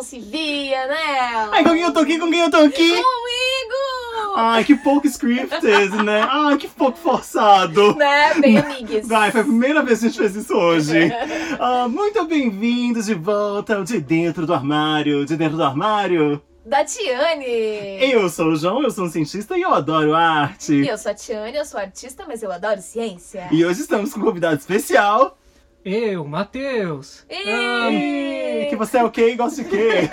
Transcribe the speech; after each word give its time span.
não 0.00 0.04
se 0.04 0.18
via, 0.18 0.86
né? 0.86 1.48
Ai, 1.52 1.62
com 1.62 1.70
quem 1.70 1.82
eu 1.82 1.92
tô 1.92 2.00
aqui? 2.00 2.18
Com 2.18 2.30
quem 2.30 2.40
eu 2.40 2.50
tô 2.50 2.56
aqui? 2.56 2.88
Comigo! 2.88 4.34
Ai, 4.34 4.64
que 4.64 4.74
pouco 4.74 5.06
scripted, 5.06 5.90
né? 6.02 6.26
Ai, 6.26 6.56
que 6.56 6.68
pouco 6.68 6.96
forçado. 6.96 7.94
Né? 7.96 8.32
Bem 8.40 8.56
amigues. 8.56 9.06
Vai, 9.06 9.30
foi 9.30 9.42
a 9.42 9.44
primeira 9.44 9.82
vez 9.82 10.00
que 10.00 10.06
a 10.06 10.08
gente 10.08 10.18
fez 10.18 10.36
isso 10.36 10.54
hoje. 10.54 11.12
Ah, 11.62 11.86
muito 11.88 12.24
bem-vindos 12.24 13.04
de 13.04 13.14
volta 13.14 13.76
ao 13.76 13.84
De 13.84 14.00
Dentro 14.00 14.46
do 14.46 14.54
Armário. 14.54 15.26
De 15.26 15.36
Dentro 15.36 15.58
do 15.58 15.62
Armário. 15.62 16.40
Da 16.64 16.84
Tiane! 16.84 17.98
Eu 18.00 18.30
sou 18.30 18.48
o 18.48 18.56
João, 18.56 18.82
eu 18.82 18.90
sou 18.90 19.04
um 19.04 19.10
cientista 19.10 19.58
e 19.58 19.62
eu 19.62 19.74
adoro 19.74 20.14
arte. 20.14 20.72
E 20.72 20.88
eu 20.88 20.96
sou 20.96 21.12
a 21.12 21.14
Tiane, 21.14 21.58
eu 21.58 21.64
sou 21.66 21.78
artista, 21.78 22.24
mas 22.26 22.42
eu 22.42 22.50
adoro 22.50 22.80
ciência. 22.80 23.48
E 23.50 23.62
hoje 23.64 23.82
estamos 23.82 24.14
com 24.14 24.20
um 24.20 24.24
convidado 24.24 24.58
especial. 24.58 25.36
Eu, 25.84 26.26
Matheus. 26.26 27.24
Ih! 27.30 28.66
Ah, 28.66 28.68
que 28.68 28.76
você 28.76 28.98
é 28.98 29.04
o 29.04 29.10
quê 29.10 29.30
e 29.30 29.36
gosta 29.36 29.62
de 29.62 29.70
quê? 29.70 30.10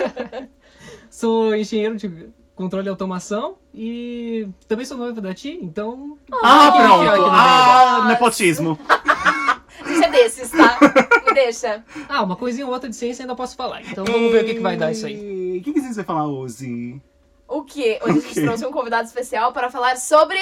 sou 1.10 1.54
engenheiro 1.54 1.96
de 1.96 2.30
controle 2.54 2.86
e 2.86 2.90
automação 2.90 3.56
e 3.74 4.48
também 4.66 4.86
sou 4.86 4.96
noivo 4.96 5.20
da 5.20 5.34
Ti, 5.34 5.58
então. 5.60 6.16
Ah, 6.42 6.72
pronto. 6.72 7.30
Ah, 7.30 8.04
nepotismo. 8.08 8.78
A 8.88 9.60
gente 9.86 10.04
é 10.04 10.10
desses, 10.10 10.50
tá? 10.50 10.78
Me 11.26 11.34
deixa. 11.34 11.84
Ah, 12.08 12.22
uma 12.22 12.36
coisinha 12.36 12.66
ou 12.66 12.72
outra 12.72 12.88
de 12.88 12.96
ciência 12.96 13.22
ainda 13.22 13.36
posso 13.36 13.54
falar. 13.54 13.82
Então 13.82 14.04
vamos 14.06 14.32
ver 14.32 14.44
o 14.44 14.46
que, 14.46 14.54
que 14.54 14.60
vai 14.60 14.76
dar 14.76 14.90
isso 14.90 15.06
aí. 15.06 15.58
O 15.58 15.62
que, 15.62 15.72
que 15.74 15.80
você 15.80 15.94
vai 15.94 16.04
falar 16.04 16.26
hoje? 16.26 17.00
O 17.46 17.62
quê? 17.62 17.98
Hoje 18.02 18.18
a 18.18 18.20
gente 18.22 18.42
trouxe 18.42 18.66
um 18.66 18.72
convidado 18.72 19.06
especial 19.06 19.52
para 19.52 19.70
falar 19.70 19.98
sobre. 19.98 20.38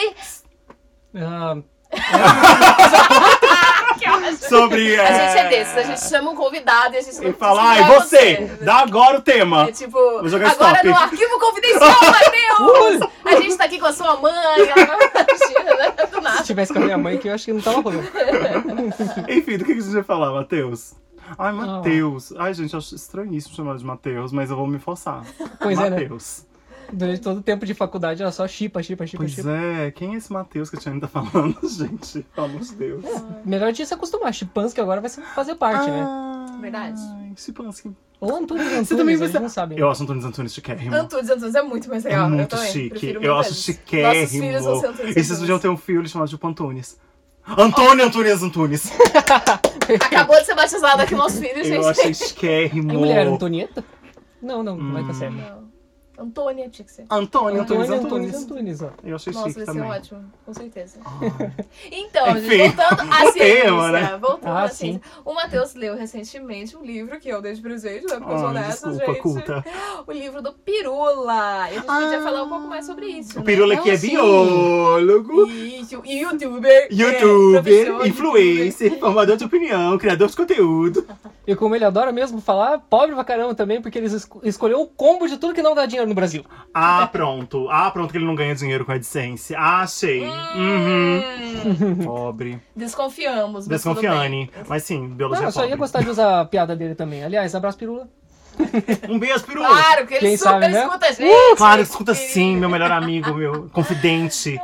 Ah, 1.14 1.56
Sobre. 4.48 4.98
A 5.00 5.12
gente 5.12 5.38
é 5.38 5.48
desses, 5.48 5.76
a 5.76 5.82
gente 5.82 6.08
chama 6.08 6.30
um 6.30 6.34
convidado 6.34 6.94
e 6.94 6.98
a 6.98 7.00
gente 7.02 7.26
E 7.26 7.32
fala, 7.32 7.62
ai, 7.62 7.82
falar 7.84 8.00
você, 8.00 8.50
dá 8.60 8.76
agora 8.76 9.18
o 9.18 9.22
tema. 9.22 9.68
É 9.68 9.72
tipo, 9.72 9.92
Vou 9.98 10.28
jogar 10.28 10.50
agora 10.50 10.72
stop. 10.76 10.88
no 10.88 10.94
arquivo 10.96 11.38
confidencial, 11.38 11.90
Matheus! 12.02 13.10
A 13.24 13.40
gente 13.40 13.56
tá 13.56 13.64
aqui 13.64 13.78
com 13.78 13.86
a 13.86 13.92
sua 13.92 14.16
mãe, 14.16 14.32
ela 14.32 14.86
não 14.86 14.98
imagina, 14.98 15.74
né? 15.76 15.90
Do 16.06 16.16
se 16.16 16.20
nada. 16.20 16.42
tivesse 16.42 16.72
com 16.72 16.78
a 16.78 16.82
minha 16.82 16.98
mãe 16.98 17.18
que 17.18 17.28
eu 17.28 17.34
acho 17.34 17.44
que 17.44 17.52
não 17.52 17.60
tava 17.60 17.80
rolando. 17.80 18.08
Enfim, 19.28 19.58
do 19.58 19.64
que, 19.64 19.74
que 19.74 19.80
a 19.80 19.82
gente 19.82 19.94
vai 19.94 20.02
falar, 20.02 20.32
Matheus? 20.32 20.94
Ai, 21.38 21.52
Matheus. 21.52 22.32
Ai, 22.36 22.54
gente, 22.54 22.76
acho 22.76 22.94
estranhíssimo 22.94 23.54
chamar 23.54 23.76
de 23.76 23.84
Matheus, 23.84 24.32
mas 24.32 24.50
eu 24.50 24.56
vou 24.56 24.66
me 24.66 24.78
forçar. 24.78 25.24
Pois 25.60 25.78
é, 25.78 25.90
né? 25.90 26.08
Durante 26.92 27.20
todo 27.20 27.38
o 27.38 27.42
tempo 27.42 27.66
de 27.66 27.74
faculdade 27.74 28.22
era 28.22 28.30
só 28.32 28.46
chipa, 28.46 28.82
chipa, 28.82 29.06
chipa, 29.06 29.22
Pois 29.22 29.32
chipa. 29.32 29.50
é, 29.50 29.90
quem 29.90 30.14
é 30.14 30.16
esse 30.18 30.32
Matheus 30.32 30.70
que 30.70 30.76
a 30.76 30.78
Tiane 30.78 31.00
tá 31.00 31.08
falando, 31.08 31.56
gente? 31.68 32.24
Pelo 32.34 32.46
amor 32.46 32.60
de 32.60 32.74
Deus. 32.74 33.04
Melhor 33.44 33.72
de 33.72 33.84
se 33.84 33.92
acostumar. 33.94 34.32
Chipansky 34.32 34.80
agora 34.80 35.00
vai 35.00 35.10
fazer 35.10 35.54
parte, 35.56 35.90
né? 35.90 36.02
Ah, 36.06 36.58
Verdade. 36.60 37.00
Ai, 37.20 37.32
Sipansky. 37.36 37.90
Ou 38.18 38.34
Antunes 38.34 38.66
Antunes, 38.66 38.88
Você 38.88 38.96
também 38.96 39.14
eles 39.14 39.30
vai 39.32 39.42
não 39.42 39.48
sabem. 39.48 39.78
Eu 39.78 39.90
acho 39.90 40.02
Antunes 40.02 40.24
Antunes 40.24 40.54
chiquérrimo. 40.54 40.94
Antunes 40.94 41.28
Antunes 41.28 41.54
é 41.54 41.62
muito 41.62 41.88
mais 41.90 42.02
legal. 42.04 42.22
É 42.22 42.24
eu 42.24 42.30
muito 42.30 42.48
também. 42.56 42.72
chique. 42.72 42.88
prefiro 42.90 43.22
Eu 43.22 43.36
acho 43.38 43.52
chiquérrimo. 43.54 44.22
Nossos 44.22 44.38
filhos 44.38 44.64
vão 44.64 44.80
ser 44.80 44.86
Antunes 44.86 45.10
E 45.10 45.12
vocês 45.12 45.26
Antunes. 45.26 45.40
podiam 45.40 45.58
ter 45.58 45.68
um 45.68 45.76
filho 45.76 46.08
chamado 46.08 46.28
tipo 46.28 46.46
Antunes. 46.48 46.98
Antônio 47.58 48.04
Antunes 48.06 48.42
Antunes. 48.42 48.90
Acabou 50.00 50.36
de 50.36 50.46
ser 50.46 50.54
batizado 50.54 51.02
aqui 51.02 51.14
nosso 51.14 51.38
filho, 51.40 51.62
gente. 51.62 51.76
Eu 51.76 51.88
achei 51.88 52.14
chiquérrimo. 52.14 52.90
É 52.90 52.94
mulher, 52.94 53.26
Antonieta? 53.26 53.84
Não, 54.42 54.62
não, 54.62 54.76
não 54.76 54.92
vai 54.92 55.02
estar 55.02 55.14
certo. 55.14 55.34
Não. 55.34 55.65
Antônia 56.18 56.68
tinha 56.68 56.84
que 56.86 56.92
ser. 56.92 57.04
Antônio 57.10 57.62
Antunes. 57.62 57.90
Antunes, 58.34 58.82
ó. 58.82 58.90
Eu 59.04 59.16
achei 59.16 59.32
Nossa, 59.32 59.48
chique 59.48 59.64
vai 59.64 59.66
ser 59.74 59.80
também. 59.80 59.90
ótimo, 59.90 60.24
com 60.44 60.54
certeza. 60.54 60.98
Ai. 61.04 61.52
Então, 61.92 62.36
Enfim, 62.36 62.48
gente, 62.50 62.76
voltando 62.76 63.00
à 63.12 63.24
o 63.24 63.32
ciência. 63.32 63.62
tema, 63.62 63.90
né? 63.92 64.18
Voltando 64.20 64.46
Ah, 64.56 64.62
à 64.64 64.68
sim. 64.68 64.76
ciência. 64.76 65.02
O 65.24 65.34
Matheus 65.34 65.74
leu 65.74 65.94
recentemente 65.96 66.76
um 66.76 66.82
livro 66.84 67.18
que 67.20 67.28
eu 67.28 67.40
dei 67.42 67.52
de 67.54 67.60
presente, 67.60 68.06
né? 68.06 68.16
Porque 68.18 68.32
eu 68.32 68.38
sou 68.38 68.48
Ai, 68.48 68.54
dessa, 68.54 68.88
desculpa, 68.90 69.12
gente. 69.12 69.22
culta. 69.22 69.64
O 70.06 70.12
livro 70.12 70.42
do 70.42 70.52
Pirula. 70.52 71.68
E 71.70 71.72
a 71.72 71.72
gente 71.74 71.86
podia 71.86 72.18
Ah. 72.18 72.22
falar 72.22 72.42
um 72.44 72.48
pouco 72.48 72.66
mais 72.66 72.86
sobre 72.86 73.06
isso. 73.06 73.36
O 73.36 73.40
né? 73.40 73.44
Pirula 73.44 73.76
que 73.76 73.90
é 73.90 73.94
Ah, 73.94 73.98
biólogo, 73.98 75.46
Isso, 75.50 76.02
e 76.04 76.20
youtuber. 76.20 76.70
é, 76.70 76.88
youtuber, 76.92 77.62
professor, 77.86 78.06
influencer, 78.06 78.98
formador 78.98 79.36
de 79.36 79.44
opinião, 79.44 79.96
criador 79.98 80.28
de 80.28 80.36
conteúdo. 80.36 81.06
E 81.46 81.54
como 81.54 81.74
ele 81.76 81.84
adora 81.84 82.10
mesmo 82.12 82.40
falar, 82.40 82.78
pobre 82.80 83.14
pra 83.14 83.24
caramba 83.24 83.54
também, 83.54 83.80
porque 83.80 83.98
ele 83.98 84.06
esco- 84.06 84.40
escolheu 84.42 84.80
o 84.80 84.86
combo 84.86 85.28
de 85.28 85.36
tudo 85.36 85.54
que 85.54 85.62
não 85.62 85.74
dá 85.74 85.86
dinheiro 85.86 86.05
no 86.06 86.14
Brasil. 86.14 86.44
Ah, 86.74 87.06
pronto. 87.10 87.68
Ah, 87.70 87.90
pronto 87.90 88.10
que 88.12 88.18
ele 88.18 88.24
não 88.26 88.34
ganha 88.34 88.54
dinheiro 88.54 88.84
com 88.84 88.92
a 88.92 88.94
AdSense. 88.96 89.54
Ah, 89.54 89.80
achei. 89.82 90.22
Uhum. 90.24 91.22
Hum, 91.64 91.96
Pobre. 92.04 92.60
desconfiamos. 92.74 93.66
mas. 93.66 93.82
Desconfiane. 93.82 94.50
Mas 94.68 94.82
sim, 94.84 95.08
biologia 95.08 95.42
Não, 95.42 95.46
é 95.46 95.48
eu 95.48 95.52
só 95.52 95.60
ia 95.62 95.68
pobre. 95.68 95.78
gostar 95.80 96.02
de 96.02 96.10
usar 96.10 96.40
a 96.40 96.44
piada 96.44 96.74
dele 96.76 96.94
também. 96.94 97.22
Aliás, 97.24 97.54
abraço 97.54 97.78
pirula. 97.78 98.08
Um 99.08 99.18
beijo, 99.18 99.44
Peru. 99.44 99.60
Claro, 99.64 100.06
que 100.06 100.14
ele 100.14 100.20
Quem 100.28 100.36
super 100.36 100.50
sabe, 100.50 100.68
né? 100.68 100.80
escuta 100.84 101.06
a 101.06 101.12
gente. 101.12 101.56
Claro, 101.56 101.82
escuta 101.82 102.14
querido. 102.14 102.32
sim, 102.32 102.56
meu 102.56 102.68
melhor 102.68 102.90
amigo, 102.92 103.34
meu 103.34 103.68
confidente. 103.72 104.60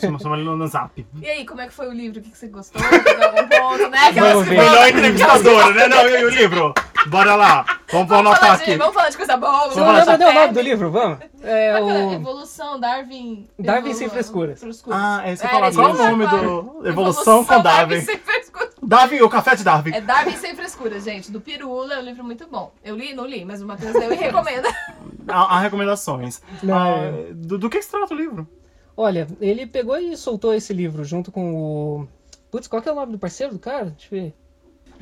Chama, 0.00 0.18
chama 0.18 0.36
ele 0.36 0.44
no, 0.44 0.56
no 0.56 0.66
zap. 0.66 1.06
E 1.20 1.28
aí, 1.28 1.44
como 1.46 1.60
é 1.60 1.66
que 1.66 1.72
foi 1.72 1.88
o 1.88 1.92
livro? 1.92 2.20
O 2.20 2.22
que 2.22 2.30
que 2.30 2.38
você 2.38 2.48
gostou? 2.48 2.80
Teve 2.82 3.24
algum 3.24 3.48
ponto, 3.48 3.88
né? 3.88 3.98
Aquelas 4.08 4.44
que 4.44 4.50
Melhor 4.50 4.88
entrevistadora, 4.88 5.74
né? 5.74 5.88
Não, 5.88 6.08
e 6.08 6.24
o 6.24 6.28
livro? 6.30 6.74
Bora 7.06 7.34
lá. 7.34 7.64
Vamos, 7.90 8.08
vamos 8.08 8.08
Vamos 8.08 8.26
anotar 8.26 8.40
falar, 8.40 8.56
de, 8.56 8.62
aqui. 8.62 8.76
vamos 8.76 8.94
falar 8.94 9.08
de 9.10 9.16
coisa 9.16 9.36
boa. 9.36 9.52
Vamos 9.68 9.74
falar 9.74 10.18
nem 10.18 10.28
o 10.28 10.32
nome 10.34 10.52
do 10.54 10.60
livro? 10.60 10.90
Vamos? 10.90 11.18
É 11.42 11.80
o. 11.80 12.12
Evolução, 12.14 12.78
Darwin. 12.80 13.48
Darwin 13.58 13.92
sem 13.94 14.08
frescuras. 14.08 14.60
Ah, 14.90 15.22
é 15.24 15.32
isso 15.32 15.42
que 15.42 15.46
eu 15.46 15.50
É, 15.50 15.52
falar. 15.52 15.66
ele 15.68 15.76
Qual 15.76 15.90
o 15.90 15.94
fala 15.96 16.10
nome 16.10 16.26
do 16.26 16.88
Evolução 16.88 17.44
com 17.44 17.60
Darwin? 17.60 18.00
sem 18.02 18.18
frescura. 18.18 18.41
Darwin, 18.82 19.20
o 19.20 19.28
café 19.30 19.54
de 19.54 19.62
Darwin. 19.62 19.92
É 19.94 20.00
Darwin 20.00 20.36
sem 20.36 20.54
frescura, 20.56 20.98
gente. 21.00 21.30
Do 21.30 21.40
Pirula, 21.40 21.94
é 21.94 21.98
um 21.98 22.02
livro 22.02 22.24
muito 22.24 22.46
bom. 22.48 22.72
Eu 22.82 22.96
li, 22.96 23.14
não 23.14 23.24
li, 23.26 23.44
mas 23.44 23.62
o 23.62 23.66
Matheus 23.66 23.94
leu 23.94 24.12
e 24.12 24.16
recomenda. 24.16 24.68
Há, 25.28 25.56
há 25.56 25.60
recomendações. 25.60 26.42
Não, 26.62 26.76
Ah, 26.76 26.88
é. 26.98 27.32
do, 27.32 27.58
do 27.58 27.70
que, 27.70 27.78
que 27.78 27.84
se 27.84 27.90
trata 27.90 28.12
o 28.12 28.16
livro? 28.16 28.46
Olha, 28.96 29.26
ele 29.40 29.66
pegou 29.66 29.96
e 29.96 30.16
soltou 30.16 30.52
esse 30.52 30.72
livro 30.72 31.04
junto 31.04 31.30
com 31.30 31.54
o. 31.54 32.08
Putz, 32.50 32.66
qual 32.66 32.82
que 32.82 32.88
é 32.88 32.92
o 32.92 32.96
nome 32.96 33.12
do 33.12 33.18
parceiro 33.18 33.52
do 33.54 33.58
cara? 33.58 33.86
Deixa 33.96 34.14
eu 34.14 34.20
ver. 34.22 34.34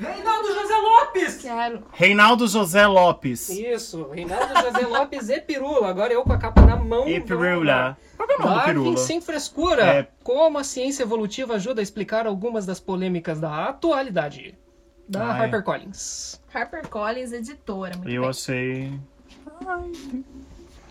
Reinaldo 0.00 0.48
José 0.54 0.76
Lopes! 0.76 1.36
Quero. 1.42 1.82
Reinaldo 1.92 2.48
José 2.48 2.86
Lopes. 2.86 3.48
Isso, 3.50 4.08
Reinaldo 4.10 4.54
José 4.54 4.86
Lopes 4.86 5.28
e 5.28 5.40
Pirula. 5.40 5.88
Agora 5.88 6.12
eu 6.12 6.22
com 6.22 6.32
a 6.32 6.38
capa 6.38 6.62
na 6.62 6.76
mão. 6.76 7.08
E 7.08 7.20
Pirula. 7.20 7.96
Qual 8.16 8.28
é 8.28 8.34
o 8.34 8.38
nome 8.38 8.50
do 8.50 8.56
Darwin 8.56 8.72
Pirula? 8.72 8.96
sem 8.98 9.20
frescura. 9.20 9.84
É. 9.84 10.08
Como 10.22 10.58
a 10.58 10.64
ciência 10.64 11.02
evolutiva 11.02 11.54
ajuda 11.54 11.80
a 11.80 11.82
explicar 11.82 12.26
algumas 12.26 12.66
das 12.66 12.80
polêmicas 12.80 13.38
da 13.40 13.66
atualidade. 13.68 14.58
Da 15.08 15.20
é. 15.36 15.42
HarperCollins. 15.42 16.40
HarperCollins, 16.54 17.32
editora. 17.32 17.96
Muito 17.96 18.08
Eu 18.10 18.22
bem. 18.22 18.30
achei. 18.30 19.00
Ai. 19.66 19.92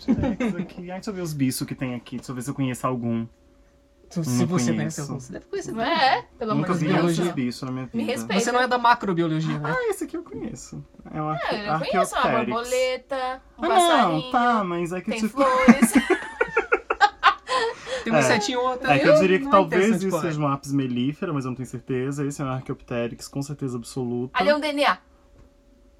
Ai, 0.08 0.36
deixa 0.38 1.10
eu 1.10 1.14
ver 1.14 1.22
os 1.22 1.32
bichos 1.32 1.66
que 1.66 1.74
tem 1.74 1.94
aqui. 1.94 2.16
Deixa 2.16 2.30
eu 2.30 2.34
ver 2.36 2.42
se 2.42 2.50
eu 2.50 2.54
conheço 2.54 2.86
algum. 2.86 3.26
Se 4.10 4.18
Não 4.18 4.24
você 4.24 4.46
conheço. 4.46 4.74
conhece 4.74 5.00
algum, 5.02 5.20
você 5.20 5.32
deve 5.32 5.44
conhecer. 5.46 5.70
Não 5.72 5.82
é? 5.84 6.24
Pelo 6.36 6.54
Nunca 6.56 6.72
amor 6.72 6.78
de 6.78 6.84
vi 6.86 6.92
Deus. 6.92 7.04
esses 7.04 7.16
biologia. 7.18 7.32
bichos 7.32 7.62
na 7.62 7.70
minha 7.70 7.86
vida. 7.86 7.96
Me 7.96 8.02
respeita. 8.04 8.44
Você 8.44 8.50
não 8.52 8.60
é 8.60 8.66
da 8.66 8.76
macrobiologia, 8.76 9.58
né? 9.60 9.72
Ah, 9.78 9.88
esse 9.90 10.02
aqui 10.04 10.16
eu 10.16 10.22
conheço. 10.24 10.84
É 11.14 11.22
um 11.22 11.32
É, 11.32 11.36
eu 11.36 11.78
conheço 11.78 12.14
uma 12.16 12.22
Archaeopteryx. 12.24 12.46
borboleta, 12.50 13.42
um 13.56 13.64
Ah, 13.64 13.68
passarinho. 13.68 14.22
não, 14.22 14.30
tá, 14.32 14.64
mas 14.64 14.92
é 14.92 15.00
que 15.00 15.10
Tem 15.12 15.20
tipo. 15.20 15.32
flores. 15.40 15.92
Tem 18.04 18.12
um 18.12 18.16
É. 18.16 18.20
insetinho 18.20 18.60
outro 18.60 18.90
É 18.90 18.98
que 18.98 19.06
eu 19.06 19.14
diria 19.20 19.38
que 19.38 19.44
não 19.44 19.50
talvez 19.52 19.96
isso 19.96 20.06
história. 20.06 20.30
seja 20.30 20.40
uma 20.40 20.54
apis 20.54 20.72
melífera, 20.72 21.32
mas 21.32 21.44
eu 21.44 21.50
não 21.50 21.56
tenho 21.56 21.68
certeza. 21.68 22.26
Esse 22.26 22.40
é 22.40 22.44
um 22.44 22.48
Archaeopteryx, 22.48 23.28
com 23.28 23.42
certeza 23.42 23.76
absoluta. 23.76 24.36
Ali 24.38 24.48
é 24.50 24.56
um 24.56 24.60
DNA. 24.60 24.98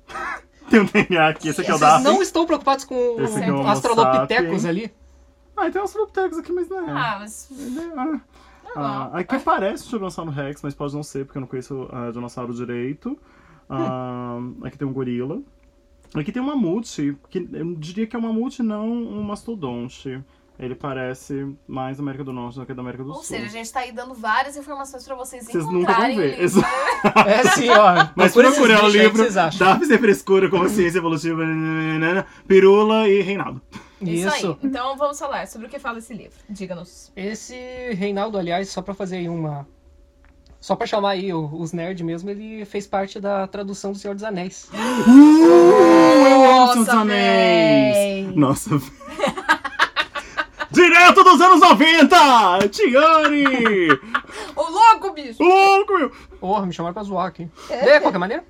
Tem 0.70 0.81
um 0.81 0.84
DNA 0.84 1.29
aqui, 1.29 1.49
esse 1.49 1.61
aqui 1.61 1.70
é 1.70 1.75
o 1.75 1.79
Vocês 1.79 1.90
Darwin. 1.90 2.05
não 2.05 2.23
estão 2.23 2.46
preocupados 2.46 2.84
com 2.84 2.94
é 2.94 3.52
o 3.52 3.67
Australopithecus 3.67 4.64
ali? 4.64 4.93
Ah, 5.60 5.70
tem 5.70 5.80
um 5.80 5.84
Australopithecus 5.84 6.38
aqui, 6.38 6.52
mas 6.52 6.68
não 6.68 6.88
é. 6.88 6.90
Ah, 6.90 7.16
mas. 7.20 7.48
Ele 7.50 7.78
é- 7.80 7.92
ah. 7.96 8.20
Ah, 8.76 9.10
aqui 9.14 9.38
parece 9.40 9.84
um 9.84 9.88
Tiranossauro 9.88 10.30
Rex, 10.30 10.62
mas 10.62 10.74
pode 10.74 10.94
não 10.94 11.02
ser, 11.02 11.24
porque 11.26 11.38
eu 11.38 11.40
não 11.40 11.48
conheço 11.48 11.88
ah, 11.92 12.10
dinossauro 12.12 12.54
direito. 12.54 13.18
Ah, 13.68 14.38
aqui 14.64 14.78
tem 14.78 14.86
um 14.86 14.92
gorila. 14.92 15.40
Aqui 16.14 16.32
tem 16.32 16.42
um 16.42 16.46
mamute, 16.46 17.16
que 17.28 17.38
eu 17.52 17.74
diria 17.76 18.06
que 18.06 18.16
é 18.16 18.18
um 18.18 18.22
mamute, 18.22 18.62
não 18.62 18.88
um 18.90 19.22
mastodonte. 19.22 20.22
Ele 20.58 20.74
parece 20.74 21.56
mais 21.66 21.96
da 21.96 22.02
América 22.02 22.22
do 22.22 22.32
Norte 22.34 22.58
do 22.58 22.66
que 22.66 22.74
da 22.74 22.82
América 22.82 23.02
do 23.02 23.10
Ou 23.10 23.14
Sul. 23.16 23.24
seja, 23.24 23.46
a 23.46 23.48
gente 23.48 23.72
tá 23.72 23.80
aí 23.80 23.92
dando 23.92 24.12
várias 24.12 24.56
informações 24.58 25.04
pra 25.04 25.14
vocês 25.14 25.46
Vocês 25.46 25.64
nunca 25.64 25.70
vão 25.94 26.10
encontrarem 26.10 26.16
o 26.16 26.20
ver. 26.20 26.38
É 27.26 27.42
sim, 27.54 27.70
ó. 27.70 28.08
Mas 28.14 28.32
procura 28.34 28.48
esses 28.48 28.58
procura 28.58 28.84
o 28.84 28.88
livro 28.88 29.16
vocês 29.16 29.36
acham. 29.38 29.66
Darwin 29.66 29.86
sem 29.86 29.98
frescura, 29.98 30.50
consciência 30.50 30.98
evolutiva, 30.98 31.46
nananana, 31.46 32.26
Pirula 32.46 33.08
e 33.08 33.22
Reinaldo. 33.22 33.62
Isso. 34.00 34.29
Isso. 34.37 34.47
aí. 34.47 34.56
Então 34.62 34.97
vamos 34.97 35.19
falar 35.19 35.47
sobre 35.47 35.67
o 35.67 35.70
que 35.70 35.79
fala 35.79 35.99
esse 35.99 36.12
livro. 36.14 36.38
Diga-nos. 36.49 37.12
Esse 37.17 37.55
Reinaldo, 37.94 38.38
aliás, 38.38 38.69
só 38.70 38.81
pra 38.82 38.94
fazer 38.94 39.17
aí 39.19 39.29
uma. 39.29 39.67
Só 40.61 40.76
pra 40.76 40.87
chamar 40.87 41.11
aí 41.12 41.32
o- 41.32 41.50
os 41.55 41.73
nerds 41.73 42.05
mesmo, 42.05 42.29
ele 42.29 42.64
fez 42.67 42.87
parte 42.87 43.19
da 43.19 43.47
tradução 43.47 43.93
do 43.93 43.99
Senhor 43.99 44.14
dos 44.14 44.23
Anéis. 44.25 44.69
Uh, 44.73 46.26
eu 46.29 46.44
amo 46.44 46.73
Senhor 46.73 46.85
dos 46.85 46.88
Anéis! 46.91 47.94
véi. 48.26 48.32
Nossa, 48.37 48.70
Direto 50.70 51.25
dos 51.25 51.41
anos 51.41 51.61
90! 51.61 52.69
Tiane! 52.69 53.88
Ô 54.55 54.62
louco, 54.62 55.12
bicho! 55.12 55.43
Louco, 55.43 55.99
meu! 55.99 56.11
Porra, 56.38 56.64
me 56.67 56.73
chamaram 56.73 56.94
pra 56.94 57.03
zoar 57.03 57.26
aqui. 57.26 57.49
De 57.69 58.00
qualquer 58.00 58.19
maneira, 58.19 58.44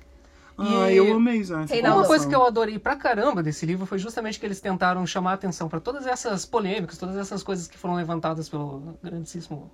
Ai, 0.57 0.93
E- 0.93 0.97
eu 0.97 1.15
amei 1.15 1.43
já. 1.43 1.65
Uma 1.93 2.05
coisa 2.05 2.27
que 2.27 2.35
eu 2.35 2.45
adorei 2.45 2.77
pra 2.77 2.95
caramba 2.95 3.41
desse 3.41 3.65
livro 3.65 3.85
foi 3.85 3.97
justamente 3.97 4.39
que 4.39 4.45
eles 4.45 4.59
tentaram 4.61 5.05
chamar 5.07 5.31
a 5.31 5.33
atenção 5.33 5.67
pra 5.67 5.79
todas 5.79 6.05
essas 6.05 6.45
polêmicas, 6.45 6.97
todas 6.97 7.15
essas 7.17 7.41
coisas 7.43 7.67
que 7.67 7.77
foram 7.77 7.95
levantadas 7.95 8.47
pelo 8.49 8.97
grandíssimo 9.01 9.71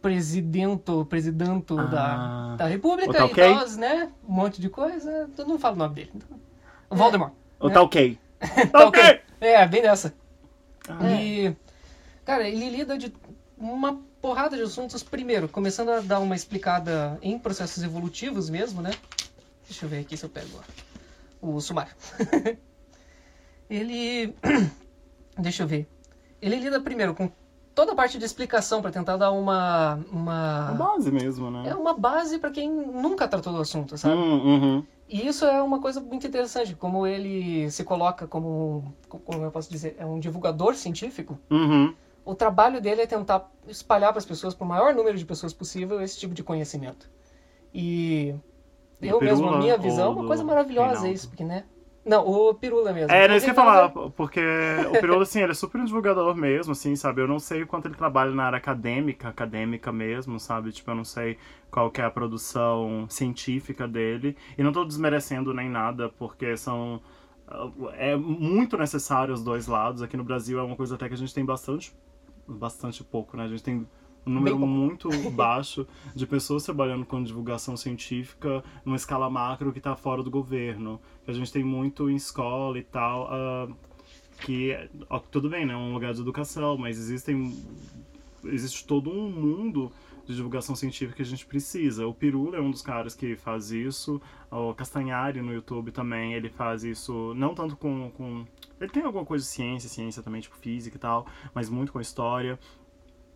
presidento, 0.00 1.04
presidente 1.06 1.74
Ah. 1.76 1.84
da, 1.84 2.56
da 2.56 2.66
República 2.66 3.10
O 3.10 3.14
tá 3.14 3.20
e 3.20 3.22
ok? 3.24 3.54
tal, 3.54 3.68
né? 3.78 4.10
Um 4.28 4.32
monte 4.32 4.60
de 4.60 4.68
coisa. 4.70 5.28
Eu 5.36 5.46
não 5.46 5.58
falo 5.58 5.74
o 5.74 5.78
nome 5.78 5.94
dele. 5.96 6.12
Então. 6.14 6.38
O 6.90 6.96
Voldemort. 6.96 7.32
Ou 7.58 7.68
né? 7.68 7.74
tá 7.74 7.82
ok. 7.82 8.18
Tá 8.38 8.66
Tá 8.66 8.86
ok! 8.86 9.20
É, 9.40 9.66
bem 9.66 9.82
dessa. 9.82 10.14
Ah. 10.88 11.10
E, 11.10 11.56
cara, 12.24 12.48
ele 12.48 12.70
lida 12.70 12.96
de 12.96 13.12
uma 13.58 13.98
porrada 14.22 14.56
de 14.56 14.62
assuntos. 14.62 15.02
Primeiro, 15.02 15.48
começando 15.48 15.90
a 15.90 16.00
dar 16.00 16.20
uma 16.20 16.36
explicada 16.36 17.18
em 17.20 17.36
processos 17.38 17.82
evolutivos 17.82 18.48
mesmo, 18.48 18.80
né? 18.80 18.92
Deixa 19.68 19.84
eu 19.84 19.88
ver 19.88 20.00
aqui 20.00 20.16
se 20.16 20.24
eu 20.24 20.30
pego 20.30 20.48
ó, 21.42 21.46
o 21.46 21.60
sumário. 21.60 21.92
ele. 23.68 24.34
Deixa 25.38 25.62
eu 25.62 25.66
ver. 25.66 25.86
Ele 26.40 26.56
lida 26.56 26.80
primeiro 26.80 27.14
com 27.14 27.30
toda 27.74 27.92
a 27.92 27.94
parte 27.94 28.18
de 28.18 28.24
explicação 28.24 28.82
para 28.82 28.90
tentar 28.90 29.16
dar 29.16 29.30
uma. 29.30 30.00
Uma... 30.10 30.72
base 30.72 31.12
mesmo, 31.12 31.50
né? 31.50 31.68
É 31.68 31.74
uma 31.76 31.92
base 31.92 32.38
para 32.38 32.50
quem 32.50 32.68
nunca 32.68 33.28
tratou 33.28 33.52
do 33.52 33.60
assunto, 33.60 33.96
sabe? 33.96 34.16
Hum, 34.16 34.44
uhum. 34.44 34.84
E 35.08 35.26
isso 35.26 35.44
é 35.44 35.62
uma 35.62 35.80
coisa 35.80 36.00
muito 36.00 36.26
interessante, 36.26 36.74
como 36.74 37.06
ele 37.06 37.70
se 37.70 37.84
coloca 37.84 38.26
como, 38.26 38.92
como 39.08 39.44
eu 39.44 39.50
posso 39.50 39.70
dizer, 39.70 39.96
é 39.98 40.04
um 40.04 40.18
divulgador 40.18 40.74
científico. 40.74 41.38
Uhum. 41.50 41.94
O 42.24 42.34
trabalho 42.34 42.80
dele 42.80 43.02
é 43.02 43.06
tentar 43.06 43.50
espalhar 43.66 44.10
para 44.12 44.18
as 44.18 44.26
pessoas, 44.26 44.54
para 44.54 44.64
o 44.64 44.68
maior 44.68 44.94
número 44.94 45.16
de 45.16 45.24
pessoas 45.24 45.52
possível, 45.52 46.00
esse 46.02 46.18
tipo 46.18 46.34
de 46.34 46.42
conhecimento. 46.42 47.08
E 47.72 48.34
Eu 49.00 49.20
mesmo, 49.20 49.44
a 49.44 49.48
Pirula 49.48 49.58
minha 49.58 49.78
visão, 49.78 50.06
é 50.06 50.14
uma 50.14 50.26
coisa 50.26 50.44
maravilhosa 50.44 50.88
Reinaldo? 50.88 51.14
isso, 51.14 51.28
porque, 51.28 51.44
né? 51.44 51.64
Não, 52.04 52.26
o 52.26 52.54
Pirula 52.54 52.92
mesmo. 52.92 53.12
É, 53.12 53.24
era 53.24 53.36
isso 53.36 53.44
que 53.44 53.50
eu 53.50 53.54
ia 53.54 53.62
falar, 53.62 53.90
porque 53.90 54.40
o 54.88 54.98
Pirolo, 54.98 55.22
assim, 55.22 55.42
ele 55.42 55.52
é 55.52 55.54
super 55.54 55.78
um 55.78 55.84
divulgador 55.84 56.34
mesmo, 56.34 56.72
assim, 56.72 56.96
sabe? 56.96 57.20
Eu 57.20 57.28
não 57.28 57.38
sei 57.38 57.62
o 57.62 57.66
quanto 57.66 57.86
ele 57.86 57.94
trabalha 57.94 58.30
na 58.30 58.44
área 58.44 58.56
acadêmica, 58.56 59.28
acadêmica 59.28 59.92
mesmo, 59.92 60.40
sabe? 60.40 60.72
Tipo, 60.72 60.90
eu 60.90 60.94
não 60.94 61.04
sei 61.04 61.36
qual 61.70 61.90
que 61.90 62.00
é 62.00 62.04
a 62.04 62.10
produção 62.10 63.06
científica 63.10 63.86
dele. 63.86 64.36
E 64.56 64.62
não 64.62 64.72
tô 64.72 64.84
desmerecendo 64.86 65.52
nem 65.52 65.68
nada, 65.68 66.08
porque 66.08 66.56
são... 66.56 67.00
É 67.94 68.16
muito 68.16 68.76
necessário 68.76 69.34
os 69.34 69.42
dois 69.42 69.66
lados. 69.66 70.02
Aqui 70.02 70.16
no 70.16 70.24
Brasil 70.24 70.58
é 70.58 70.62
uma 70.62 70.76
coisa 70.76 70.94
até 70.94 71.08
que 71.08 71.14
a 71.14 71.18
gente 71.18 71.34
tem 71.34 71.44
bastante... 71.44 71.94
Bastante 72.46 73.04
pouco, 73.04 73.36
né? 73.36 73.44
A 73.44 73.48
gente 73.48 73.62
tem 73.62 73.86
um 74.26 74.30
número 74.30 74.58
muito 74.58 75.08
baixo 75.30 75.86
de 76.14 76.26
pessoas 76.26 76.64
trabalhando 76.64 77.06
com 77.06 77.22
divulgação 77.22 77.76
científica 77.76 78.62
numa 78.84 78.96
escala 78.96 79.30
macro 79.30 79.72
que 79.72 79.78
está 79.78 79.96
fora 79.96 80.22
do 80.22 80.30
governo. 80.30 81.00
Que 81.24 81.30
a 81.30 81.34
gente 81.34 81.52
tem 81.52 81.64
muito 81.64 82.10
em 82.10 82.16
escola 82.16 82.78
e 82.78 82.82
tal, 82.82 83.28
ah, 83.30 83.68
que 84.40 84.76
ó, 85.08 85.18
tudo 85.18 85.48
bem, 85.48 85.66
né, 85.66 85.74
é 85.74 85.76
um 85.76 85.92
lugar 85.92 86.12
de 86.12 86.20
educação, 86.20 86.76
mas 86.76 86.98
existem 86.98 87.54
existe 88.44 88.86
todo 88.86 89.10
um 89.10 89.30
mundo 89.30 89.90
de 90.24 90.36
divulgação 90.36 90.76
científica 90.76 91.16
que 91.16 91.22
a 91.22 91.24
gente 91.24 91.46
precisa. 91.46 92.06
O 92.06 92.14
Pirula 92.14 92.58
é 92.58 92.60
um 92.60 92.70
dos 92.70 92.82
caras 92.82 93.14
que 93.14 93.34
faz 93.34 93.70
isso, 93.70 94.20
o 94.50 94.74
Castanhari 94.74 95.40
no 95.40 95.52
YouTube 95.52 95.90
também, 95.90 96.34
ele 96.34 96.50
faz 96.50 96.84
isso 96.84 97.32
não 97.34 97.54
tanto 97.54 97.76
com, 97.76 98.10
com 98.10 98.44
ele 98.80 98.90
tem 98.90 99.02
alguma 99.02 99.24
coisa 99.24 99.44
de 99.44 99.50
ciência, 99.50 99.88
ciência 99.88 100.22
também, 100.22 100.40
tipo 100.40 100.56
física 100.56 100.96
e 100.96 101.00
tal, 101.00 101.26
mas 101.52 101.68
muito 101.68 101.92
com 101.92 102.00
história. 102.00 102.58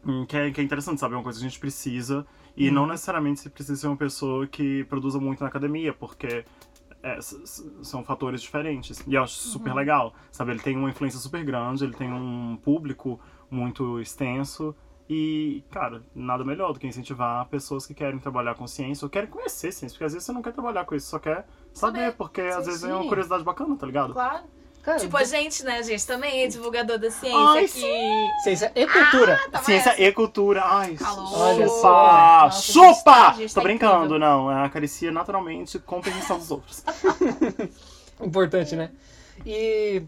Hum, 0.04 0.26
Que 0.26 0.36
é, 0.36 0.50
que 0.50 0.60
é 0.60 0.64
interessante, 0.64 1.00
sabe? 1.00 1.14
É 1.14 1.16
uma 1.16 1.22
coisa 1.22 1.38
que 1.38 1.46
a 1.46 1.48
gente 1.48 1.60
precisa. 1.60 2.26
E 2.56 2.70
não 2.70 2.86
necessariamente 2.86 3.40
você 3.40 3.48
precisa 3.50 3.80
ser 3.80 3.86
uma 3.86 3.96
pessoa 3.96 4.46
que 4.46 4.84
produza 4.84 5.18
muito 5.18 5.40
na 5.40 5.46
academia, 5.48 5.92
porque 5.94 6.44
é, 7.02 7.18
são 7.82 8.04
fatores 8.04 8.42
diferentes. 8.42 9.02
E 9.06 9.14
eu 9.14 9.22
acho 9.22 9.34
super 9.34 9.74
legal, 9.74 10.14
sabe? 10.30 10.50
Ele 10.52 10.60
tem 10.60 10.76
uma 10.76 10.90
influência 10.90 11.18
super 11.18 11.44
grande, 11.44 11.84
ele 11.84 11.94
tem 11.94 12.12
um 12.12 12.56
público 12.62 13.18
muito 13.50 14.00
extenso. 14.00 14.74
E, 15.08 15.64
cara, 15.70 16.02
nada 16.14 16.44
melhor 16.44 16.72
do 16.72 16.78
que 16.80 16.86
incentivar 16.86 17.46
pessoas 17.48 17.86
que 17.86 17.92
querem 17.94 18.18
trabalhar 18.18 18.54
com 18.54 18.66
ciência 18.66 19.04
ou 19.04 19.10
querem 19.10 19.28
conhecer 19.28 19.72
ciência, 19.72 19.94
porque 19.94 20.04
às 20.04 20.12
vezes 20.12 20.24
você 20.26 20.32
não 20.32 20.40
quer 20.42 20.52
trabalhar 20.52 20.84
com 20.84 20.94
isso, 20.94 21.08
só 21.08 21.18
quer 21.18 21.46
saber, 21.72 22.12
Saber. 22.12 22.16
porque 22.16 22.40
às 22.40 22.64
Sim, 22.64 22.64
vezes 22.64 22.84
é 22.84 22.94
uma 22.94 23.02
sim. 23.02 23.08
curiosidade 23.08 23.44
bacana, 23.44 23.76
tá 23.76 23.86
ligado? 23.86 24.14
Claro. 24.14 24.44
Cara, 24.82 24.98
Tipo, 24.98 25.16
a 25.16 25.22
gente, 25.22 25.62
né, 25.64 25.80
gente, 25.84 26.04
também 26.04 26.42
é 26.42 26.48
divulgador 26.48 26.98
da 26.98 27.08
ciência 27.08 27.38
Ai, 27.38 27.64
aqui. 27.66 28.28
ciência 28.42 28.72
e 28.74 28.84
cultura. 28.86 29.38
Tava 29.52 29.64
Ciência 29.64 29.90
essa. 29.90 30.02
e 30.02 30.12
cultura. 30.12 30.62
Ai, 30.64 30.96
Alô? 31.04 31.38
Olha 31.38 31.68
só. 31.68 31.82
Nossa, 31.92 32.60
gente 32.62 32.74
tá- 32.74 32.94
chupa! 32.94 33.34
gente 33.38 33.54
Tô 33.54 33.60
tá 33.60 33.64
brincando, 33.64 33.96
incrível. 34.06 34.18
não. 34.18 34.50
É 34.50 34.64
acaricia 34.64 35.12
naturalmente 35.12 35.78
com 35.78 36.00
permissão 36.00 36.36
dos 36.36 36.50
outros. 36.50 36.82
Importante, 38.20 38.76
né? 38.76 38.90
E 39.46 40.02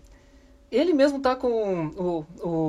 ele 0.71 0.93
mesmo 0.93 1.21
tá 1.21 1.37
com 1.37 1.87
o, 1.97 2.26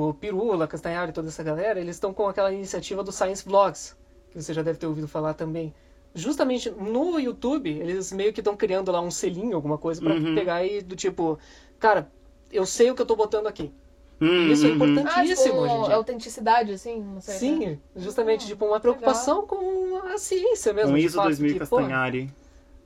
o 0.08 0.14
Pirula, 0.14 0.66
Castanhari 0.66 1.10
e 1.10 1.14
toda 1.14 1.28
essa 1.28 1.42
galera, 1.42 1.80
eles 1.80 1.96
estão 1.96 2.12
com 2.14 2.28
aquela 2.28 2.52
iniciativa 2.52 3.02
do 3.02 3.12
Science 3.12 3.44
Vlogs, 3.44 3.96
que 4.30 4.40
você 4.40 4.52
já 4.54 4.62
deve 4.62 4.78
ter 4.78 4.86
ouvido 4.86 5.08
falar 5.08 5.34
também. 5.34 5.74
Justamente 6.14 6.70
no 6.70 7.18
YouTube, 7.20 7.68
eles 7.68 8.10
meio 8.10 8.32
que 8.32 8.40
estão 8.40 8.56
criando 8.56 8.90
lá 8.90 9.00
um 9.00 9.10
selinho, 9.10 9.54
alguma 9.54 9.76
coisa, 9.76 10.00
pra 10.00 10.14
Uhum. 10.14 10.34
pegar 10.34 10.64
e 10.64 10.80
do 10.80 10.96
tipo, 10.96 11.38
cara, 11.78 12.10
eu 12.52 12.64
sei 12.66 12.90
o 12.90 12.94
que 12.94 13.02
eu 13.02 13.06
tô 13.06 13.16
botando 13.16 13.46
aqui. 13.46 13.72
Hum, 14.20 14.48
Isso 14.50 14.64
é 14.64 14.70
uhum. 14.70 14.74
importante. 14.76 15.00
Ah, 15.08 15.10
tipo, 15.10 15.14
Tantíssimo 15.28 15.60
hoje 15.60 15.74
em 15.74 15.82
dia. 15.84 15.94
autenticidade, 15.94 16.72
assim, 16.72 17.02
não 17.02 17.20
sei. 17.20 17.34
né? 17.34 17.38
Sim, 17.38 17.80
justamente, 17.96 18.46
tipo, 18.46 18.64
uma 18.64 18.80
preocupação 18.80 19.46
com 19.46 19.98
a 20.06 20.16
ciência 20.16 20.72
mesmo. 20.72 20.96
ISO 20.96 21.16
fato, 21.16 21.26
2000 21.26 21.52
que, 21.52 21.58
pô, 21.66 21.76
Castanhari. 21.76 22.30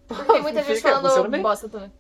Porque 0.09 0.25
tem 0.25 0.43
muita 0.43 0.63
gente 0.65 0.81
falando 0.81 1.31
bem. 1.31 1.41
bosta 1.43 1.69
também. 1.69 1.93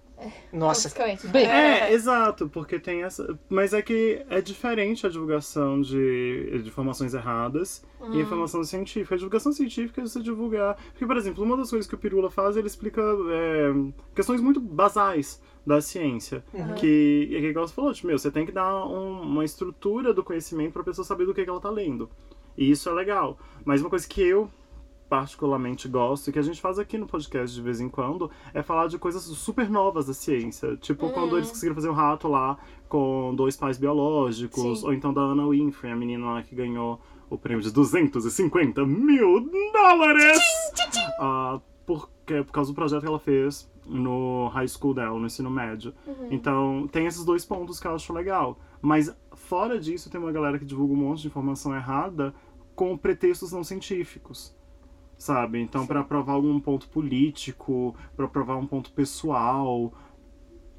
Nossa, 0.52 0.88
Basicamente. 0.88 1.26
bem, 1.28 1.46
É, 1.46 1.92
exato, 1.94 2.46
porque 2.48 2.78
tem 2.78 3.04
essa. 3.04 3.38
Mas 3.48 3.72
é 3.72 3.80
que 3.80 4.22
é 4.28 4.40
diferente 4.42 5.06
a 5.06 5.08
divulgação 5.08 5.80
de, 5.80 6.58
de 6.62 6.68
informações 6.68 7.14
erradas 7.14 7.82
Uhum. 8.00 8.14
e 8.14 8.20
informação 8.20 8.62
científica. 8.64 9.14
A 9.14 9.18
divulgação 9.18 9.52
científica 9.52 10.00
é 10.00 10.04
você 10.06 10.20
divulgar. 10.20 10.76
Porque, 10.92 11.06
por 11.06 11.16
exemplo, 11.16 11.42
uma 11.44 11.56
das 11.56 11.70
coisas 11.70 11.86
que 11.88 11.94
o 11.94 11.98
Pirula 11.98 12.30
faz, 12.30 12.56
ele 12.56 12.66
explica 12.66 13.00
é, 13.30 13.70
questões 14.14 14.40
muito 14.40 14.60
basais 14.60 15.40
da 15.66 15.80
ciência. 15.80 16.44
Uhum. 16.54 16.74
Que, 16.74 17.28
e 17.30 17.40
que 17.40 17.46
igual 17.48 17.66
você 17.68 17.74
falou, 17.74 17.92
tipo, 17.92 18.06
meu, 18.06 18.18
você 18.18 18.30
tem 18.30 18.46
que 18.46 18.52
dar 18.52 18.86
um- 18.86 19.22
uma 19.22 19.44
estrutura 19.44 20.12
do 20.14 20.22
conhecimento 20.24 20.72
pra 20.72 20.82
pessoa 20.84 21.04
saber 21.04 21.26
do 21.26 21.34
que, 21.34 21.44
que 21.44 21.50
ela 21.50 21.60
tá 21.60 21.70
lendo. 21.70 22.08
E 22.56 22.70
isso 22.70 22.88
é 22.88 22.92
legal. 22.92 23.38
Mas 23.64 23.80
uma 23.80 23.90
coisa 23.90 24.06
que 24.08 24.22
eu 24.22 24.50
particularmente 25.08 25.88
gosto 25.88 26.28
e 26.28 26.32
que 26.32 26.38
a 26.38 26.42
gente 26.42 26.60
faz 26.60 26.78
aqui 26.78 26.96
no 26.96 27.04
podcast 27.06 27.54
de 27.54 27.60
vez 27.60 27.80
em 27.80 27.88
quando 27.88 28.30
é 28.54 28.62
falar 28.62 28.86
de 28.86 28.96
coisas 28.96 29.22
super 29.24 29.68
novas 29.68 30.06
da 30.06 30.14
ciência. 30.14 30.76
Tipo, 30.76 31.10
quando 31.10 31.36
eles 31.36 31.48
conseguiram 31.48 31.74
fazer 31.74 31.88
um 31.90 31.94
rato 31.94 32.28
lá 32.28 32.56
com 32.88 33.34
dois 33.34 33.56
pais 33.56 33.76
biológicos, 33.76 34.80
Sim. 34.80 34.86
ou 34.86 34.92
então 34.92 35.12
da 35.12 35.20
Anna 35.20 35.48
Winfrey, 35.48 35.90
a 35.92 35.96
menina 35.96 36.24
lá 36.26 36.42
que 36.42 36.54
ganhou 36.54 37.00
o 37.28 37.36
prêmio 37.36 37.62
de 37.62 37.72
250 37.72 38.86
mil 38.86 39.50
dólares! 39.72 40.38
Ah, 41.18 41.60
porque, 41.84 42.42
por 42.44 42.52
causa 42.52 42.70
do 42.70 42.74
projeto 42.74 43.00
que 43.02 43.08
ela 43.08 43.18
fez 43.18 43.68
no 43.90 44.48
high 44.48 44.68
school 44.68 44.94
dela, 44.94 45.18
no 45.18 45.26
ensino 45.26 45.50
médio. 45.50 45.92
Então, 46.30 46.88
tem 46.90 47.06
esses 47.06 47.24
dois 47.24 47.44
pontos 47.44 47.80
que 47.80 47.86
eu 47.86 47.94
acho 47.94 48.12
legal. 48.12 48.58
Mas, 48.80 49.14
fora 49.32 49.78
disso, 49.78 50.08
tem 50.08 50.20
uma 50.20 50.32
galera 50.32 50.58
que 50.58 50.64
divulga 50.64 50.94
um 50.94 50.96
monte 50.96 51.22
de 51.22 51.28
informação 51.28 51.74
errada 51.74 52.32
com 52.74 52.96
pretextos 52.96 53.52
não 53.52 53.64
científicos. 53.64 54.56
Sabe? 55.18 55.60
Então, 55.60 55.86
pra 55.86 56.02
provar 56.02 56.32
algum 56.32 56.58
ponto 56.58 56.88
político, 56.88 57.94
pra 58.16 58.26
provar 58.26 58.56
um 58.56 58.66
ponto 58.66 58.90
pessoal, 58.92 59.92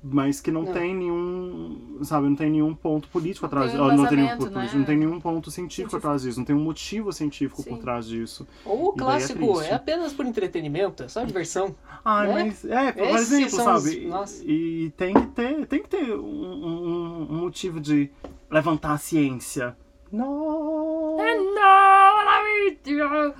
mas 0.04 0.42
que 0.42 0.50
não, 0.50 0.64
Não. 0.64 0.74
tem 0.74 0.96
nenhum, 0.96 2.00
sabe, 2.02 2.28
não 2.28 2.36
tem 2.36 2.50
nenhum 2.50 2.74
ponto 2.74 3.08
político 3.10 3.46
Não 3.46 3.48
atrás 3.48 3.72
disso. 3.72 3.84
um 3.84 3.88
não 3.96 4.08
tem 4.08 4.18
nenhum 4.18 4.30
ponto 4.38 4.46
né? 4.46 4.52
político, 4.54 4.78
não 4.80 4.86
tem 4.86 4.98
nenhum 4.98 5.20
ponto 5.22 5.52
científico, 5.52 5.76
Científico. 5.92 5.98
atrás 5.98 6.22
disso, 6.24 6.40
não 6.40 6.46
tem 6.46 6.56
um 6.56 6.60
motivo 6.64 7.14
científico 7.14 7.64
por 7.64 7.76
Sim. 7.76 7.82
trás 7.82 8.08
disso. 8.08 8.48
ou 8.66 8.86
o 8.90 8.90
E 8.90 8.96
é 8.96 8.98
clássico 8.98 9.44
é, 9.44 9.54
triste. 9.58 9.74
apenas 9.74 10.14
por 10.14 10.26
entretenimento, 10.26 11.04
é 11.04 11.08
só 11.08 11.24
diversão. 11.24 11.76
Ai, 12.04 12.28
Né? 12.28 12.44
mas 12.46 12.66
é, 12.66 12.92
por 12.94 13.04
Esses 13.04 13.32
exemplo, 13.32 13.58
os- 13.58 13.64
sabe? 13.84 14.06
nossa. 14.08 14.44
E, 14.44 14.86
e 14.86 14.90
tem 14.98 15.14
que 15.14 15.28
ter, 15.28 15.66
tem 15.68 15.84
que 15.84 15.90
ter 15.90 16.16
um, 16.16 17.28
um- 17.30 17.36
motivo 17.36 17.80
de 17.80 18.10
levantar 18.50 18.94
a 18.94 18.98
ciência. 18.98 19.76
Não. 20.12 21.18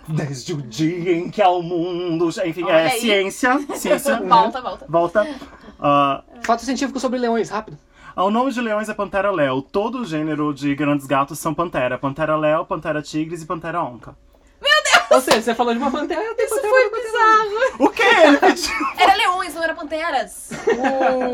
Desde 0.08 0.54
o 0.54 0.58
dia 0.62 1.14
em 1.18 1.30
que 1.30 1.42
ao 1.42 1.62
mundo. 1.62 2.30
Enfim, 2.46 2.64
Olha 2.64 2.72
é 2.74 2.92
aí. 2.92 3.00
ciência. 3.02 3.60
Ciência. 3.76 4.20
né? 4.22 4.28
Volta, 4.30 4.62
volta. 4.88 5.28
Ah, 5.82 6.24
Fato 6.44 6.64
científico 6.64 7.00
sobre 7.00 7.18
leões, 7.20 7.50
rápido. 7.50 7.78
o 8.16 8.30
nome 8.30 8.52
de 8.52 8.62
leões 8.62 8.88
é 8.88 8.94
Pantera 8.94 9.32
Léo. 9.32 9.62
Todo 9.62 10.00
o 10.00 10.06
gênero 10.06 10.54
de 10.54 10.76
grandes 10.76 11.08
gatos 11.08 11.40
são 11.40 11.54
Pantera. 11.54 11.98
Pantera 11.98 12.36
Léo, 12.36 12.66
Pantera 12.66 13.02
Tigres 13.02 13.42
e 13.42 13.46
Pantera 13.46 13.84
Onca. 13.84 14.16
Ou 15.12 15.20
seja, 15.20 15.42
você 15.42 15.54
falou 15.54 15.74
de 15.74 15.80
uma 15.80 15.92
pantera, 15.92 16.34
tem 16.36 16.46
Isso 16.46 16.56
pantera, 16.56 16.74
foi 16.74 17.02
bizarro. 17.02 17.86
O 17.86 17.90
quê? 17.90 18.04
Ele 18.24 18.38
pediu. 18.38 18.72
Era 18.98 19.14
leões, 19.16 19.54
não 19.54 19.62
era 19.64 19.76
panteras. 19.76 20.52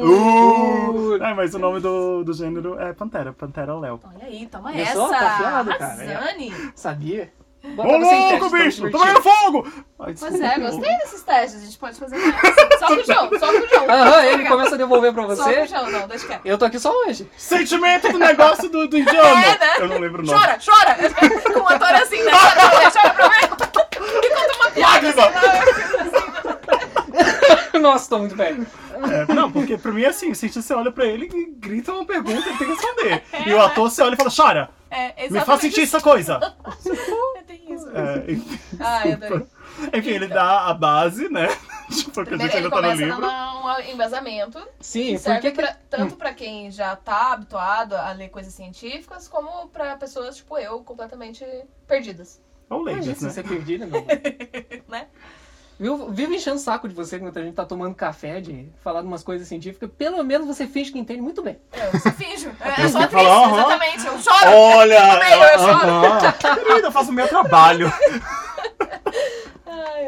Uh! 0.07 1.21
É, 1.21 1.33
mas 1.33 1.53
o 1.53 1.59
nome 1.59 1.79
do, 1.79 2.23
do 2.23 2.33
gênero 2.33 2.79
é 2.79 2.93
Pantera. 2.93 3.33
Pantera 3.33 3.77
Léo. 3.77 3.99
Olha 4.03 4.25
aí, 4.25 4.47
toma 4.47 4.71
Viu 4.71 4.81
essa. 4.81 5.09
Tá 5.09 5.35
afiado, 5.35 5.69
cara. 5.77 5.93
Arrasane. 5.93 6.53
Sabia? 6.75 7.31
Bota 7.75 7.89
Ô 7.89 7.99
você 7.99 8.15
louco, 8.15 8.49
bicho! 8.49 8.91
Tô 8.91 8.99
pegando 8.99 9.21
fogo! 9.21 9.67
Ai, 9.99 10.13
Pois 10.19 10.39
é, 10.41 10.59
gostei 10.59 10.97
desses 10.97 11.23
testes. 11.23 11.61
A 11.61 11.65
gente 11.65 11.77
pode 11.77 11.99
fazer 11.99 12.17
mais. 12.17 12.35
Só 12.79 12.87
com 12.87 12.93
o 12.93 13.03
João, 13.05 13.29
só 13.39 13.47
com 13.51 13.57
o 13.59 13.67
João. 13.67 13.89
Aham, 13.89 14.23
ele 14.25 14.45
começa 14.47 14.75
a 14.75 14.77
devolver 14.77 15.13
pra 15.13 15.23
Só 15.23 15.27
com 15.27 15.33
o 15.33 15.53
você. 15.53 15.67
João, 15.67 15.89
não, 15.89 16.07
deixa 16.07 16.27
quieto. 16.27 16.45
Eu 16.45 16.57
tô 16.57 16.65
aqui 16.65 16.79
só 16.79 16.91
hoje. 16.91 17.29
Sentimento 17.37 18.11
do 18.11 18.19
negócio 18.19 18.69
do, 18.69 18.87
do 18.87 18.97
indiano! 18.97 19.39
É, 19.39 19.57
né? 19.57 19.73
Eu 19.79 19.87
não 19.87 19.99
lembro 19.99 20.21
o 20.21 20.25
nome. 20.25 20.39
Chora, 20.39 20.57
chora! 20.63 20.95
Com 21.53 21.59
o 21.59 21.67
ator 21.67 21.93
assim, 21.95 22.21
né? 22.23 22.31
Chora 22.31 22.51
pra 22.55 22.79
ver, 22.79 22.91
chora 22.91 23.09
pra 23.13 23.27
ver. 23.29 23.43
E 24.23 24.29
conta 24.29 24.55
uma 24.55 24.71
piada 24.71 25.09
assim, 25.09 25.19
Lágrima! 25.19 26.16
Nossa, 27.79 28.09
tô 28.09 28.19
muito 28.19 28.35
velho. 28.35 28.65
É, 28.93 29.33
não, 29.33 29.51
porque 29.51 29.77
pra 29.77 29.91
mim 29.91 30.03
é 30.03 30.07
assim, 30.07 30.31
o 30.31 30.35
cientista 30.35 30.61
você 30.61 30.73
olha 30.73 30.91
pra 30.91 31.05
ele 31.05 31.29
e 31.31 31.45
grita 31.51 31.91
uma 31.93 32.05
pergunta, 32.05 32.47
ele 32.49 32.57
tem 32.57 32.67
que 32.67 32.73
responder. 32.73 33.23
E 33.45 33.53
o 33.53 33.61
ator 33.61 33.89
você 33.89 34.01
olha 34.01 34.13
e 34.13 34.17
fala, 34.17 34.31
chora! 34.35 34.69
É. 34.89 35.29
Me 35.29 35.39
faz 35.41 35.61
sentir 35.61 35.81
essa 35.81 36.01
coisa! 36.01 36.39
É, 37.35 37.41
tem 37.43 37.73
isso. 37.73 37.89
É, 37.89 38.31
enfim, 38.31 38.59
Ai, 38.79 39.11
adorei. 39.13 39.45
enfim, 39.93 40.09
ele 40.09 40.27
dá 40.27 40.65
a 40.67 40.73
base, 40.73 41.29
né? 41.29 41.47
Tipo, 41.89 42.25
que 42.25 42.33
a 42.33 42.37
gente 42.37 42.57
ainda 42.57 42.69
tá 42.69 42.81
no 42.81 42.91
livro. 42.91 43.25
um 43.25 43.79
embasamento. 43.93 44.59
Sim, 44.81 45.13
que 45.13 45.19
serve 45.19 45.39
porque 45.39 45.51
que... 45.51 45.61
pra- 45.61 45.77
tanto 45.89 46.17
pra 46.17 46.33
quem 46.33 46.69
já 46.69 46.97
tá 46.97 47.31
habituado 47.31 47.93
a 47.93 48.11
ler 48.11 48.27
coisas 48.27 48.53
científicas, 48.53 49.29
como 49.29 49.69
pra 49.69 49.95
pessoas 49.95 50.35
tipo 50.35 50.57
eu, 50.57 50.81
completamente 50.81 51.45
perdidas. 51.87 52.41
Ou 52.69 52.85
se 53.01 53.07
né? 53.07 53.15
você 53.15 53.39
é 53.39 53.43
perdida, 53.43 53.85
meu. 53.87 54.05
Né? 54.89 55.07
Viu? 55.79 56.09
Vivo 56.09 56.33
enchendo 56.33 56.55
o 56.55 56.59
saco 56.59 56.87
de 56.87 56.95
você 56.95 57.19
quando 57.19 57.37
a 57.37 57.43
gente 57.43 57.53
tá 57.53 57.63
tomando 57.65 57.93
café, 57.93 58.41
de 58.41 58.67
falar 58.83 59.01
de 59.01 59.07
umas 59.07 59.21
coisas 59.23 59.47
científicas. 59.47 59.89
Pelo 59.97 60.23
menos 60.23 60.47
você 60.47 60.65
finge 60.65 60.91
que 60.91 60.97
entende 60.97 61.21
muito 61.21 61.41
bem. 61.43 61.57
Eu 61.71 62.11
finjo. 62.13 62.51
É, 62.59 62.83
eu 62.83 62.89
sou 62.89 62.99
que 62.99 63.05
atriz, 63.05 63.23
falar, 63.23 63.53
exatamente. 63.59 64.07
Eu 64.07 64.19
choro. 64.19 64.51
Olha! 64.55 65.13
No 65.13 65.19
meio, 65.19 65.43
eu 65.43 65.59
choro. 65.59 66.37
Querida, 66.65 66.87
eu 66.87 66.91
faço 66.91 67.11
o 67.11 67.13
meu 67.13 67.27
trabalho. 67.27 67.91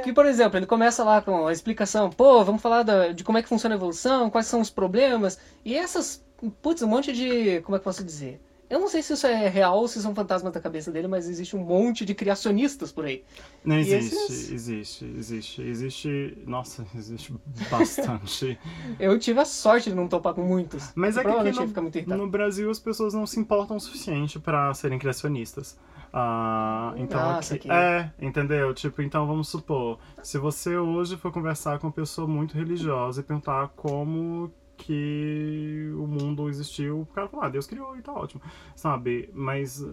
Que, 0.03 0.13
por 0.13 0.25
exemplo, 0.25 0.57
ele 0.57 0.65
começa 0.65 1.03
lá 1.03 1.21
com 1.21 1.45
a 1.47 1.51
explicação, 1.51 2.09
pô, 2.09 2.43
vamos 2.43 2.61
falar 2.61 2.83
da- 2.83 3.09
de 3.09 3.23
como 3.23 3.37
é 3.37 3.41
que 3.43 3.49
funciona 3.49 3.75
a 3.75 3.77
evolução, 3.77 4.29
quais 4.29 4.47
são 4.47 4.61
os 4.61 4.69
problemas, 4.69 5.37
e 5.65 5.75
essas, 5.75 6.23
putz, 6.61 6.81
um 6.81 6.87
monte 6.87 7.11
de, 7.11 7.59
como 7.61 7.75
é 7.75 7.79
que 7.79 7.81
eu 7.81 7.91
posso 7.91 8.03
dizer? 8.03 8.39
Eu 8.69 8.79
não 8.79 8.87
sei 8.87 9.01
se 9.01 9.13
isso 9.13 9.25
é 9.25 9.47
real 9.47 9.77
ou 9.77 9.87
se 9.87 10.01
são 10.01 10.13
fantasmas 10.13 10.53
da 10.53 10.59
cabeça 10.59 10.91
dele, 10.91 11.07
mas 11.07 11.27
existe 11.27 11.55
um 11.55 11.59
monte 11.65 12.05
de 12.05 12.13
criacionistas 12.13 12.91
por 12.91 13.05
aí. 13.05 13.23
Não 13.65 13.77
existe, 13.77 14.15
esses- 14.15 14.51
existe, 14.51 15.05
existe, 15.05 15.61
existe. 15.61 16.37
Nossa, 16.45 16.85
existe 16.95 17.33
bastante. 17.69 18.59
Eu 18.99 19.17
tive 19.17 19.39
a 19.39 19.45
sorte 19.45 19.89
de 19.89 19.95
não 19.95 20.07
topar 20.07 20.33
com 20.33 20.43
muitos. 20.43 20.91
Mas 20.95 21.17
é 21.17 21.23
que 21.23 21.27
aqui 21.29 21.51
no, 21.51 21.67
ficar 21.67 21.81
muito 21.81 21.97
irritado. 21.97 22.21
no 22.21 22.29
Brasil 22.29 22.69
as 22.69 22.79
pessoas 22.79 23.13
não 23.13 23.25
se 23.25 23.39
importam 23.39 23.77
o 23.77 23.79
suficiente 23.79 24.39
pra 24.39 24.73
serem 24.73 24.99
criacionistas. 24.99 25.77
Ah, 26.11 26.93
então 26.97 27.19
Ah, 27.19 27.37
aqui, 27.37 27.45
saquei. 27.45 27.71
é, 27.71 28.11
entendeu? 28.19 28.73
Tipo, 28.73 29.01
então 29.01 29.27
vamos 29.27 29.47
supor, 29.49 29.99
se 30.23 30.37
você 30.39 30.75
hoje 30.75 31.15
for 31.17 31.31
conversar 31.31 31.77
com 31.79 31.85
uma 31.87 31.93
pessoa 31.93 32.27
muito 32.27 32.55
religiosa 32.55 33.21
e 33.21 33.23
perguntar 33.23 33.67
como 33.75 34.51
que 34.79 35.91
o 35.97 36.07
mundo 36.07 36.49
existiu, 36.49 37.01
o 37.01 37.05
cara 37.07 37.27
fala, 37.27 37.45
ah, 37.45 37.49
Deus 37.49 37.67
criou 37.67 37.95
e 37.97 38.01
tá 38.01 38.13
ótimo, 38.13 38.41
sabe? 38.75 39.29
Mas 39.33 39.85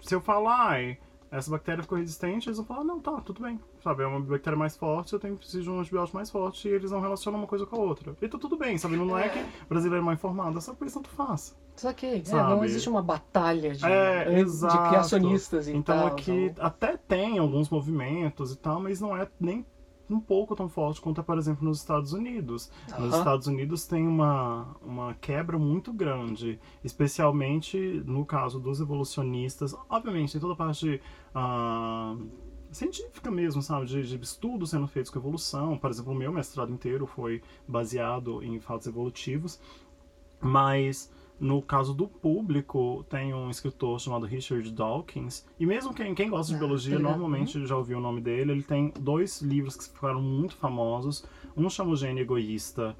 se 0.00 0.14
eu 0.14 0.20
falar, 0.20 0.70
ai, 0.70 0.98
essa 1.30 1.50
bactéria 1.50 1.82
ficou 1.82 1.98
resistente, 1.98 2.48
eles 2.48 2.56
vão 2.58 2.66
falar, 2.66 2.84
não, 2.84 3.00
tá, 3.00 3.20
tudo 3.20 3.42
bem, 3.42 3.58
sabe? 3.82 4.02
É 4.02 4.06
uma 4.06 4.20
bactéria 4.20 4.56
mais 4.58 4.76
forte, 4.76 5.12
eu 5.12 5.18
tenho 5.18 5.36
preciso 5.36 5.62
de 5.64 5.70
um 5.70 5.80
antibiótico 5.80 6.16
mais 6.16 6.30
forte 6.30 6.68
e 6.68 6.72
eles 6.72 6.90
não 6.90 7.00
relacionam 7.00 7.38
uma 7.38 7.46
coisa 7.48 7.66
com 7.66 7.76
a 7.76 7.78
outra. 7.80 8.16
E 8.20 8.28
tá 8.28 8.38
tudo 8.38 8.56
bem, 8.56 8.78
sabe? 8.78 8.96
Não 8.96 9.16
é 9.18 9.28
que 9.28 9.38
o 9.38 9.68
brasileiro 9.68 10.02
é 10.02 10.04
mal 10.04 10.14
informado, 10.14 10.58
essa 10.58 10.74
coisa 10.74 10.94
tanto 10.94 11.10
faz. 11.10 11.56
Saquei. 11.74 12.20
É, 12.20 12.24
Sabe? 12.24 12.50
não 12.50 12.64
existe 12.64 12.88
uma 12.88 13.02
batalha 13.02 13.74
de, 13.74 13.84
É, 13.84 14.24
de 14.30 14.40
exato. 14.40 14.88
criacionistas 14.88 15.68
e 15.68 15.72
Então 15.76 15.98
tal. 15.98 16.06
aqui 16.06 16.52
até 16.58 16.96
tem 16.96 17.38
alguns 17.38 17.68
movimentos 17.68 18.52
e 18.52 18.56
tal, 18.56 18.80
mas 18.80 19.00
não 19.00 19.14
é 19.16 19.28
nem 19.38 19.64
um 20.08 20.20
pouco 20.20 20.54
tão 20.54 20.68
forte 20.68 21.00
quanto 21.00 21.20
é, 21.20 21.24
por 21.24 21.38
exemplo, 21.38 21.64
nos 21.64 21.78
Estados 21.78 22.12
Unidos. 22.12 22.70
Nos. 22.98 23.14
Estados 23.14 23.46
Unidos 23.46 23.86
tem 23.86 24.06
uma, 24.06 24.76
uma 24.82 25.14
quebra 25.14 25.58
muito 25.58 25.92
grande, 25.92 26.58
especialmente 26.84 27.76
no 28.04 28.24
caso 28.24 28.60
dos 28.60 28.80
evolucionistas. 28.80 29.74
Obviamente, 29.88 30.32
tem 30.32 30.40
toda 30.40 30.52
a 30.52 30.56
parte 30.56 31.00
ah, 31.34 32.16
científica 32.70 33.30
mesmo, 33.30 33.62
sabe? 33.62 33.86
De, 33.86 34.02
de 34.02 34.16
estudos 34.22 34.70
sendo 34.70 34.86
feitos 34.86 35.10
com 35.10 35.18
evolução. 35.18 35.76
Por 35.78 35.90
exemplo, 35.90 36.12
o 36.12 36.16
meu 36.16 36.32
mestrado 36.32 36.72
inteiro 36.72 37.06
foi 37.06 37.42
baseado 37.66 38.42
em 38.42 38.60
fatos 38.60 38.86
evolutivos. 38.86 39.60
Mas 40.40 41.10
no 41.38 41.60
caso 41.60 41.92
do 41.92 42.08
público, 42.08 43.04
tem 43.08 43.34
um 43.34 43.50
escritor 43.50 44.00
chamado 44.00 44.24
Richard 44.26 44.70
Dawkins. 44.72 45.44
E 45.58 45.66
mesmo 45.66 45.92
quem, 45.92 46.14
quem 46.14 46.30
gosta 46.30 46.50
de 46.50 46.56
Ah, 46.56 46.58
biologia, 46.60 46.96
tá 46.96 47.02
normalmente 47.02 47.66
já 47.66 47.76
ouviu 47.76 47.98
o 47.98 48.00
nome 48.00 48.20
dele. 48.20 48.52
Ele 48.52 48.62
tem 48.62 48.92
dois 48.98 49.42
livros 49.42 49.76
que 49.76 49.84
ficaram 49.84 50.20
muito 50.20 50.56
famosos. 50.56 51.24
Um 51.56 51.68
chama 51.68 51.92
O 51.92 51.96
Gênio 51.96 52.22
Egoísta, 52.22 52.96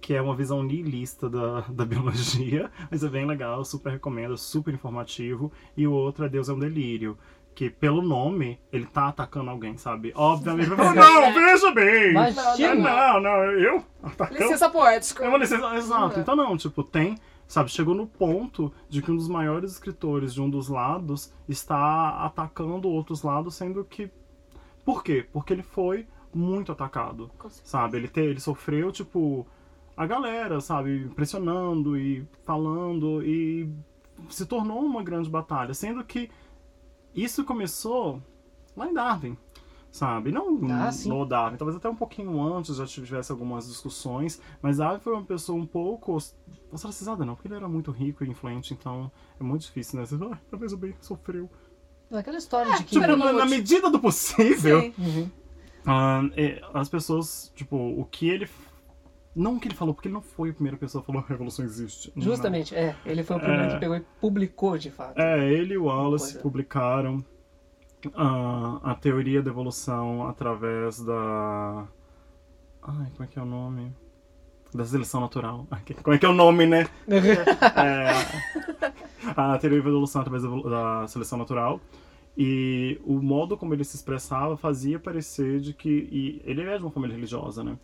que 0.00 0.14
é 0.14 0.20
uma 0.20 0.34
visão 0.36 0.62
nihilista 0.62 1.28
da, 1.28 1.60
da 1.72 1.84
biologia, 1.84 2.70
mas 2.90 3.02
é 3.02 3.08
bem 3.08 3.26
legal, 3.26 3.64
super 3.64 3.92
recomendo, 3.92 4.36
super 4.36 4.72
informativo. 4.72 5.52
E 5.76 5.86
o 5.86 5.92
outro 5.92 6.24
é 6.24 6.28
Deus 6.28 6.48
é 6.48 6.52
um 6.52 6.58
Delírio. 6.58 7.18
Que 7.54 7.70
pelo 7.70 8.02
nome, 8.02 8.58
ele 8.72 8.84
tá 8.84 9.08
atacando 9.08 9.48
alguém, 9.48 9.76
sabe? 9.76 10.12
Obviamente, 10.16 10.70
falar, 10.70 10.92
não, 10.96 11.32
veja 11.32 11.70
bem! 11.70 12.10
Imagina! 12.10 12.74
Não, 12.74 13.20
não, 13.20 13.30
eu? 13.52 13.84
Atacando? 14.02 14.40
Licença 14.40 14.68
poética. 14.68 15.24
É 15.24 15.28
uma 15.28 15.38
licença, 15.38 15.76
exato. 15.76 16.18
Então 16.18 16.34
não, 16.34 16.56
tipo, 16.56 16.82
tem, 16.82 17.16
sabe, 17.54 17.70
chegou 17.70 17.94
no 17.94 18.06
ponto 18.06 18.72
de 18.88 19.00
que 19.00 19.10
um 19.10 19.16
dos 19.16 19.28
maiores 19.28 19.70
escritores 19.72 20.34
de 20.34 20.42
um 20.42 20.50
dos 20.50 20.68
lados 20.68 21.32
está 21.48 22.24
atacando 22.24 22.88
outros 22.88 23.22
lados, 23.22 23.54
sendo 23.54 23.84
que 23.84 24.10
por 24.84 25.04
quê? 25.04 25.24
Porque 25.32 25.52
ele 25.52 25.62
foi 25.62 26.06
muito 26.34 26.72
atacado, 26.72 27.30
sabe? 27.48 27.96
Ele 27.96 28.08
te, 28.08 28.20
ele 28.20 28.40
sofreu 28.40 28.90
tipo 28.90 29.46
a 29.96 30.04
galera, 30.04 30.60
sabe, 30.60 31.08
pressionando 31.14 31.96
e 31.96 32.26
falando 32.44 33.22
e 33.22 33.72
se 34.28 34.44
tornou 34.44 34.80
uma 34.80 35.04
grande 35.04 35.30
batalha, 35.30 35.72
sendo 35.72 36.02
que 36.02 36.28
isso 37.14 37.44
começou 37.44 38.20
lá 38.76 38.88
em 38.88 38.94
Darwin. 38.94 39.38
Sabe? 39.94 40.32
Não 40.32 40.58
Ah, 40.72 40.90
no 41.06 41.24
Darwin, 41.24 41.56
talvez 41.56 41.76
até 41.76 41.88
um 41.88 41.94
pouquinho 41.94 42.42
antes 42.42 42.74
já 42.74 42.84
tivesse 42.84 43.30
algumas 43.30 43.68
discussões, 43.68 44.40
mas 44.60 44.78
Darwin 44.78 44.98
foi 44.98 45.12
uma 45.12 45.22
pessoa 45.22 45.56
um 45.56 45.64
pouco 45.64 46.20
ostracizada, 46.72 47.24
não, 47.24 47.36
porque 47.36 47.46
ele 47.46 47.54
era 47.54 47.68
muito 47.68 47.92
rico 47.92 48.24
e 48.24 48.28
influente, 48.28 48.74
então 48.74 49.08
é 49.38 49.44
muito 49.44 49.62
difícil, 49.62 50.00
né? 50.00 50.04
Você 50.04 50.16
ah, 50.16 50.36
talvez 50.50 50.72
o 50.72 50.76
bem 50.76 50.96
sofreu. 51.00 51.48
Aquela 52.10 52.38
história 52.38 52.72
de 52.72 52.82
que. 52.82 52.98
Tipo, 52.98 53.16
na, 53.16 53.32
na 53.32 53.46
medida 53.46 53.88
do 53.88 54.00
possível. 54.00 54.92
Uhum. 54.98 55.30
é, 56.36 56.60
as 56.74 56.88
pessoas, 56.88 57.52
tipo, 57.54 57.76
o 57.76 58.04
que 58.04 58.28
ele. 58.28 58.48
Não 59.32 59.54
o 59.54 59.60
que 59.60 59.68
ele 59.68 59.76
falou, 59.76 59.94
porque 59.94 60.08
ele 60.08 60.14
não 60.14 60.22
foi 60.22 60.50
a 60.50 60.54
primeira 60.54 60.76
pessoa 60.76 61.02
a 61.02 61.04
falar 61.06 61.22
que 61.22 61.32
a 61.32 61.36
revolução 61.36 61.64
existe. 61.64 62.12
Não. 62.16 62.22
Justamente, 62.22 62.74
é. 62.74 62.96
Ele 63.06 63.22
foi 63.22 63.36
o 63.36 63.38
primeiro 63.38 63.66
É. 63.66 63.74
que 63.74 63.78
pegou 63.78 63.96
e 63.96 64.00
publicou 64.20 64.76
de 64.76 64.90
fato. 64.90 65.20
É, 65.20 65.52
ele 65.52 65.74
e 65.74 65.78
o 65.78 65.84
Wallace 65.84 66.36
publicaram 66.38 67.24
ah, 68.14 68.80
a 68.82 68.94
teoria 68.94 69.42
da 69.42 69.50
evolução 69.50 70.26
através 70.26 71.00
da. 71.00 71.86
Ai, 72.82 73.10
como 73.12 73.24
é 73.24 73.26
que 73.26 73.38
é 73.38 73.42
o 73.42 73.46
nome? 73.46 73.94
Da 74.74 74.84
seleção 74.84 75.20
natural. 75.20 75.66
Como 76.02 76.16
é 76.16 76.18
que 76.18 76.26
é 76.26 76.28
o 76.28 76.34
nome, 76.34 76.66
né? 76.66 76.88
É, 77.76 78.10
a 79.36 79.56
teoria 79.56 79.80
da 79.80 79.88
evolução 79.88 80.20
através 80.20 80.42
da 80.42 81.06
seleção 81.06 81.38
natural. 81.38 81.80
E 82.36 83.00
o 83.04 83.22
modo 83.22 83.56
como 83.56 83.72
ele 83.72 83.84
se 83.84 83.94
expressava 83.94 84.56
fazia 84.56 84.98
parecer 84.98 85.60
de 85.60 85.72
que. 85.72 86.42
Ele 86.44 86.62
é 86.62 86.76
de 86.76 86.82
uma 86.82 86.90
família 86.90 87.14
religiosa, 87.14 87.62
né? 87.62 87.78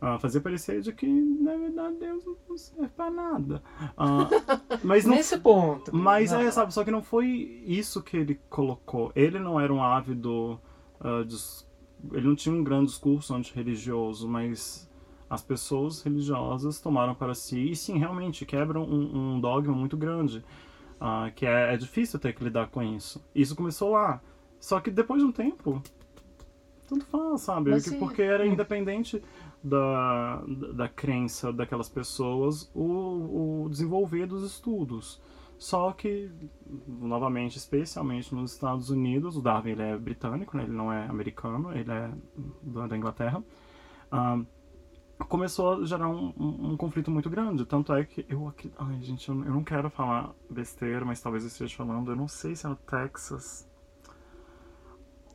Ah, 0.00 0.18
fazia 0.18 0.40
parecer 0.40 0.80
de 0.80 0.92
que, 0.94 1.06
na 1.06 1.54
verdade, 1.56 1.96
Deus 1.98 2.24
não 2.48 2.56
serve 2.56 2.88
pra 2.96 3.10
nada. 3.10 3.62
Ah, 3.96 4.28
mas 4.82 5.04
não 5.04 5.14
Nesse 5.16 5.38
ponto. 5.38 5.94
mas 5.94 6.32
Não. 6.32 6.40
é, 6.40 6.50
sabe, 6.50 6.72
só 6.72 6.82
que 6.82 6.90
não 6.90 7.02
foi 7.02 7.26
isso 7.66 8.02
que 8.02 8.16
ele 8.16 8.40
colocou. 8.48 9.12
Ele 9.14 9.38
não 9.38 9.60
era 9.60 9.72
um 9.72 9.82
ávido. 9.82 10.58
ah, 11.00 11.22
dis- 11.26 11.68
Ele 12.12 12.26
não 12.28 12.34
tinha 12.34 12.54
um 12.54 12.64
grande 12.64 12.86
discurso 12.86 13.34
antirreligioso, 13.34 14.26
mas 14.26 14.88
as 15.28 15.42
pessoas 15.42 16.02
religiosas 16.02 16.80
tomaram 16.80 17.14
para 17.14 17.34
si 17.34 17.70
e 17.70 17.76
sim, 17.76 17.98
realmente 17.98 18.46
quebram 18.46 18.82
um, 18.84 19.34
um 19.34 19.40
dogma 19.40 19.74
muito 19.74 19.96
grande. 19.98 20.42
ah, 20.98 21.30
que 21.34 21.44
é, 21.44 21.74
é 21.74 21.76
difícil 21.76 22.18
ter 22.18 22.32
que 22.34 22.42
lidar 22.42 22.68
com 22.68 22.82
isso. 22.82 23.22
Isso 23.34 23.54
começou 23.54 23.90
lá. 23.90 24.20
Só 24.58 24.80
que 24.80 24.90
depois 24.90 25.20
de 25.22 25.28
um 25.28 25.32
tempo, 25.32 25.82
tanto 26.88 27.04
faz, 27.06 27.42
sabe? 27.42 27.70
Mas. 27.70 27.86
Porque 27.94 28.22
era 28.22 28.46
independente 28.46 29.22
da, 29.62 30.42
da, 30.74 30.88
crença 30.88 31.52
daquelas 31.52 31.88
pessoas 31.88 32.70
o, 32.74 33.64
o 33.64 33.68
desenvolver 33.68 34.26
dos 34.26 34.42
estudos. 34.42 35.20
Só 35.58 35.92
que, 35.92 36.30
novamente, 36.88 37.58
especialmente 37.58 38.34
nos 38.34 38.52
Estados 38.52 38.88
Unidos, 38.88 39.36
o 39.36 39.42
Darwin 39.42 39.72
ele 39.72 39.82
é 39.82 39.96
britânico, 39.98 40.56
né? 40.56 40.62
ele 40.62 40.72
não 40.72 40.90
é 40.90 41.06
americano, 41.06 41.70
ele 41.76 41.90
é 41.92 42.10
da, 42.62 42.96
Inglaterra. 42.96 43.44
começou 45.28 45.82
a 45.82 45.84
gerar 45.84 46.08
um, 46.08 46.32
um- 46.38 46.72
um 46.72 46.76
conflito 46.76 47.10
muito 47.10 47.28
grande. 47.28 47.64
Tanto 47.66 47.92
é 47.92 48.04
que 48.04 48.24
eu 48.28 48.48
aqui. 48.48 48.72
Ai, 48.78 49.00
gente, 49.02 49.28
eu, 49.28 49.34
eu 49.44 49.52
não 49.52 49.62
quero 49.64 49.90
falar 49.90 50.34
besteira, 50.48 51.04
mas 51.04 51.20
talvez 51.20 51.44
eu 51.44 51.48
esteja 51.48 51.76
falando. 51.76 52.10
Eu 52.10 52.16
não 52.16 52.28
sei 52.28 52.54
se 52.56 52.66
é 52.66 52.68
no 52.68 52.76
Texas. 52.76 53.68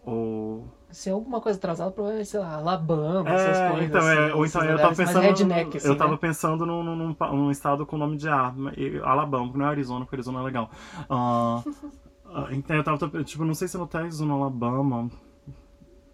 Ou. 0.04 0.68
Se 0.96 1.10
alguma 1.10 1.42
coisa 1.42 1.60
atrasada, 1.60 1.92
provavelmente, 1.92 2.30
sei 2.30 2.40
lá, 2.40 2.56
Alabama, 2.56 3.30
essas 3.30 3.58
É, 3.58 3.70
coisas. 3.70 3.86
então, 3.90 4.00
assim, 4.02 4.18
é, 4.18 4.34
ou 4.34 4.46
esses 4.46 4.56
então 4.56 4.70
eu 4.70 4.78
tava 4.80 4.96
pensando. 4.96 5.22
redneck, 5.22 5.78
assim, 5.78 5.88
eu 5.90 5.98
tava 5.98 6.12
né? 6.12 6.18
pensando 6.18 6.66
num, 6.66 6.84
num, 6.84 7.16
num 7.34 7.52
estado 7.52 7.86
com 7.86 7.98
nome 7.98 8.16
de 8.16 8.30
arma. 8.30 8.72
Alabama, 9.04 9.52
que 9.52 9.58
não 9.58 9.66
é 9.66 9.70
Arizona, 9.70 10.06
porque 10.06 10.16
Arizona 10.16 10.40
é 10.40 10.44
legal. 10.44 10.72
Ah, 11.10 11.62
então 12.52 12.76
eu 12.78 12.84
tava, 12.84 13.24
tipo, 13.26 13.44
não 13.44 13.54
sei 13.54 13.68
se 13.68 13.76
é 13.76 13.80
no 13.80 13.88
Texas 13.88 14.22
ou 14.22 14.28
no 14.28 14.36
Alabama, 14.36 15.10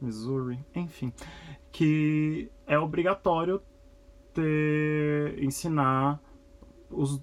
Missouri, 0.02 0.60
enfim. 0.76 1.14
Que 1.72 2.50
é 2.66 2.78
obrigatório 2.80 3.62
ter. 4.34 5.44
ensinar 5.44 6.20
os. 6.90 7.22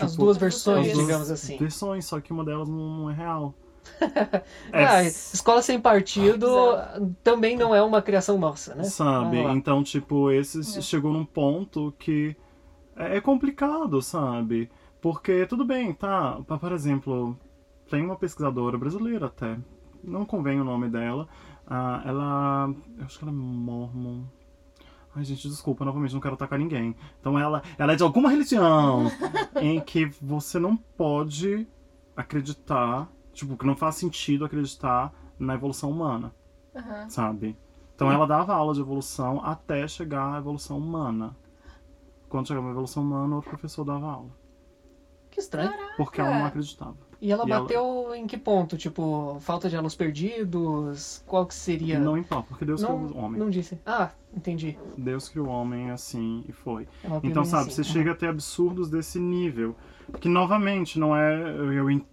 As 0.00 0.12
tipo, 0.12 0.24
duas 0.24 0.36
versões, 0.36 0.88
as 0.88 0.92
duas 0.94 1.06
digamos 1.06 1.30
assim. 1.30 1.56
Versões, 1.58 2.04
só 2.06 2.20
que 2.20 2.32
uma 2.32 2.44
delas 2.44 2.68
não 2.68 3.08
é 3.08 3.14
real. 3.14 3.54
Ah, 4.72 5.02
É, 5.02 5.06
escola 5.06 5.62
sem 5.62 5.80
partido 5.80 6.46
também 7.22 7.56
não 7.56 7.74
é 7.74 7.82
uma 7.82 8.00
criação 8.00 8.38
nossa, 8.38 8.74
né? 8.74 8.84
Sabe? 8.84 9.38
Então, 9.38 9.82
tipo, 9.82 10.30
esse 10.30 10.60
É. 10.60 10.80
chegou 10.80 11.12
num 11.12 11.24
ponto 11.24 11.92
que 11.98 12.36
é 12.96 13.16
é 13.16 13.20
complicado, 13.20 14.00
sabe? 14.02 14.70
Porque, 15.00 15.46
tudo 15.46 15.64
bem, 15.64 15.92
tá? 15.94 16.38
Por 16.46 16.72
exemplo, 16.72 17.36
tem 17.88 18.04
uma 18.04 18.16
pesquisadora 18.16 18.76
brasileira 18.76 19.26
até, 19.26 19.58
não 20.04 20.24
convém 20.26 20.60
o 20.60 20.64
nome 20.64 20.88
dela, 20.88 21.26
ah, 21.66 22.02
ela. 22.04 22.74
Eu 22.98 23.04
acho 23.04 23.18
que 23.18 23.24
ela 23.24 23.32
é 23.32 23.34
mormon. 23.34 24.22
Ai, 25.14 25.24
gente, 25.24 25.48
desculpa, 25.48 25.84
novamente, 25.84 26.14
não 26.14 26.20
quero 26.20 26.34
atacar 26.34 26.58
ninguém. 26.58 26.94
Então, 27.20 27.38
ela, 27.38 27.62
ela 27.78 27.92
é 27.94 27.96
de 27.96 28.02
alguma 28.02 28.30
religião 28.30 29.06
em 29.60 29.80
que 29.80 30.06
você 30.20 30.58
não 30.58 30.76
pode 30.76 31.66
acreditar, 32.16 33.08
tipo, 33.40 33.56
que 33.56 33.66
não 33.66 33.76
faz 33.76 33.96
sentido 33.96 34.44
acreditar 34.44 35.12
na 35.38 35.54
evolução 35.54 35.90
humana 35.90 36.32
Aham. 36.74 37.08
sabe? 37.08 37.56
Então 37.94 38.10
ela 38.10 38.26
dava 38.26 38.54
aula 38.54 38.72
de 38.72 38.80
evolução 38.80 39.44
até 39.44 39.86
chegar 39.86 40.34
à 40.34 40.38
evolução 40.38 40.78
humana. 40.78 41.36
Quando 42.28 42.46
chegava 42.48 42.68
a 42.68 42.70
evolução 42.70 43.02
humana, 43.02 43.34
outro 43.36 43.50
professor 43.50 43.84
dava 43.84 44.06
aula. 44.06 44.30
Que 45.30 45.40
estranho. 45.40 45.72
Porque 45.96 46.20
ela 46.20 46.38
não 46.38 46.46
acreditava. 46.46 46.96
E 47.20 47.30
ela 47.30 47.46
E 47.46 47.50
ela- 47.52 47.60
bateu 47.60 48.14
em 48.14 48.26
que 48.26 48.38
ponto? 48.38 48.78
Tipo, 48.78 49.36
falta 49.40 49.68
de 49.68 49.76
alunos 49.76 49.94
perdidos? 49.94 51.22
Qual 51.26 51.44
que 51.46 51.54
seria? 51.54 51.98
Não 51.98 52.16
importa, 52.16 52.46
porque 52.48 52.64
Deus 52.64 52.80
não, 52.80 53.04
criou 53.06 53.20
o 53.20 53.24
homem. 53.24 53.38
não 53.38 53.50
disse. 53.50 53.78
Ah, 53.84 54.10
entendi. 54.34 54.78
Deus 54.96 55.28
criou 55.28 55.48
o 55.48 55.50
homem 55.50 55.90
assim 55.90 56.42
e 56.48 56.52
foi. 56.52 56.88
É 57.04 57.08
Então, 57.22 57.44
sabe, 57.44 57.64
assim. 57.64 57.72
você 57.72 57.84
chega 57.84 58.12
a 58.12 58.14
ter 58.14 58.28
absurdos 58.28 58.88
desse 58.88 59.18
nível. 59.20 59.76
Que, 60.20 60.28
novamente, 60.28 60.98
não 60.98 61.14
é. 61.14 61.38
Eu 61.50 61.90
entendo 61.90 62.08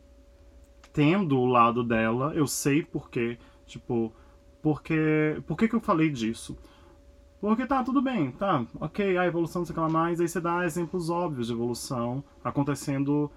o 1.03 1.45
lado 1.45 1.83
dela, 1.83 2.33
eu 2.33 2.47
sei 2.47 2.83
porque. 2.83 3.37
Tipo, 3.65 4.13
porque. 4.61 5.41
Por 5.45 5.57
que, 5.57 5.67
que 5.67 5.75
eu 5.75 5.81
falei 5.81 6.09
disso? 6.09 6.57
Porque 7.39 7.67
tá, 7.67 7.83
tudo 7.83 8.01
bem, 8.01 8.31
tá, 8.31 8.65
ok, 8.79 9.15
a 9.15 9.27
evolução, 9.27 9.61
não 9.61 9.65
sei 9.65 9.71
o 9.71 9.75
que 9.75 9.79
lá 9.79 9.89
mais, 9.89 10.19
aí 10.19 10.27
você 10.27 10.41
dá 10.41 10.65
exemplos 10.65 11.07
óbvios 11.07 11.47
de 11.47 11.53
evolução 11.53 12.23
acontecendo 12.43 13.31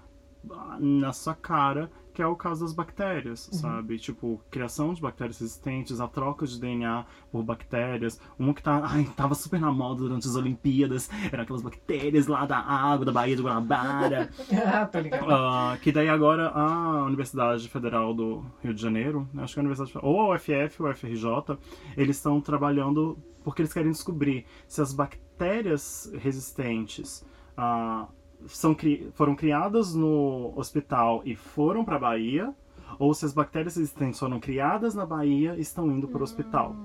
ah, 0.49 0.77
na 0.79 1.13
sua 1.13 1.35
cara, 1.35 1.91
que 2.13 2.21
é 2.21 2.27
o 2.27 2.35
caso 2.35 2.61
das 2.61 2.73
bactérias, 2.73 3.49
sabe? 3.51 3.97
Tipo, 3.97 4.41
criação 4.49 4.93
de 4.93 5.01
bactérias 5.01 5.39
resistentes, 5.39 5.99
a 5.99 6.07
troca 6.07 6.45
de 6.45 6.59
DNA 6.59 7.05
por 7.31 7.43
bactérias. 7.43 8.19
Uma 8.37 8.53
que 8.53 8.61
tá, 8.61 8.81
ai, 8.85 9.05
tava 9.15 9.35
super 9.35 9.59
na 9.59 9.71
moda 9.71 10.01
durante 10.01 10.27
as 10.27 10.35
Olimpíadas, 10.35 11.09
eram 11.31 11.43
aquelas 11.43 11.61
bactérias 11.61 12.27
lá 12.27 12.45
da 12.45 12.57
água, 12.57 13.05
da 13.05 13.11
Baía 13.11 13.35
de 13.35 13.41
Guanabara. 13.41 14.29
ah, 14.73 14.85
tô 14.85 14.99
ligado. 14.99 15.31
Ah, 15.31 15.77
que 15.81 15.91
daí 15.91 16.09
agora 16.09 16.49
a 16.49 17.03
Universidade 17.05 17.67
Federal 17.69 18.13
do 18.13 18.45
Rio 18.61 18.73
de 18.73 18.81
Janeiro, 18.81 19.27
né, 19.33 19.43
acho 19.43 19.53
que 19.53 19.59
a 19.59 19.63
Universidade 19.63 20.05
ou 20.05 20.21
a 20.21 20.35
UFF 20.35 20.81
ou 20.81 20.87
a 20.87 20.93
FRJ, 20.93 21.57
eles 21.95 22.17
estão 22.17 22.41
trabalhando 22.41 23.17
porque 23.43 23.61
eles 23.61 23.73
querem 23.73 23.91
descobrir 23.91 24.45
se 24.67 24.81
as 24.81 24.93
bactérias 24.93 26.11
resistentes 26.19 27.25
ah, 27.57 28.07
são, 28.47 28.73
cri- 28.73 29.09
foram 29.13 29.35
criadas 29.35 29.93
no 29.93 30.53
hospital 30.55 31.21
e 31.25 31.35
foram 31.35 31.83
para 31.85 31.95
a 31.95 31.99
Bahia, 31.99 32.53
ou 32.99 33.13
se 33.13 33.25
as 33.25 33.33
bactérias 33.33 33.75
resistentes 33.75 34.19
foram 34.19 34.39
criadas 34.39 34.93
na 34.95 35.05
Bahia 35.05 35.55
e 35.57 35.61
estão 35.61 35.91
indo 35.91 36.07
para 36.07 36.19
o 36.19 36.23
hospital. 36.23 36.75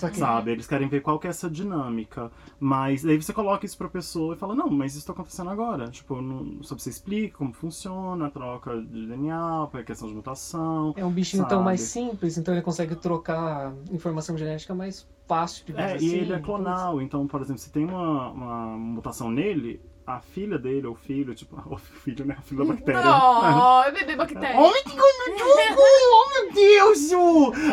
Que 0.00 0.16
Sabe? 0.16 0.52
Eles 0.52 0.64
querem 0.68 0.86
ver 0.86 1.00
qual 1.00 1.18
que 1.18 1.26
é 1.26 1.30
essa 1.30 1.50
dinâmica. 1.50 2.30
Mas 2.60 3.04
aí 3.04 3.20
você 3.20 3.32
coloca 3.32 3.66
isso 3.66 3.76
pra 3.76 3.88
pessoa 3.88 4.32
e 4.34 4.38
fala, 4.38 4.54
não, 4.54 4.70
mas 4.70 4.94
isso 4.94 5.04
tá 5.04 5.12
acontecendo 5.12 5.50
agora. 5.50 5.88
Tipo, 5.90 6.22
não, 6.22 6.62
só 6.62 6.78
você 6.78 6.88
explica 6.88 7.36
como 7.38 7.52
funciona 7.52 8.26
a 8.26 8.30
troca 8.30 8.80
de 8.80 9.06
DNA, 9.08 9.64
a 9.72 9.82
questão 9.82 10.06
de 10.08 10.14
mutação. 10.14 10.94
é 10.96 11.04
um 11.04 11.10
bichinho 11.10 11.42
tão 11.42 11.58
sabe? 11.58 11.64
mais 11.64 11.80
simples, 11.80 12.38
então 12.38 12.54
ele 12.54 12.62
consegue 12.62 12.94
trocar 12.94 13.72
informação 13.90 14.38
genética 14.38 14.72
mais 14.72 15.04
fácil, 15.26 15.64
digamos 15.66 15.90
É, 15.90 15.96
assim. 15.96 16.06
e 16.06 16.14
ele 16.14 16.32
é 16.32 16.36
então, 16.36 16.42
clonal, 16.42 17.02
então, 17.02 17.26
por 17.26 17.40
exemplo, 17.40 17.60
se 17.60 17.70
tem 17.72 17.84
uma, 17.84 18.30
uma 18.30 18.78
mutação 18.78 19.28
nele, 19.32 19.80
a 20.10 20.20
filha 20.20 20.58
dele, 20.58 20.86
ou 20.86 20.94
filho, 20.94 21.34
tipo, 21.34 21.54
o 21.70 21.76
filho, 21.76 22.24
né? 22.24 22.36
O 22.38 22.42
filho 22.42 22.64
da 22.64 22.72
bactéria. 22.72 23.02
Não, 23.02 23.84
é 23.84 23.90
bebê 23.92 24.16
bactéria. 24.16 24.56
Olha 24.58 24.82
que 24.82 24.96
gostoso! 24.96 25.78
Oh, 25.80 26.44
meu 26.44 26.52
Deus! 26.52 27.10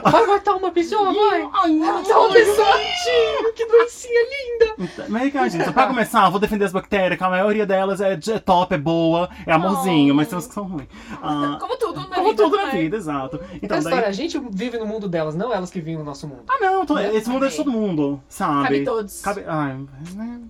Vai 0.04 0.26
matar 0.28 0.56
uma 0.56 0.72
pessoa, 0.72 1.14
vai! 1.14 1.50
Ai, 1.54 1.72
não, 1.72 1.94
Matar 2.02 2.20
uma 2.20 2.34
pessoa! 2.34 2.68
Tio, 2.76 3.54
que 3.54 3.66
doencinha 3.66 4.20
linda! 4.22 4.76
Mas, 5.10 5.32
cara, 5.34 5.50
gente, 5.50 5.72
pra 5.72 5.88
começar, 5.88 6.30
vou 6.30 6.40
defender 6.40 6.66
as 6.66 6.72
bactérias, 6.74 7.18
que 7.18 7.24
a 7.24 7.30
maioria 7.30 7.66
delas 7.66 8.02
é, 8.02 8.14
é 8.14 8.40
top, 8.40 8.74
é 8.76 8.78
boa, 8.78 9.30
é 9.46 9.54
amorzinho, 9.54 10.14
Oh. 10.14 10.18
mas 10.18 10.28
tem 10.28 10.36
umas 10.36 10.48
que 10.48 10.54
são 10.54 10.64
ruins. 10.66 10.88
Ah, 11.22 11.58
Como 11.60 11.78
tudo 11.78 12.02
na 12.02 12.16
como 12.16 12.30
vida. 12.32 12.44
tudo 12.44 12.58
na 12.58 12.66
vida, 12.72 12.98
exato. 12.98 13.38
Então, 13.38 13.58
Então, 13.62 13.78
história, 13.78 14.02
daí. 14.02 14.10
a 14.10 14.14
gente 14.14 14.38
vive 14.52 14.78
no 14.78 14.86
mundo 14.86 15.08
delas, 15.08 15.36
não 15.36 15.54
elas 15.54 15.72
que 15.72 15.80
vivem 15.80 15.98
no 15.98 16.04
nosso 16.04 16.28
mundo. 16.28 16.44
Ah, 16.50 16.58
não, 16.60 16.86
tô- 16.86 16.96
Né? 16.96 17.16
esse 17.16 17.30
mundo 17.30 17.46
é 17.46 17.50
de 17.50 17.56
todo 17.56 17.72
mundo, 17.72 18.22
sabe? 18.28 18.64
Cabe 18.64 18.84
todos. 18.84 19.22
Cabe. 19.22 19.44
Ai, 19.48 19.78
né? 20.16 20.42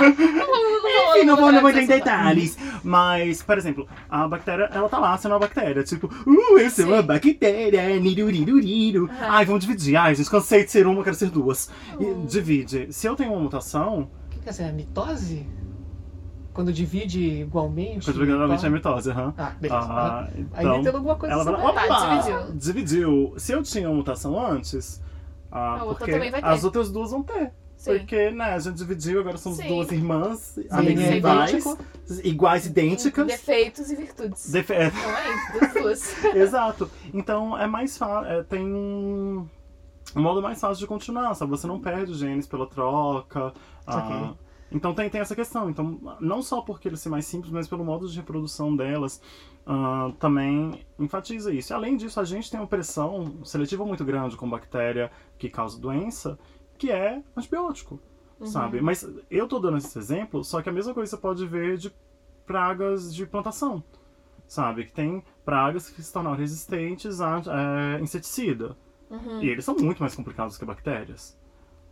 Enfim, 0.00 1.24
não 1.26 1.36
vou, 1.36 1.52
não 1.52 1.60
vou 1.60 1.70
entrar 1.70 1.82
em 1.82 1.86
detalhes. 1.86 2.56
Mas, 2.82 3.42
por 3.42 3.58
exemplo, 3.58 3.88
a 4.08 4.26
bactéria, 4.28 4.68
ela 4.72 4.88
tá 4.88 4.98
lá 4.98 5.16
sendo 5.18 5.32
uma 5.32 5.38
bactéria. 5.40 5.82
Tipo, 5.82 6.06
uh, 6.06 6.58
eu 6.58 6.70
sou 6.70 6.84
Sim. 6.86 6.92
uma 6.92 7.02
bactéria, 7.02 7.98
niruriruriru. 7.98 9.08
Ai, 9.20 9.44
vamos 9.44 9.62
dividir. 9.64 9.96
Ai, 9.96 10.14
gente, 10.14 10.30
cansei 10.30 10.64
de 10.64 10.70
ser 10.70 10.86
uma, 10.86 11.02
quero 11.02 11.16
ser 11.16 11.30
duas. 11.30 11.70
E 11.98 12.14
divide. 12.26 12.92
Se 12.92 13.06
eu 13.06 13.16
tenho 13.16 13.32
uma 13.32 13.40
mutação, 13.40 14.08
O 14.26 14.30
que 14.30 14.38
que 14.40 14.48
é 14.48 14.50
essa? 14.50 14.62
É 14.62 14.72
mitose? 14.72 15.46
Quando 16.52 16.72
divide 16.72 17.20
igualmente? 17.42 18.04
Quando 18.10 18.24
geralmente 18.26 18.60
tá? 18.60 18.66
é 18.66 18.70
mitose, 18.70 19.10
aham. 19.10 19.34
Ah, 19.38 19.52
beleza. 19.60 19.80
Ah, 19.88 20.28
Ainda 20.54 20.70
então, 20.78 20.82
tem 20.82 20.92
alguma 20.94 21.14
coisa 21.16 21.34
ela 21.34 21.44
Tá, 21.44 21.52
opa, 21.52 22.18
dividiu. 22.18 22.52
dividiu. 22.54 23.34
Se 23.36 23.52
eu 23.52 23.62
tinha 23.62 23.88
uma 23.88 23.96
mutação 23.96 24.38
antes, 24.44 25.00
ah, 25.50 25.78
A 25.78 25.84
outra 25.84 25.98
porque 25.98 26.12
também 26.12 26.30
vai 26.30 26.42
ter. 26.42 26.48
as 26.48 26.64
outras 26.64 26.90
duas 26.90 27.12
vão 27.12 27.22
ter. 27.22 27.52
Sim. 27.80 27.96
Porque, 27.98 28.30
né, 28.30 28.44
a 28.52 28.58
gente 28.58 28.76
dividiu, 28.76 29.20
agora 29.20 29.38
somos 29.38 29.56
Sim. 29.56 29.68
duas 29.68 29.90
irmãs, 29.90 30.38
Sim, 30.38 30.66
amigas 30.70 31.04
é 31.06 31.16
iguais, 31.16 31.64
iguais, 32.22 32.66
idênticas. 32.66 33.26
Defeitos 33.26 33.90
e 33.90 33.96
virtudes. 33.96 34.50
Defe- 34.50 34.74
é, 34.74 34.90
Não 34.90 35.10
é? 35.16 35.60
Das 35.60 35.72
duas. 35.72 36.24
Exato. 36.36 36.90
Então 37.14 37.56
é 37.56 37.66
mais 37.66 37.96
fácil. 37.96 38.44
tem 38.44 38.66
um, 38.66 39.48
um 40.14 40.20
modo 40.20 40.42
mais 40.42 40.60
fácil 40.60 40.78
de 40.78 40.86
continuar, 40.86 41.32
sabe? 41.34 41.50
Você 41.52 41.66
não 41.66 41.80
perde 41.80 42.12
genes 42.12 42.46
pela 42.46 42.66
troca. 42.66 43.50
ah, 43.86 43.92
Saquei. 43.92 44.30
então 44.72 44.92
tem, 44.92 45.08
tem 45.08 45.22
essa 45.22 45.34
questão. 45.34 45.70
Então, 45.70 45.98
não 46.20 46.42
só 46.42 46.60
porque 46.60 46.86
eles 46.86 47.00
são 47.00 47.10
mais 47.10 47.24
simples, 47.24 47.50
mas 47.50 47.66
pelo 47.66 47.82
modo 47.82 48.06
de 48.06 48.14
reprodução 48.18 48.76
delas, 48.76 49.22
ah, 49.66 50.12
também 50.18 50.84
enfatiza 50.98 51.50
isso. 51.50 51.72
E 51.72 51.74
além 51.74 51.96
disso, 51.96 52.20
a 52.20 52.24
gente 52.24 52.50
tem 52.50 52.60
uma 52.60 52.66
pressão 52.66 53.42
seletiva 53.42 53.86
muito 53.86 54.04
grande 54.04 54.36
com 54.36 54.50
bactéria 54.50 55.10
que 55.38 55.48
causa 55.48 55.80
doença, 55.80 56.38
que 56.80 56.90
é 56.90 57.22
antibiótico. 57.36 58.00
Sabe? 58.42 58.80
Mas 58.80 59.06
eu 59.30 59.46
tô 59.46 59.58
dando 59.58 59.76
esse 59.76 59.98
exemplo, 59.98 60.42
só 60.42 60.62
que 60.62 60.68
a 60.70 60.72
mesma 60.72 60.94
coisa 60.94 61.10
você 61.10 61.16
pode 61.20 61.46
ver 61.46 61.76
de 61.76 61.92
pragas 62.46 63.14
de 63.14 63.26
plantação 63.26 63.82
sabe? 64.48 64.84
Que 64.86 64.92
tem 64.92 65.22
pragas 65.44 65.88
que 65.88 66.02
se 66.02 66.12
tornaram 66.12 66.36
resistentes 66.36 67.20
a 67.20 67.40
é, 67.96 68.00
inseticida. 68.00 68.76
Uhum. 69.08 69.40
E 69.40 69.48
eles 69.48 69.64
são 69.64 69.76
muito 69.76 70.00
mais 70.00 70.14
complicados 70.14 70.58
que 70.58 70.64
bactérias, 70.64 71.38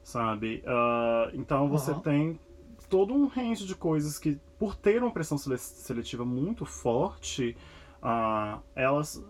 sabe? 0.02 0.62
Ah, 0.66 1.30
então 1.34 1.68
você 1.68 1.92
Uhum. 1.92 2.00
tem 2.00 2.40
todo 2.88 3.14
um 3.14 3.26
range 3.28 3.64
de 3.64 3.76
coisas 3.76 4.18
que, 4.18 4.40
por 4.58 4.74
ter 4.74 5.02
uma 5.02 5.12
pressão 5.12 5.38
sele- 5.38 5.58
seletiva 5.58 6.24
muito 6.24 6.64
forte, 6.66 7.56
ah, 8.02 8.58
elas. 8.74 9.22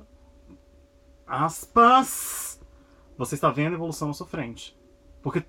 Aspas! 1.27 2.59
Você 3.19 3.35
está 3.35 3.51
vendo 3.51 3.73
a 3.73 3.77
evolução 3.77 4.09
na 4.09 4.15
sua 4.15 4.27
frente. 4.27 4.78
Porque 5.23 5.43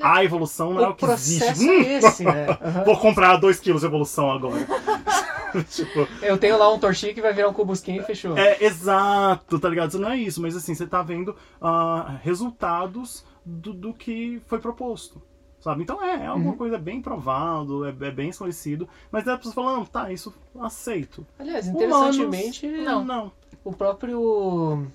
a 0.00 0.22
evolução 0.24 0.74
não 0.74 0.82
é 0.84 0.88
o 0.88 0.90
O 0.90 0.94
que 0.94 1.04
existe. 1.06 1.68
é 1.68 1.98
esse, 1.98 2.24
né? 2.24 2.46
Vou 2.84 2.96
comprar 2.98 3.36
2 3.36 3.58
quilos 3.60 3.80
de 3.82 3.86
evolução 3.86 4.30
agora. 4.30 4.66
tipo, 5.70 6.06
Eu 6.20 6.36
tenho 6.36 6.58
lá 6.58 6.72
um 6.72 6.78
torchinho 6.78 7.14
que 7.14 7.22
vai 7.22 7.32
virar 7.32 7.48
um 7.48 7.52
cubusquinho 7.54 8.02
e 8.02 8.04
fechou. 8.04 8.36
É, 8.36 8.62
exato, 8.64 9.58
tá 9.58 9.68
ligado? 9.68 9.90
Isso 9.90 9.98
não 10.00 10.10
é 10.10 10.16
isso, 10.16 10.42
mas 10.42 10.56
assim, 10.56 10.74
você 10.74 10.86
tá 10.86 11.02
vendo 11.02 11.34
ah, 11.60 12.18
resultados 12.22 13.24
do, 13.44 13.72
do 13.72 13.94
que 13.94 14.42
foi 14.46 14.58
proposto. 14.58 15.22
Sabe? 15.60 15.82
Então 15.82 16.02
é, 16.04 16.24
é 16.24 16.26
alguma 16.26 16.50
Uhum. 16.50 16.58
coisa 16.58 16.76
bem 16.76 17.00
provado, 17.00 17.86
é, 17.86 17.88
é 17.88 18.10
bem 18.10 18.28
esclarecido, 18.28 18.86
mas 19.10 19.24
daí 19.24 19.34
a 19.34 19.38
pessoa 19.38 19.54
falando, 19.54 19.88
tá, 19.88 20.12
isso 20.12 20.34
aceito. 20.60 21.26
Aliás, 21.38 21.66
interessantemente. 21.66 22.66
Não. 22.68 23.02
Não. 23.02 23.32
o 23.64 23.72
próprio 23.72 24.86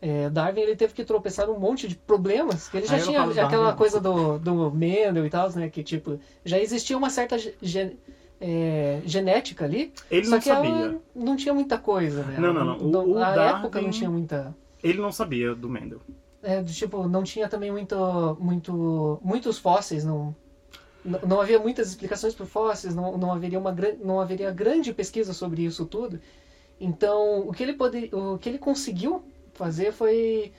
é, 0.00 0.28
Darwin 0.30 0.60
ele 0.60 0.76
teve 0.76 0.92
que 0.94 1.04
tropeçar 1.04 1.46
num 1.46 1.58
monte 1.58 1.88
de 1.88 1.96
problemas, 1.96 2.68
que 2.68 2.76
ele 2.76 2.86
já 2.86 2.96
não 2.98 3.04
tinha 3.04 3.22
aquela 3.22 3.64
Darwin, 3.64 3.76
coisa 3.78 4.00
do, 4.00 4.38
do 4.38 4.70
Mendel 4.70 5.24
e 5.26 5.30
tal, 5.30 5.50
né? 5.52 5.68
Que 5.70 5.82
tipo, 5.82 6.18
já 6.44 6.58
existia 6.58 6.96
uma 6.96 7.08
certa 7.10 7.38
ge- 7.38 7.54
ge- 7.62 7.96
é, 8.40 9.00
genética 9.06 9.64
ali, 9.64 9.92
Ele 10.10 10.28
não 10.28 10.40
sabia. 10.40 10.98
não 11.14 11.36
tinha 11.36 11.54
muita 11.54 11.78
coisa, 11.78 12.22
né? 12.24 12.36
Não, 12.38 12.52
não, 12.52 12.64
não. 12.64 12.76
O- 12.78 13.12
o 13.12 13.18
Na 13.18 13.34
Darwin- 13.34 13.58
época 13.60 13.80
não 13.80 13.90
tinha 13.90 14.10
muita. 14.10 14.54
Ele 14.84 15.00
não 15.00 15.10
sabia 15.10 15.54
do 15.54 15.68
Mendel. 15.68 16.00
É, 16.42 16.62
do 16.62 16.70
tipo, 16.70 17.08
não 17.08 17.22
tinha 17.24 17.48
também 17.48 17.72
muito, 17.72 18.36
muito, 18.38 19.18
muitos 19.24 19.58
fósseis, 19.58 20.04
não, 20.04 20.36
não, 21.26 21.40
havia 21.40 21.58
muitas 21.58 21.88
explicações 21.88 22.34
por 22.34 22.46
fósseis, 22.46 22.94
não, 22.94 23.16
não, 23.16 23.32
haveria 23.32 23.58
uma, 23.58 23.74
não 24.04 24.20
haveria 24.20 24.50
grande 24.52 24.92
pesquisa 24.92 25.32
sobre 25.32 25.64
isso 25.64 25.86
tudo. 25.86 26.20
Então, 26.80 27.48
o 27.48 27.52
que 27.52 27.62
ele, 27.62 27.72
pode, 27.72 28.10
o 28.12 28.38
que 28.38 28.48
ele 28.48 28.58
conseguiu 28.58 29.24
fazer 29.56 29.92
foi 29.92 30.52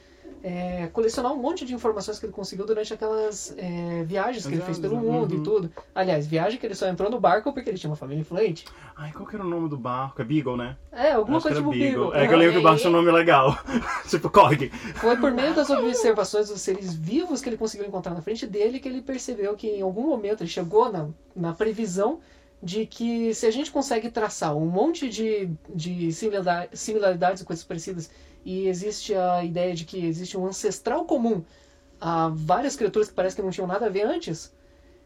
é, 0.44 0.88
colecionar 0.94 1.34
um 1.34 1.38
monte 1.38 1.66
de 1.66 1.74
informações 1.74 2.20
que 2.20 2.26
ele 2.26 2.34
conseguiu 2.34 2.66
durante 2.66 2.94
aquelas 2.94 3.56
é, 3.58 4.04
viagens 4.04 4.46
que 4.46 4.54
ele 4.54 4.62
fez 4.62 4.78
pelo 4.80 5.00
Viagens, 5.00 5.14
mundo 5.14 5.34
uhum. 5.34 5.42
e 5.42 5.44
tudo. 5.44 5.72
Aliás, 5.94 6.28
viagem 6.28 6.60
que 6.60 6.66
ele 6.66 6.76
só 6.76 6.88
entrou 6.88 7.10
no 7.10 7.20
barco 7.20 7.52
porque 7.52 7.70
ele 7.70 7.78
tinha 7.78 7.90
uma 7.90 7.96
família 7.96 8.22
influente. 8.22 8.66
Ai, 8.96 9.12
qual 9.12 9.28
que 9.28 9.36
era 9.36 9.44
o 9.44 9.48
nome 9.48 9.68
do 9.70 9.78
barco? 9.78 10.22
É 10.22 10.26
Beagle, 10.26 10.58
né? 10.58 10.78
É, 10.92 11.12
alguma 11.14 11.42
coisa 11.42 11.58
tipo 11.58 11.72
Beagle. 11.72 12.14
É 12.14 12.28
que 12.28 12.34
eu 12.34 12.38
lembro 12.38 12.54
que 12.54 12.60
o 12.60 12.64
barco 12.64 12.80
tinha 12.80 12.90
um 12.90 12.94
nome 12.94 13.12
legal. 13.12 13.58
tipo, 14.08 14.30
Korg. 14.30 14.70
Foi 14.96 15.18
por 15.18 15.32
meio 15.32 15.54
das 15.54 15.70
observações 15.70 16.50
dos 16.50 16.62
seres 16.62 16.94
vivos 16.94 17.42
que 17.42 17.50
ele 17.50 17.58
conseguiu 17.58 17.88
encontrar 17.88 18.14
na 18.14 18.22
frente 18.22 18.46
dele 18.46 18.80
que 18.80 18.88
ele 18.88 19.02
percebeu 19.02 19.56
que 19.56 19.68
em 19.68 19.82
algum 19.82 20.08
momento 20.08 20.42
ele 20.42 20.50
chegou 20.50 20.92
na, 20.92 21.08
na 21.36 21.54
previsão 21.54 22.20
de 22.62 22.86
que 22.86 23.34
se 23.34 23.46
a 23.46 23.52
gente 23.52 23.72
consegue 23.72 24.10
traçar 24.10 24.56
um 24.56 24.66
monte 24.66 25.10
de, 25.10 25.50
de 25.74 26.12
similar- 26.12 26.70
similaridades 26.74 27.42
e 27.42 27.46
coisas 27.46 27.64
parecidas 27.64 28.10
e 28.44 28.68
existe 28.68 29.14
a 29.14 29.44
ideia 29.44 29.76
de 29.76 29.86
que 29.86 30.06
existe 30.06 30.38
um 30.38 30.46
ancestral 30.46 31.06
comum 31.06 31.44
a 32.00 32.30
várias 32.30 32.76
criaturas 32.76 33.10
que 33.10 33.16
parece 33.16 33.36
que 33.36 33.42
não 33.42 33.52
tinham 33.52 33.68
nada 33.68 33.88
a 33.88 33.90
ver 33.90 34.04
antes, 34.06 34.54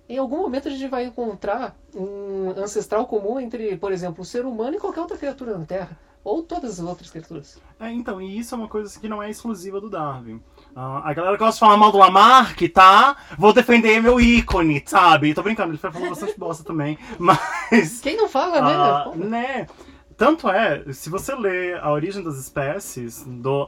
em 0.08 0.18
algum 0.18 0.38
momento 0.38 0.68
a 0.68 0.72
gente 0.72 0.88
vai 0.88 1.06
encontrar 1.06 1.78
um 1.96 2.50
ancestral 2.52 3.06
comum 3.08 3.40
entre, 3.40 3.78
por 3.78 3.92
exemplo, 3.92 4.22
o 4.22 4.26
ser 4.26 4.46
humano 4.46 4.76
e 4.76 4.80
qualquer 4.80 5.02
outra 5.02 5.18
criatura 5.18 5.58
na 5.58 5.66
Terra. 5.66 5.98
Ou 6.24 6.44
todas 6.44 6.80
as 6.80 6.86
outras 6.86 7.10
criaturas. 7.10 7.58
É, 7.80 7.90
então, 7.92 8.22
e 8.22 8.38
isso 8.38 8.54
é 8.54 8.58
uma 8.58 8.68
coisa 8.68 9.00
que 9.00 9.08
não 9.08 9.24
é 9.24 9.30
exclusiva 9.30 9.82
do 9.82 9.90
Darwin. 9.90 10.40
Ah, 10.76 11.02
a 11.04 11.14
galera 11.14 11.38
gosta 11.38 11.54
de 11.54 11.60
falar 11.60 11.78
mal 11.78 11.92
do 11.92 11.98
Lamarck, 11.98 12.62
tá? 12.70 13.18
Vou 13.38 13.54
defender 13.54 14.02
meu 14.02 14.20
ícone, 14.20 14.82
sabe? 14.86 15.34
Tô 15.34 15.44
brincando, 15.44 15.72
ele 15.72 15.78
foi 15.78 15.92
falando 15.92 16.10
bastante 16.10 16.38
bosta 16.40 16.64
também. 16.64 16.98
Mas. 17.20 18.00
Quem 18.02 18.16
não 18.16 18.30
fala, 18.30 18.62
né? 18.62 18.74
ah, 18.74 19.02
Pô. 19.06 19.16
né? 19.16 19.68
Tanto 20.16 20.50
é, 20.50 20.84
se 20.94 21.10
você 21.10 21.34
ler 21.36 21.80
A 21.82 21.92
Origem 21.92 22.24
das 22.24 22.38
Espécies, 22.38 23.26
do 23.26 23.68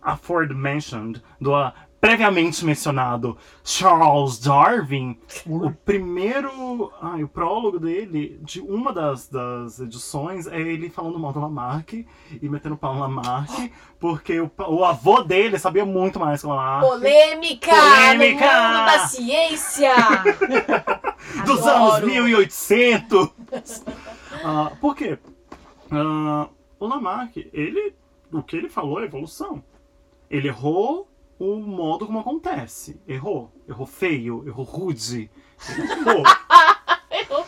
aforementioned, 0.00 1.22
do 1.40 1.52
previamente 2.02 2.64
mencionado 2.64 3.38
Charles 3.62 4.36
Darwin, 4.36 5.16
o 5.46 5.70
primeiro. 5.70 6.92
Ai, 7.00 7.22
o 7.22 7.28
prólogo 7.28 7.78
dele, 7.78 8.40
de 8.42 8.60
uma 8.60 8.92
das, 8.92 9.28
das 9.28 9.78
edições, 9.78 10.48
é 10.48 10.60
ele 10.60 10.90
falando 10.90 11.16
mal 11.16 11.32
do 11.32 11.38
Lamarck 11.38 11.92
e 11.92 12.48
metendo 12.48 12.76
pau 12.76 12.94
no 12.94 13.00
Lamarck, 13.02 13.70
porque 14.00 14.40
o, 14.40 14.50
o 14.66 14.84
avô 14.84 15.22
dele 15.22 15.60
sabia 15.60 15.86
muito 15.86 16.18
mais 16.18 16.40
que 16.40 16.46
o 16.48 16.50
Lamarck. 16.50 16.88
Polêmica! 16.88 17.70
Polêmica! 17.70 18.46
No 18.46 18.78
mundo 18.78 18.86
da 18.86 18.98
ciência! 19.06 19.94
dos 21.46 21.64
Adoro. 21.64 21.98
anos 21.98 22.12
1800. 22.12 23.30
Ah, 24.42 24.72
por 24.80 24.96
quê? 24.96 25.16
Ah, 25.88 26.48
o 26.80 26.86
Lamarck, 26.88 27.48
ele, 27.52 27.94
o 28.32 28.42
que 28.42 28.56
ele 28.56 28.68
falou 28.68 29.00
é 29.00 29.04
evolução. 29.04 29.62
Ele 30.28 30.48
errou 30.48 31.11
o 31.42 31.58
modo 31.58 32.06
como 32.06 32.20
acontece. 32.20 33.00
Errou. 33.06 33.52
Errou 33.68 33.84
feio, 33.84 34.46
errou 34.46 34.64
rude. 34.64 35.28
Errou. 35.76 36.22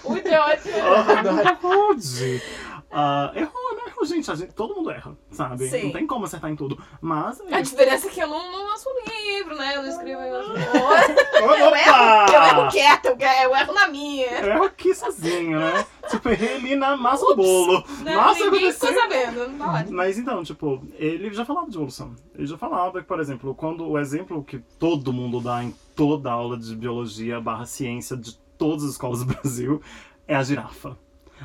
O 0.03 0.17
idiota. 0.17 0.69
errou 0.69 1.55
rude. 1.63 2.43
Ah, 2.91 3.33
errou, 3.37 3.64
gente, 4.07 4.27
gente. 4.37 4.53
Todo 4.55 4.75
mundo 4.75 4.91
erra, 4.91 5.17
sabe? 5.31 5.69
Sim. 5.69 5.85
Não 5.85 5.93
tem 5.93 6.07
como 6.07 6.25
acertar 6.25 6.51
em 6.51 6.57
tudo. 6.57 6.83
Mas. 7.01 7.41
A 7.53 7.61
diferença 7.61 8.07
é 8.07 8.11
que 8.11 8.21
eu 8.21 8.29
não, 8.29 8.53
não 8.53 8.69
lanço 8.69 8.89
livro, 9.07 9.57
né? 9.57 9.77
Eu 9.77 9.83
não 9.83 9.89
escrevo. 9.89 10.21
Eu, 10.23 10.43
eu 11.59 11.75
erro, 11.75 11.91
Opa! 11.91 12.27
eu 12.33 12.43
erro 12.43 12.71
quieto, 12.71 13.05
eu 13.07 13.17
erro- 13.19 13.43
eu 13.45 13.57
erro 13.57 13.73
na 13.75 13.89
minha. 13.89 14.27
Eu 14.27 14.47
erro 14.53 14.65
aqui 14.65 14.95
sozinho, 14.95 15.59
né? 15.59 15.85
Tipo, 16.11 16.29
errei 16.29 16.57
ali 16.57 16.77
na 16.77 16.97
massa 16.99 17.25
do 17.25 17.35
bolo. 17.37 17.83
Né? 18.03 18.15
Massa 18.15 18.45
Ninguém 18.45 18.69
aconteceu. 18.69 18.89
ficou 18.89 19.03
sabendo. 19.03 19.49
Não 19.49 19.59
tá. 19.73 19.85
Mas 19.91 20.19
então, 20.19 20.45
tipo, 20.45 20.87
ele 20.99 21.33
já 21.33 21.47
falava 21.47 21.69
de 21.71 21.77
evolução. 21.77 22.15
Ele 22.35 22.47
já 22.47 22.59
falava 22.59 23.01
que, 23.01 23.07
por 23.07 23.19
exemplo, 23.21 23.55
quando 23.55 23.89
o 23.89 23.99
exemplo 23.99 24.45
que 24.45 24.59
todo 24.79 25.15
mundo 25.15 25.41
dá 25.41 25.65
em 25.65 25.75
toda 25.97 26.31
aula 26.31 26.59
de 26.59 26.77
biologia 26.77 27.41
barra 27.41 27.65
ciência 27.65 28.17
de 28.19 28.37
todas 28.59 28.85
as 28.85 28.91
escolas 28.91 29.21
do 29.25 29.33
Brasil 29.35 29.81
é 30.29 30.37
a 30.37 30.43
girafa. 30.43 30.95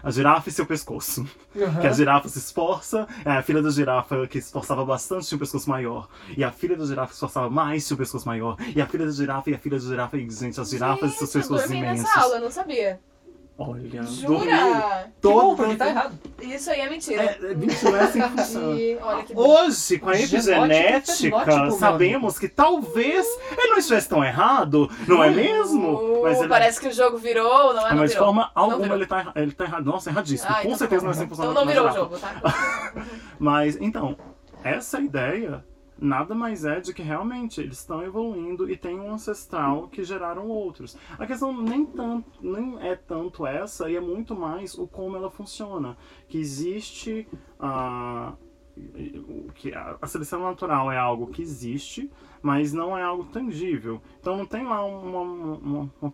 A 0.04 0.12
girafa 0.12 0.50
e 0.50 0.52
seu 0.52 0.66
pescoço. 0.66 1.26
Que 1.54 1.88
a 1.88 1.92
girafa 1.92 2.30
se 2.30 2.40
esforça, 2.40 3.08
é 3.26 3.32
a 3.32 3.42
filha 3.42 3.62
da 3.62 3.70
girafa 3.70 4.28
que 4.28 4.40
se 4.40 4.48
esforçava 4.48 4.86
bastante 4.86 5.28
tinha 5.28 5.36
um 5.36 5.40
pescoço 5.40 5.70
maior. 5.70 6.08
E 6.38 6.44
a 6.44 6.52
filha 6.52 6.78
da 6.78 6.86
girafa 6.86 7.10
se 7.10 7.16
esforçava 7.16 7.50
mais 7.50 7.86
tinha 7.86 7.96
um 7.96 7.98
pescoço 7.98 8.26
maior. 8.28 8.56
E 8.76 8.82
a 8.82 8.88
filha 8.88 9.06
da 9.06 9.12
girafa 9.12 9.50
e 9.50 9.54
a 9.54 9.60
filha 9.60 9.78
da 9.78 9.86
girafa, 9.86 10.18
e, 10.18 10.30
gente, 10.30 10.60
as 10.60 10.70
girafas 10.70 11.14
e 11.14 11.18
seus 11.18 11.36
eu 11.36 11.42
pescoços 11.42 11.68
dormi 11.68 11.80
imensos. 11.80 12.06
nessa 12.06 12.20
aula, 12.22 12.36
eu 12.36 12.42
não 12.42 12.52
sabia. 12.52 13.00
Olha, 13.62 14.04
Jura? 14.04 14.40
Que 14.40 14.48
bom, 14.56 15.10
todo 15.22 15.56
porque 15.58 15.76
tá 15.76 15.90
errado. 15.90 16.18
Isso 16.42 16.72
aí 16.72 16.80
é 16.80 16.90
mentira. 16.90 17.24
É, 17.24 17.26
é, 17.52 17.54
não 17.84 17.96
é 17.98 18.00
assim 18.00 18.22
que 18.22 18.30
funciona. 18.38 18.80
E 18.80 18.98
olha 19.02 19.24
que 19.24 19.34
Hoje, 19.36 20.00
com 20.00 20.10
a 20.10 20.16
epigenética, 20.20 21.14
fenótipo, 21.46 21.62
meu 21.64 21.72
sabemos 21.72 22.40
que 22.40 22.48
talvez 22.48 23.28
ele 23.58 23.68
não 23.72 23.78
estivesse 23.78 24.08
tão 24.08 24.24
errado, 24.24 24.90
não 25.06 25.22
é 25.22 25.30
mesmo? 25.30 25.90
Uh, 25.90 26.24
Mas 26.24 26.40
ele- 26.40 26.48
Parece 26.48 26.80
que 26.80 26.88
o 26.88 26.94
jogo 26.94 27.18
virou, 27.18 27.74
não 27.74 27.82
é? 27.82 27.90
Ah, 27.90 27.90
Não 27.90 27.98
mas 27.98 28.12
de 28.12 28.16
virou. 28.16 28.28
forma 28.28 28.50
alguma 28.56 28.96
ele 28.96 29.06
tá, 29.06 29.32
ele 29.36 29.52
tá 29.52 29.66
errado. 29.66 29.84
Nossa, 29.86 30.10
erradíssimo. 30.10 30.50
Ah, 30.52 30.62
Com 30.62 30.68
então 30.68 30.78
certeza 30.78 31.04
não 31.04 31.12
é 31.12 31.16
100% 31.16 31.34
Então 31.34 31.54
não 31.54 31.66
virou 31.66 31.88
o 31.90 31.92
jogo, 31.92 32.18
tá? 32.18 32.94
Mas, 33.38 33.78
então, 33.82 34.16
essa 34.64 35.00
ideia 35.02 35.66
nada 36.02 36.34
mais 36.34 36.64
é 36.66 36.80
de 36.80 36.94
que 36.94 37.02
realmente 37.02 37.60
eles 37.62 37.80
estão 37.80 38.02
evoluindo 38.04 38.70
e 38.70 38.78
tem 38.78 39.00
um 39.00 39.12
ancestral 39.12 39.88
que 39.88 40.04
geraram 40.04 40.48
outros. 40.48 40.98
A 41.18 41.26
questão 41.26 41.56
nem, 41.62 41.86
tanto, 41.86 42.30
nem 42.42 42.80
é 42.82 42.96
tanto 42.96 43.46
essa, 43.46 43.90
e 43.90 43.96
é 43.96 44.02
muito 44.02 44.36
mais 44.36 44.78
o 44.78 44.88
como 44.88 45.16
ela 45.18 45.30
funciona. 45.30 45.98
Que 46.28 46.38
existe 46.38 47.28
a. 47.60 48.34
o 49.28 49.52
que 49.54 49.74
a, 49.74 49.98
a 50.02 50.08
seleção 50.08 50.42
natural 50.42 50.92
é 50.92 50.98
algo 50.98 51.28
que 51.28 51.42
existe, 51.42 52.10
mas 52.42 52.72
não 52.74 52.98
é 52.98 53.04
algo 53.04 53.26
tangível. 53.26 54.02
Então 54.20 54.38
não 54.38 54.46
tem 54.46 54.64
lá 54.66 54.86
uma, 54.86 55.22
uma, 55.22 55.92
uma, 56.02 56.14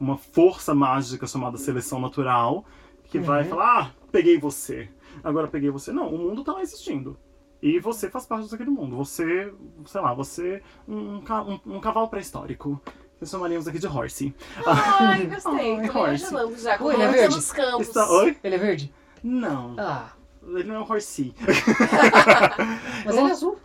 uma 0.00 0.16
força 0.16 0.74
mágica 0.74 1.26
chamada 1.26 1.58
seleção 1.58 2.00
natural 2.00 2.64
que 3.04 3.18
vai 3.18 3.42
Uhum. 3.42 3.48
falar, 3.50 3.80
ah, 3.80 3.90
peguei 4.10 4.38
você. 4.38 4.88
Agora 5.24 5.48
peguei 5.48 5.70
você. 5.70 5.92
Não, 5.92 6.08
o 6.14 6.18
mundo 6.18 6.44
tá 6.44 6.52
lá 6.52 6.62
existindo. 6.62 7.18
E 7.60 7.78
você 7.80 8.08
faz 8.08 8.24
parte 8.26 8.50
daquele 8.50 8.70
mundo. 8.70 8.96
Você, 8.96 9.52
sei 9.86 10.00
lá, 10.00 10.14
você 10.14 10.62
um, 10.86 11.16
um, 11.18 11.60
um 11.66 11.80
cavalo 11.80 12.08
pré-histórico. 12.08 12.80
Que 13.18 13.26
chamaríamos 13.26 13.66
aqui 13.66 13.80
de 13.80 13.86
Horsey. 13.88 14.32
Ai, 14.64 15.26
gostei. 15.30 15.76
Ai, 15.76 15.88
Tô 15.88 15.98
Horse. 15.98 16.28
imaginando 16.30 16.56
já. 16.58 16.72
Oi, 16.74 16.78
Como 16.78 17.02
é 17.02 17.08
verde? 17.10 17.52
campos. 17.52 17.88
Está... 17.88 18.08
Oi? 18.10 18.36
Ele 18.44 18.54
é 18.54 18.58
verde? 18.58 18.94
Não. 19.24 19.74
Ah, 19.76 20.12
Ele 20.46 20.64
não 20.64 20.76
é 20.76 20.78
um 20.78 20.82
Horsey. 20.88 21.34
mas 23.04 23.16
ele 23.16 23.26
é 23.26 23.32
azul. 23.32 23.58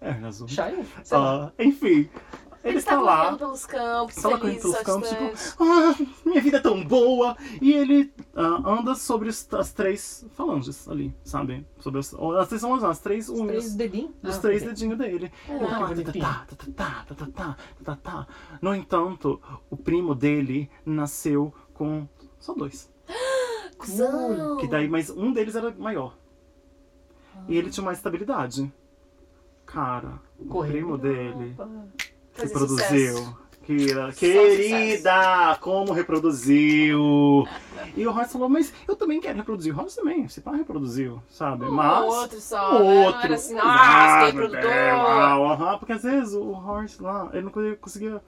É, 0.00 0.10
ele 0.10 0.24
é 0.24 0.28
azul. 0.28 0.48
Sei 0.48 0.64
lá. 1.18 1.52
Ah, 1.56 1.62
enfim. 1.62 2.08
Ele, 2.62 2.72
Ele 2.74 2.78
está 2.78 2.92
está 2.92 3.02
lá. 3.02 3.18
correndo 3.24 3.38
pelos 3.38 3.64
campos, 3.66 4.16
Está 4.18 4.28
lá 4.28 4.38
feliz, 4.38 4.62
correndo 4.62 4.74
pelos 4.74 4.86
campos, 4.86 5.08
tipo, 5.08 5.36
saltitante. 5.36 6.12
ah, 6.12 6.28
minha 6.28 6.40
vida 6.42 6.56
é 6.58 6.60
tão 6.60 6.84
boa. 6.84 7.36
E 7.60 7.72
ele 7.72 8.12
ah, 8.36 8.62
anda 8.78 8.94
sobre 8.94 9.30
os- 9.30 9.48
as 9.54 9.72
três 9.72 10.26
falanges 10.32 10.86
ali, 10.88 11.14
sabe? 11.24 11.66
Sobre 11.78 12.00
as, 12.00 12.12
as 12.12 12.48
três 12.48 12.60
falanges, 12.60 12.82
não, 12.82 12.90
as 12.90 12.98
três 12.98 13.28
unhas. 13.30 13.46
Três 13.46 13.74
dedinhos. 13.74 14.10
Dos 14.22 14.36
Ah, 14.36 14.40
três 14.40 14.60
ok. 14.62 14.68
dedinhos 14.74 14.98
dele. 14.98 15.32
Ah, 15.48 15.52
Ele 15.52 15.58
tá 15.66 15.78
lá, 15.78 15.88
que 15.88 15.94
bonitinho. 15.94 16.24
tá, 16.24 16.46
tá, 16.48 16.56
tá, 16.56 17.04
tá, 17.08 17.14
tá, 17.14 17.26
tá, 17.32 17.56
tá, 17.82 17.96
tá. 17.96 18.26
No 18.60 18.74
entanto, 18.74 19.40
o 19.70 19.76
primo 19.76 20.14
dele 20.14 20.70
nasceu 20.84 21.54
com 21.72 22.06
só 22.38 22.52
dois. 22.52 22.90
Cusão. 23.78 24.58
Que 24.58 24.66
daí, 24.68 24.86
mas 24.86 25.08
um 25.08 25.32
deles 25.32 25.54
era 25.56 25.74
maior. 25.78 26.14
E 27.48 27.56
ele 27.56 27.70
tinha 27.70 27.82
mais 27.84 27.96
estabilidade. 27.96 28.70
Cara, 29.64 30.20
o 30.38 30.44
Correndo. 30.44 30.72
primo 30.72 30.98
dele 30.98 31.56
Fazer 32.40 32.52
reproduziu. 32.52 33.16
sucesso. 33.16 33.40
Querida, 33.62 34.12
querida, 34.12 35.58
como 35.60 35.92
reproduziu. 35.92 37.46
E 37.96 38.04
o 38.06 38.10
Horace 38.10 38.32
falou, 38.32 38.48
mas 38.48 38.72
eu 38.88 38.96
também 38.96 39.20
quero 39.20 39.36
reproduzir. 39.38 39.72
O 39.74 39.78
Horace 39.78 39.96
também, 39.96 40.24
esse 40.24 40.40
pai 40.40 40.56
reproduziu, 40.56 41.22
sabe? 41.28 41.66
Um 41.66 41.70
mas. 41.72 42.02
outro 42.04 42.40
só, 42.40 42.72
né? 42.72 42.78
Não 42.78 43.04
outro. 43.04 43.20
era 43.22 43.34
assim, 43.34 43.54
nossa, 43.54 44.24
quem 44.26 44.34
produtor. 44.34 44.64
É, 44.70 44.92
uau, 44.94 45.78
porque 45.78 45.92
às 45.92 46.02
vezes 46.02 46.34
o 46.34 46.50
Horace 46.50 47.00
lá, 47.02 47.28
ele 47.32 47.42
não 47.42 47.52
conseguia- 47.80 48.20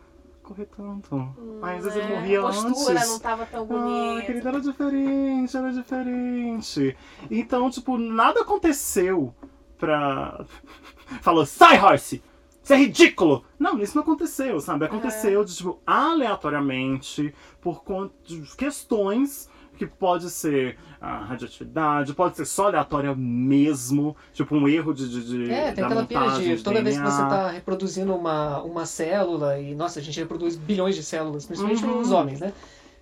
correr 0.45 0.67
tanto. 0.77 1.35
Aí 1.63 1.77
às 1.79 1.85
vezes 1.85 1.99
ele 1.99 2.13
É, 2.13 2.17
morria 2.17 2.41
A 2.41 2.43
postura 2.43 2.99
antes. 2.99 3.09
não 3.11 3.19
tava 3.21 3.47
tão 3.47 3.63
Ah, 3.63 3.65
bonita. 3.65 4.27
querida, 4.27 4.49
era 4.49 4.61
diferente, 4.61 5.57
era 5.57 5.73
diferente. 5.73 6.97
Então, 7.31 7.71
tipo, 7.71 7.97
nada 7.97 8.41
aconteceu 8.43 9.33
pra. 9.79 10.45
Falou, 11.23 11.47
sai, 11.47 11.81
Horse! 11.81 12.23
Isso 12.63 12.73
é 12.73 12.77
ridículo! 12.77 13.45
Não, 13.59 13.79
isso 13.81 13.95
não 13.97 14.03
aconteceu, 14.03 14.61
sabe? 14.61 14.85
Aconteceu 14.85 15.45
de, 15.45 15.55
tipo, 15.57 15.81
aleatoriamente, 15.87 17.35
por 17.61 17.83
conta 17.83 18.15
de 18.25 18.41
questões 18.57 19.49
que 19.77 19.87
pode 19.87 20.31
ser 20.31 20.79
a 21.01 21.25
radioatividade, 21.25 22.15
pode 22.15 22.37
ser 22.37 22.45
só 22.45 22.67
aleatória 22.67 23.15
mesmo, 23.17 24.15
tipo 24.33 24.55
um 24.55 24.69
erro 24.69 24.93
de, 24.93 25.09
de, 25.09 25.25
de 25.47 25.51
É, 25.51 25.73
tem 25.73 25.83
da 25.83 25.87
aquela 25.87 26.05
pira 26.07 26.29
de 26.39 26.63
toda 26.63 26.83
vez 26.83 26.97
que 26.97 27.03
DNA. 27.03 27.11
você 27.11 27.23
tá 27.23 27.49
reproduzindo 27.51 28.15
uma, 28.15 28.63
uma 28.63 28.87
célula, 28.87 29.59
e 29.59 29.75
nossa, 29.75 29.99
a 29.99 30.03
gente 30.03 30.21
reproduz 30.21 30.55
bilhões 30.57 30.95
de 30.95 31.03
células, 31.03 31.47
principalmente 31.47 31.85
Uhum. 31.85 31.99
nos 31.99 32.13
homens, 32.13 32.39
né? 32.41 32.53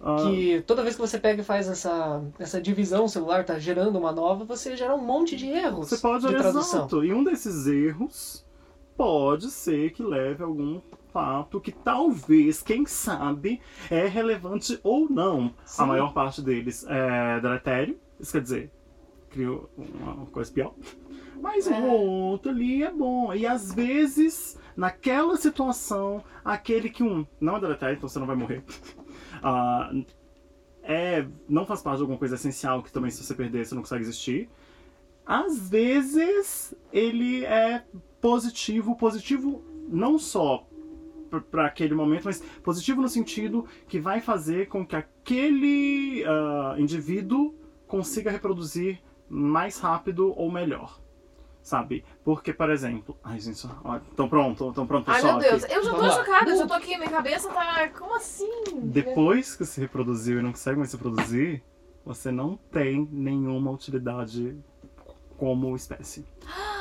Ah, 0.02 0.16
Que 0.22 0.62
toda 0.66 0.82
vez 0.82 0.94
que 0.94 1.00
você 1.02 1.18
pega 1.18 1.42
e 1.42 1.44
faz 1.44 1.68
essa, 1.68 2.22
essa 2.38 2.58
divisão 2.62 3.06
celular, 3.08 3.44
tá 3.44 3.58
gerando 3.58 3.98
uma 3.98 4.12
nova, 4.12 4.44
você 4.46 4.74
gera 4.74 4.94
um 4.94 5.04
monte 5.04 5.36
de 5.36 5.46
erros 5.48 5.88
Você 5.90 5.98
pode, 5.98 6.26
de 6.26 6.34
tradução. 6.34 6.78
exato. 6.80 7.04
E 7.04 7.12
um 7.12 7.22
desses 7.22 7.66
erros 7.66 8.42
pode 8.96 9.50
ser 9.50 9.92
que 9.92 10.02
leve 10.02 10.42
algum 10.42 10.80
fato 11.12 11.60
que 11.60 11.72
talvez, 11.72 12.62
quem 12.62 12.86
sabe, 12.86 13.60
é 13.90 14.06
relevante 14.06 14.78
ou 14.82 15.08
não. 15.10 15.52
Sim. 15.64 15.82
A 15.82 15.86
maior 15.86 16.12
parte 16.12 16.40
deles 16.42 16.84
é 16.88 17.40
deletério, 17.40 17.98
isso 18.18 18.32
quer 18.32 18.42
dizer, 18.42 18.70
criou 19.30 19.70
uma 19.76 20.26
coisa 20.26 20.52
pior. 20.52 20.74
Mas 21.40 21.66
um 21.66 21.74
É. 21.74 21.80
ou 21.80 22.06
outro 22.06 22.50
ali 22.50 22.82
é 22.82 22.92
bom. 22.92 23.32
E 23.32 23.46
às 23.46 23.72
vezes, 23.72 24.58
naquela 24.76 25.36
situação, 25.36 26.22
aquele 26.44 26.90
que 26.90 27.02
um 27.02 27.26
não 27.40 27.56
é 27.56 27.60
deletério, 27.60 27.96
então 27.96 28.08
você 28.08 28.18
não 28.18 28.26
vai 28.26 28.36
morrer. 28.36 28.62
Ah, 29.42 29.90
é, 30.82 31.26
não 31.48 31.64
faz 31.64 31.80
parte 31.80 31.96
de 31.96 32.02
alguma 32.02 32.18
coisa 32.18 32.34
essencial 32.34 32.82
que 32.82 32.92
também 32.92 33.10
se 33.10 33.24
você 33.24 33.34
perder 33.34 33.64
você 33.64 33.74
não 33.74 33.80
consegue 33.80 34.02
existir. 34.02 34.50
Às 35.30 35.70
vezes 35.70 36.74
ele 36.92 37.44
é 37.44 37.84
positivo, 38.20 38.96
positivo 38.96 39.62
não 39.88 40.18
só 40.18 40.66
para 41.52 41.66
aquele 41.66 41.94
momento, 41.94 42.24
mas 42.24 42.40
positivo 42.64 43.00
no 43.00 43.08
sentido 43.08 43.64
que 43.86 44.00
vai 44.00 44.20
fazer 44.20 44.66
com 44.66 44.84
que 44.84 44.96
aquele 44.96 46.24
ah, 46.26 46.74
indivíduo 46.78 47.54
consiga 47.86 48.28
reproduzir 48.28 49.00
mais 49.28 49.78
rápido 49.78 50.36
ou 50.36 50.50
melhor. 50.50 51.00
Sabe? 51.62 52.04
Porque, 52.24 52.52
por 52.52 52.68
exemplo. 52.68 53.16
Ai, 53.22 53.38
gente, 53.38 53.64
ó, 53.84 54.00
tão 54.16 54.28
pronto, 54.28 54.72
tão 54.72 54.84
pronto 54.84 55.04
pro 55.04 55.14
Ai, 55.14 55.22
meu. 55.22 55.38
Deus, 55.38 55.62
eu 55.70 55.84
já 55.84 55.94
tô 55.94 56.10
chocada, 56.10 56.50
eu 56.50 56.56
já 56.56 56.66
tô 56.66 56.74
aqui, 56.74 56.96
minha 56.96 57.08
cabeça 57.08 57.48
tá. 57.50 57.88
Como 57.90 58.16
assim? 58.16 58.50
Depois 58.82 59.54
que 59.54 59.64
se 59.64 59.80
reproduziu 59.80 60.40
e 60.40 60.42
não 60.42 60.50
consegue 60.50 60.78
mais 60.78 60.90
se 60.90 60.96
reproduzir, 60.96 61.62
você 62.04 62.32
não 62.32 62.56
tem 62.56 63.08
nenhuma 63.12 63.70
utilidade 63.70 64.58
como 65.40 65.74
espécie. 65.74 66.22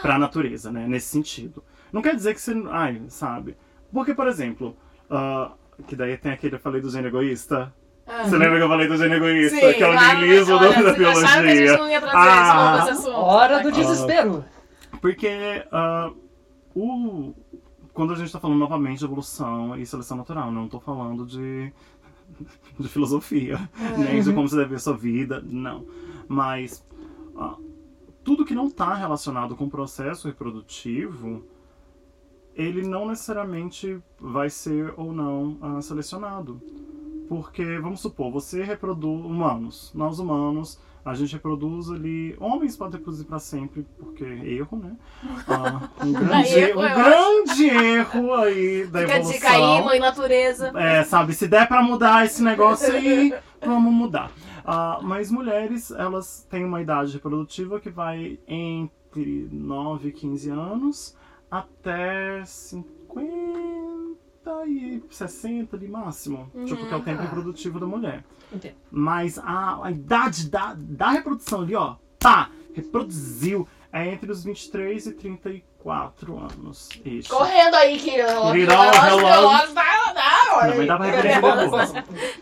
Pra 0.01 0.19
natureza, 0.19 0.69
né? 0.69 0.85
Nesse 0.85 1.07
sentido. 1.07 1.63
Não 1.93 2.01
quer 2.01 2.13
dizer 2.13 2.33
que 2.33 2.41
você. 2.41 2.53
Ai, 2.69 3.01
sabe? 3.07 3.55
Porque, 3.91 4.13
por 4.13 4.27
exemplo, 4.27 4.75
ah, 5.09 5.53
que 5.87 5.95
daí 5.95 6.17
tem 6.17 6.33
aquele 6.33 6.55
eu 6.55 6.59
falei 6.59 6.81
do 6.81 6.89
gênio 6.89 7.07
egoísta. 7.07 7.73
Ah. 8.05 8.25
Você 8.25 8.37
lembra 8.37 8.57
que 8.57 8.63
eu 8.63 8.67
falei 8.67 8.87
do 8.89 8.97
gênio 8.97 9.15
egoísta? 9.15 9.55
Sim, 9.55 9.73
que 9.73 9.83
é 9.83 9.87
o 9.87 9.93
lá, 9.93 10.13
niilismo 10.15 10.55
olha, 10.55 10.69
da, 10.69 10.69
acharam 10.69 10.95
que 10.95 11.05
a 11.05 11.13
gente 11.13 11.57
biologia. 11.63 11.77
não 11.77 11.89
ia 11.89 12.01
trazer 12.01 12.17
Ah. 12.17 12.79
esse 12.81 12.89
assunto. 12.91 13.11
Hora 13.17 13.63
do 13.63 13.69
Aqui. 13.69 13.79
desespero! 13.79 14.45
Porque 15.01 15.65
ah, 15.71 16.11
o, 16.75 17.33
quando 17.93 18.11
a 18.13 18.15
gente 18.17 18.25
está 18.27 18.39
falando 18.41 18.59
novamente 18.59 18.99
de 18.99 19.05
evolução 19.05 19.77
e 19.77 19.85
seleção 19.85 20.17
natural, 20.17 20.51
não 20.51 20.65
estou 20.65 20.81
falando 20.81 21.25
de, 21.25 21.71
de 22.77 22.87
filosofia, 22.89 23.57
nem 23.97 24.21
de 24.21 24.33
como 24.33 24.49
você 24.49 24.57
deve 24.57 24.71
ver 24.71 24.79
sua 24.81 24.97
vida, 24.97 25.41
não. 25.45 25.85
Mas 26.27 26.85
ah, 27.37 27.55
tudo 28.29 28.45
que 28.45 28.53
não 28.53 28.67
está 28.67 28.93
relacionado 28.93 29.55
com 29.55 29.63
o 29.63 29.69
processo 29.71 30.27
reprodutivo, 30.27 31.43
ele 32.53 32.83
não 32.83 33.07
necessariamente 33.07 33.99
vai 34.19 34.51
ser 34.51 34.93
ou 34.97 35.11
não 35.11 35.57
ah, 35.59 35.81
selecionado. 35.81 36.61
Porque, 37.27 37.79
vamos 37.79 38.01
supor, 38.01 38.31
você 38.31 38.63
reproduz 38.63 39.25
humanos, 39.25 39.91
nós 39.95 40.19
humanos, 40.19 40.79
a 41.03 41.15
gente 41.15 41.33
reproduz 41.33 41.89
ali. 41.89 42.35
Homens 42.39 42.77
podem 42.77 42.99
reproduzir 42.99 43.25
para 43.25 43.39
sempre, 43.39 43.83
porque 43.97 44.23
erro, 44.23 44.77
né? 44.77 44.95
Ah, 45.47 45.89
um 46.05 46.11
grande, 46.13 46.53
Erro, 46.53 46.81
um 46.81 46.83
eu 46.83 46.95
grande 46.95 47.67
erro 47.67 48.33
aí 48.35 48.85
da 48.85 48.99
Fica 48.99 49.15
evolução. 49.15 49.33
dica 49.33 49.49
aí, 49.49 49.83
mãe 49.83 49.99
natureza. 49.99 50.71
É, 50.75 51.03
sabe, 51.03 51.33
se 51.33 51.47
der 51.47 51.67
pra 51.67 51.81
mudar 51.81 52.25
esse 52.25 52.43
negócio 52.43 52.93
aí, 52.93 53.33
vamos 53.59 53.91
mudar. 53.91 54.31
Ah, 54.71 54.99
mas 55.01 55.31
mulheres, 55.31 55.89
elas 55.91 56.45
têm 56.49 56.63
uma 56.63 56.79
idade 56.81 57.13
reprodutiva 57.13 57.79
que 57.79 57.89
vai 57.89 58.37
entre 58.47 59.49
9 59.51 60.09
e 60.09 60.11
15 60.11 60.49
anos 60.51 61.15
até 61.49 62.43
50 62.45 64.67
e 64.67 65.03
60 65.09 65.77
de 65.77 65.87
máximo. 65.87 66.51
Tipo, 66.65 66.85
que 66.87 66.93
é 66.93 66.97
o 66.97 67.01
tempo 67.01 67.19
Ah. 67.19 67.23
reprodutivo 67.23 67.79
da 67.79 67.87
mulher. 67.87 68.23
Entendo. 68.51 68.75
Mas 68.91 69.37
a, 69.39 69.85
a 69.85 69.91
idade 69.91 70.49
da, 70.49 70.75
da 70.77 71.09
reprodução 71.09 71.61
ali, 71.61 71.75
ó, 71.75 71.95
pá, 72.19 72.49
reproduziu, 72.73 73.67
é 73.91 74.07
entre 74.07 74.31
os 74.31 74.43
23 74.43 75.07
e 75.07 75.13
34 75.13 76.37
anos. 76.37 76.89
Isso. 77.03 77.29
Correndo 77.29 77.73
aí, 77.75 77.97
que 77.97 78.11
o 78.11 78.51
Querida, 78.51 78.77
o 78.77 78.91
relógio, 78.91 79.25
relógio. 79.25 79.73
tá, 79.73 79.83
tá, 79.83 79.98
Não, 80.49 80.77
mas 80.77 80.87
dá 80.87 80.97
pra 80.97 81.05
reproduzir 81.07 81.93
depois. 81.93 81.93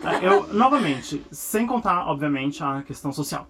Ah, 0.03 0.15
Eu, 0.23 0.53
novamente, 0.53 1.23
sem 1.31 1.65
contar, 1.67 2.07
obviamente, 2.07 2.63
a 2.63 2.81
questão 2.83 3.11
social. 3.11 3.47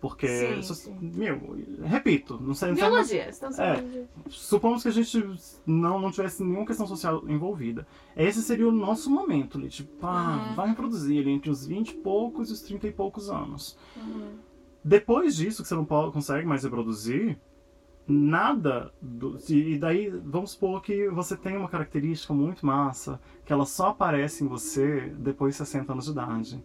Porque, 0.00 0.26
Sim, 0.26 0.62
so- 0.62 0.74
sim. 0.74 0.96
meu, 0.98 1.58
repito, 1.84 2.38
não 2.40 2.54
sei. 2.54 2.72
Biologia, 2.72 3.28
estamos 3.28 3.58
É. 3.58 3.74
falando 3.74 3.92
de... 3.92 4.34
Supomos 4.34 4.82
que 4.82 4.88
a 4.88 4.92
gente 4.92 5.22
não, 5.66 5.98
não 5.98 6.10
tivesse 6.10 6.42
nenhuma 6.42 6.64
questão 6.64 6.86
social 6.86 7.22
envolvida. 7.28 7.86
Esse 8.16 8.40
seria 8.42 8.66
o 8.66 8.72
nosso 8.72 9.10
momento, 9.10 9.58
ali, 9.58 9.68
tipo, 9.68 9.90
ah, 10.06 10.46
Uhum. 10.48 10.54
vai 10.54 10.68
reproduzir 10.70 11.20
ali 11.20 11.30
entre 11.30 11.50
os 11.50 11.66
20 11.66 11.90
e 11.90 11.94
poucos 11.96 12.48
e 12.48 12.52
os 12.54 12.62
30 12.62 12.86
e 12.86 12.92
poucos 12.92 13.28
anos. 13.28 13.76
Uhum. 13.94 14.36
Depois 14.82 15.36
disso, 15.36 15.60
que 15.62 15.68
você 15.68 15.74
não 15.74 15.84
consegue 15.84 16.46
mais 16.46 16.64
reproduzir, 16.64 17.38
nada. 18.10 18.92
Do, 19.00 19.38
e 19.48 19.78
daí, 19.78 20.08
vamos 20.08 20.52
supor 20.52 20.82
que 20.82 21.08
você 21.08 21.36
tem 21.36 21.56
uma 21.56 21.68
característica 21.68 22.34
muito 22.34 22.66
massa, 22.66 23.20
que 23.44 23.52
ela 23.52 23.64
só 23.64 23.88
aparece 23.88 24.44
em 24.44 24.48
você 24.48 25.12
depois 25.18 25.54
de 25.54 25.58
60 25.58 25.92
anos 25.92 26.04
de 26.06 26.10
idade. 26.10 26.64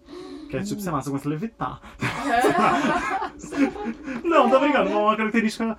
Que 0.50 0.58
é 0.58 0.64
tipo, 0.64 0.82
sei 0.82 0.92
lá, 0.92 1.02
você 1.02 1.10
começa 1.10 1.28
a 1.28 1.32
levitar. 1.32 1.82
Não, 4.24 4.50
tô 4.50 4.60
brincando, 4.60 4.92
uma 4.92 5.16
característica 5.16 5.78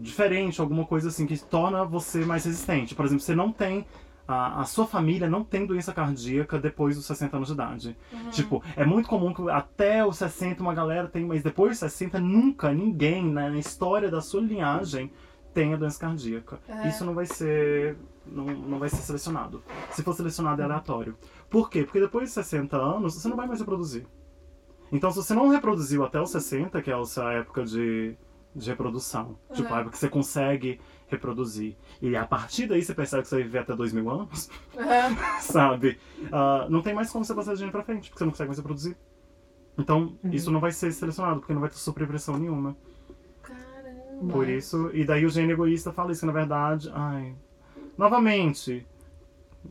diferente, 0.00 0.60
alguma 0.60 0.84
coisa 0.84 1.08
assim, 1.08 1.26
que 1.26 1.38
torna 1.38 1.84
você 1.84 2.24
mais 2.24 2.44
resistente. 2.44 2.94
Por 2.94 3.04
exemplo, 3.04 3.22
você 3.22 3.34
não 3.34 3.52
tem. 3.52 3.86
A, 4.26 4.60
a 4.60 4.64
sua 4.64 4.86
família 4.86 5.28
não 5.28 5.44
tem 5.44 5.66
doença 5.66 5.92
cardíaca 5.92 6.58
depois 6.58 6.96
dos 6.96 7.06
60 7.06 7.36
anos 7.36 7.48
de 7.48 7.54
idade. 7.54 7.96
Tipo, 8.30 8.62
é 8.76 8.84
muito 8.84 9.08
comum 9.08 9.32
que 9.32 9.48
até 9.50 10.04
os 10.04 10.18
60 10.18 10.62
uma 10.62 10.74
galera 10.74 11.06
tem, 11.06 11.24
mas 11.24 11.42
depois 11.42 11.72
dos 11.72 11.78
60 11.78 12.18
nunca 12.20 12.72
ninguém 12.72 13.24
né, 13.24 13.48
na 13.48 13.58
história 13.58 14.10
da 14.10 14.20
sua 14.20 14.40
linhagem 14.40 15.12
tenha 15.56 15.78
doença 15.78 15.98
cardíaca. 15.98 16.58
É. 16.68 16.88
Isso 16.88 17.02
não 17.02 17.14
vai 17.14 17.24
ser. 17.24 17.96
Não, 18.26 18.44
não 18.44 18.78
vai 18.78 18.90
ser 18.90 18.96
selecionado. 18.96 19.62
Se 19.90 20.02
for 20.02 20.12
selecionado, 20.12 20.60
é 20.60 20.64
aleatório. 20.66 21.16
Por 21.48 21.70
quê? 21.70 21.82
Porque 21.84 21.98
depois 21.98 22.28
de 22.28 22.34
60 22.34 22.76
anos, 22.76 23.14
você 23.14 23.26
não 23.26 23.36
vai 23.36 23.46
mais 23.46 23.60
reproduzir. 23.60 24.06
Então, 24.92 25.10
se 25.10 25.16
você 25.16 25.32
não 25.32 25.48
reproduziu 25.48 26.04
até 26.04 26.20
os 26.20 26.30
60, 26.30 26.82
que 26.82 26.90
é 26.90 26.94
a 26.94 27.04
sua 27.04 27.32
época 27.32 27.64
de, 27.64 28.16
de 28.54 28.68
reprodução, 28.68 29.38
tipo, 29.54 29.72
a 29.72 29.78
época 29.78 29.92
que 29.92 29.98
você 29.98 30.08
consegue 30.10 30.78
reproduzir, 31.08 31.76
e 32.02 32.16
a 32.16 32.26
partir 32.26 32.66
daí 32.66 32.82
você 32.82 32.94
percebe 32.94 33.22
que 33.22 33.28
você 33.28 33.36
vai 33.36 33.44
viver 33.44 33.58
até 33.60 33.74
2 33.76 33.92
mil 33.92 34.10
anos, 34.10 34.48
Uhum. 34.74 35.16
sabe? 35.40 35.98
Ah, 36.32 36.66
não 36.68 36.82
tem 36.82 36.94
mais 36.94 37.10
como 37.10 37.24
você 37.24 37.34
passar 37.34 37.54
de 37.54 37.60
gene 37.60 37.70
pra 37.70 37.82
frente, 37.84 38.08
porque 38.10 38.18
você 38.18 38.24
não 38.24 38.32
consegue 38.32 38.48
mais 38.48 38.58
reproduzir. 38.58 38.96
Então, 39.78 40.14
Uhum. 40.24 40.30
isso 40.32 40.50
não 40.50 40.58
vai 40.60 40.72
ser 40.72 40.90
selecionado, 40.92 41.40
porque 41.40 41.52
não 41.52 41.60
vai 41.60 41.70
ter 41.70 41.76
sofrer 41.76 42.08
pressão 42.08 42.36
nenhuma. 42.38 42.76
Caramba. 43.42 44.32
Por 44.32 44.48
isso, 44.48 44.90
e 44.94 45.04
daí 45.04 45.24
o 45.24 45.30
gene 45.30 45.52
egoísta 45.52 45.92
fala 45.92 46.10
isso, 46.12 46.20
que 46.20 46.26
na 46.26 46.32
verdade, 46.32 46.90
ai. 46.94 47.34
Novamente, 47.96 48.86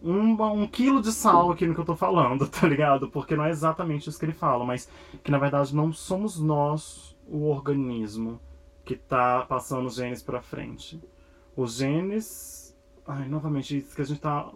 um, 0.04 0.42
um 0.42 0.68
quilo 0.68 1.02
de 1.02 1.12
sal 1.12 1.52
aqui 1.52 1.66
no 1.66 1.74
que 1.74 1.80
eu 1.82 1.86
tô 1.86 1.96
falando, 1.96 2.48
tá 2.50 2.68
ligado? 2.68 3.10
Porque 3.10 3.36
não 3.36 3.46
é 3.46 3.50
exatamente 3.50 4.10
isso 4.10 4.18
que 4.20 4.26
ele 4.26 4.34
fala, 4.34 4.64
mas 4.66 4.90
que 5.24 5.32
na 5.32 5.38
verdade 5.38 5.76
não 5.76 5.92
somos 5.92 6.40
nós 6.40 7.16
o 7.28 7.50
organismo 7.50 8.40
que 8.84 8.96
tá 8.96 9.44
passando 9.50 9.88
os 9.88 9.96
genes 9.96 10.22
pra 10.22 10.42
frente. 10.42 11.02
Os 11.56 11.76
genes. 11.76 12.76
Ai, 13.08 13.28
novamente, 13.28 13.78
isso 13.78 13.96
que 13.96 14.02
a 14.02 14.06
gente 14.06 14.20
tá 14.20 14.52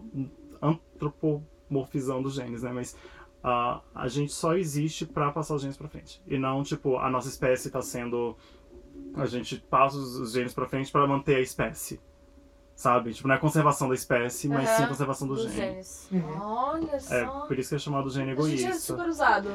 antropomorfizando 0.62 2.28
os 2.28 2.34
genes, 2.34 2.64
né? 2.64 2.72
Mas 2.72 2.96
ah, 3.44 3.82
a 3.94 4.08
gente 4.08 4.34
só 4.34 4.56
existe 4.56 5.06
pra 5.06 5.32
passar 5.32 5.56
os 5.56 5.62
genes 5.62 5.78
pra 5.78 5.88
frente. 5.88 6.22
E 6.28 6.38
não, 6.38 6.64
tipo, 6.64 6.98
a 6.98 7.10
nossa 7.10 7.28
espécie 7.28 7.70
tá 7.70 7.82
sendo 7.82 8.36
a 9.16 9.26
gente 9.26 9.58
passa 9.70 9.98
os 9.98 10.34
genes 10.34 10.54
pra 10.54 10.68
frente 10.68 10.92
pra 10.92 11.08
manter 11.08 11.36
a 11.36 11.40
espécie. 11.42 12.00
Sabe? 12.76 13.14
Tipo, 13.14 13.28
não 13.28 13.36
é 13.36 13.38
conservação 13.38 13.90
da 13.90 13.94
espécie, 13.96 14.48
mas 14.48 14.68
Aham, 14.70 14.78
sim 14.78 14.88
conservação 14.88 15.28
do 15.28 15.36
Dos 15.36 15.44
gene. 15.52 15.56
genes. 15.56 16.08
Uhum. 16.12 16.42
Olha 16.42 16.96
É, 16.96 17.00
só. 17.00 17.42
por 17.46 17.60
isso 17.60 17.70
que 17.70 17.76
é 17.76 17.80
chamado 17.80 18.10
gene 18.10 18.32
A 18.32 18.36
gente 18.36 18.64
é 18.64 18.68
egoísta. 18.68 18.80
super 18.94 19.08
usado. 19.10 19.50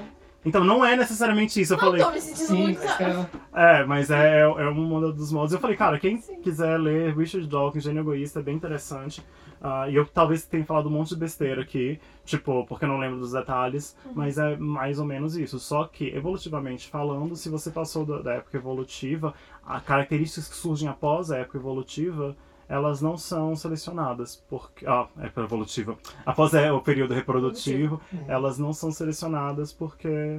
Então 0.45 0.63
não 0.63 0.85
é 0.85 0.97
necessariamente 0.97 1.61
isso. 1.61 1.73
Eu 1.75 1.79
Não 1.79 1.85
falei. 1.85 2.03
tô 2.05 2.11
me 2.11 2.21
sentindo 2.21 2.47
Sim, 2.47 2.63
muito. 2.63 2.81
mas, 2.81 2.97
cara, 2.97 3.31
É, 3.55 3.85
mas 3.85 4.11
é, 4.11 4.41
é 4.41 4.69
um 4.69 5.13
dos 5.13 5.33
modos. 5.33 5.53
Eu 5.53 5.59
falei, 5.61 5.77
cara, 5.77 5.99
quem 5.99 6.19
quiser 6.19 6.79
ler 6.79 7.17
Richard 7.17 7.47
Dawkins, 7.49 7.85
Gênio 7.85 8.01
Egoísta, 8.01 8.41
é 8.41 8.43
bem 8.43 8.55
interessante. 8.57 9.23
Ah, 9.67 9.89
e 9.89 9.95
eu 9.95 10.05
talvez 10.05 10.45
tenha 10.45 10.63
falado 10.65 10.89
um 10.89 10.93
monte 10.93 11.11
de 11.11 11.17
besteira 11.17 11.63
aqui, 11.63 11.99
tipo, 12.27 12.67
porque 12.67 12.85
eu 12.85 12.89
não 12.91 12.99
lembro 12.99 13.19
dos 13.19 13.33
detalhes, 13.33 13.97
mas 14.15 14.37
é 14.37 14.57
mais 14.59 14.99
ou 14.99 15.07
menos 15.07 15.37
isso. 15.39 15.59
Só 15.59 15.85
que, 15.85 16.09
evolutivamente 16.15 16.89
falando, 16.89 17.35
se 17.35 17.49
você 17.49 17.71
passou 17.71 18.05
da, 18.05 18.21
da 18.21 18.33
época 18.35 18.59
evolutiva, 18.59 19.33
as 19.67 19.83
características 19.83 20.49
que 20.49 20.57
surgem 20.57 20.87
após 20.87 21.31
a 21.31 21.39
época 21.39 21.57
evolutiva, 21.57 22.37
elas 22.68 23.00
não 23.00 23.16
são 23.16 23.55
selecionadas. 23.57 24.37
Porque, 24.48 24.87
ah, 24.87 25.09
época 25.18 25.42
evolutiva. 25.42 25.96
Após 26.24 26.55
é, 26.55 26.72
o 26.72 26.81
período 26.81 27.14
reprodutivo, 27.14 28.00
elas 28.27 28.59
não 28.59 28.72
são 28.72 28.90
selecionadas 28.90 29.72
porque. 29.72 30.38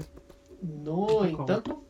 No 0.61 1.25
entanto, 1.25 1.83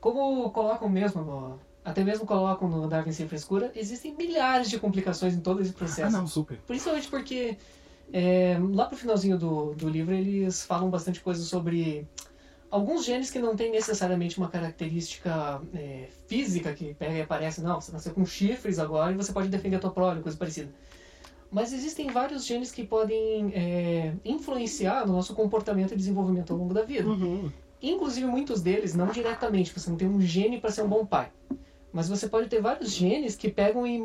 como 0.00 0.50
colocam 0.50 0.88
mesmo 0.88 1.22
no, 1.22 1.58
até 1.84 2.04
mesmo 2.04 2.24
colocam 2.26 2.68
no 2.68 2.86
Darwin 2.88 3.12
Sem 3.12 3.26
Frescura, 3.26 3.72
existem 3.74 4.14
milhares 4.14 4.70
de 4.70 4.78
complicações 4.78 5.34
em 5.34 5.40
todo 5.40 5.60
esse 5.60 5.70
Ah, 5.70 5.78
processo. 5.78 6.16
não, 6.16 6.26
super. 6.26 6.58
Principalmente 6.66 7.08
porque 7.08 7.56
é, 8.12 8.58
lá 8.72 8.86
pro 8.86 8.96
finalzinho 8.96 9.36
do, 9.38 9.74
do 9.74 9.88
livro 9.88 10.14
eles 10.14 10.64
falam 10.64 10.90
bastante 10.90 11.20
coisa 11.20 11.42
sobre 11.42 12.06
alguns 12.72 13.04
genes 13.04 13.30
que 13.30 13.38
não 13.38 13.54
têm 13.54 13.70
necessariamente 13.70 14.38
uma 14.38 14.48
característica 14.48 15.60
é, 15.74 16.08
física 16.26 16.72
que 16.72 16.94
pega 16.94 17.12
e 17.12 17.20
aparece. 17.20 17.60
Não, 17.60 17.78
você 17.78 17.92
nasceu 17.92 18.14
com 18.14 18.24
chifres 18.24 18.78
agora 18.78 19.12
e 19.12 19.14
você 19.14 19.30
pode 19.30 19.48
defender 19.48 19.76
a 19.76 19.78
tua 19.78 19.90
prole, 19.90 20.22
coisa 20.22 20.38
parecida. 20.38 20.72
Mas 21.50 21.74
existem 21.74 22.08
vários 22.08 22.46
genes 22.46 22.72
que 22.72 22.82
podem 22.82 23.52
é, 23.54 24.14
influenciar 24.24 25.06
no 25.06 25.12
nosso 25.12 25.34
comportamento 25.34 25.92
e 25.92 25.96
desenvolvimento 25.96 26.50
ao 26.50 26.58
longo 26.58 26.72
da 26.72 26.82
vida. 26.82 27.06
Uhum. 27.06 27.52
Inclusive, 27.82 28.26
muitos 28.26 28.62
deles, 28.62 28.94
não 28.94 29.08
diretamente, 29.08 29.78
você 29.78 29.90
não 29.90 29.98
tem 29.98 30.08
um 30.08 30.18
gene 30.18 30.58
para 30.58 30.70
ser 30.70 30.82
um 30.82 30.88
bom 30.88 31.04
pai. 31.04 31.30
Mas 31.92 32.08
você 32.08 32.26
pode 32.26 32.48
ter 32.48 32.62
vários 32.62 32.90
genes 32.90 33.36
que 33.36 33.50
pegam 33.50 33.86
e, 33.86 34.02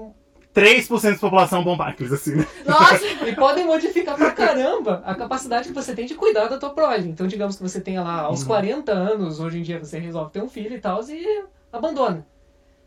3% 0.53 1.13
da 1.13 1.19
população 1.19 1.63
bombar, 1.63 1.89
aqueles 1.89 2.12
assim, 2.12 2.36
né? 2.36 2.47
Nossa! 2.65 3.05
e 3.27 3.36
podem 3.36 3.65
modificar 3.65 4.15
pra 4.15 4.31
caramba 4.31 5.03
a 5.05 5.13
capacidade 5.13 5.67
que 5.67 5.73
você 5.75 5.93
tem 5.93 6.05
de 6.05 6.15
cuidar 6.15 6.47
da 6.47 6.57
tua 6.57 6.71
prole. 6.71 7.07
Então, 7.07 7.27
digamos 7.27 7.57
que 7.57 7.62
você 7.62 7.79
tenha 7.79 8.01
lá, 8.01 8.21
aos 8.21 8.41
Uhum. 8.41 8.47
40 8.47 8.91
anos, 8.91 9.39
hoje 9.39 9.60
em 9.60 9.62
dia 9.62 9.79
você 9.79 9.99
resolve 9.99 10.31
ter 10.31 10.41
um 10.41 10.49
filho 10.49 10.75
e 10.75 10.79
tal, 10.79 11.03
e 11.10 11.45
abandona. 11.71 12.25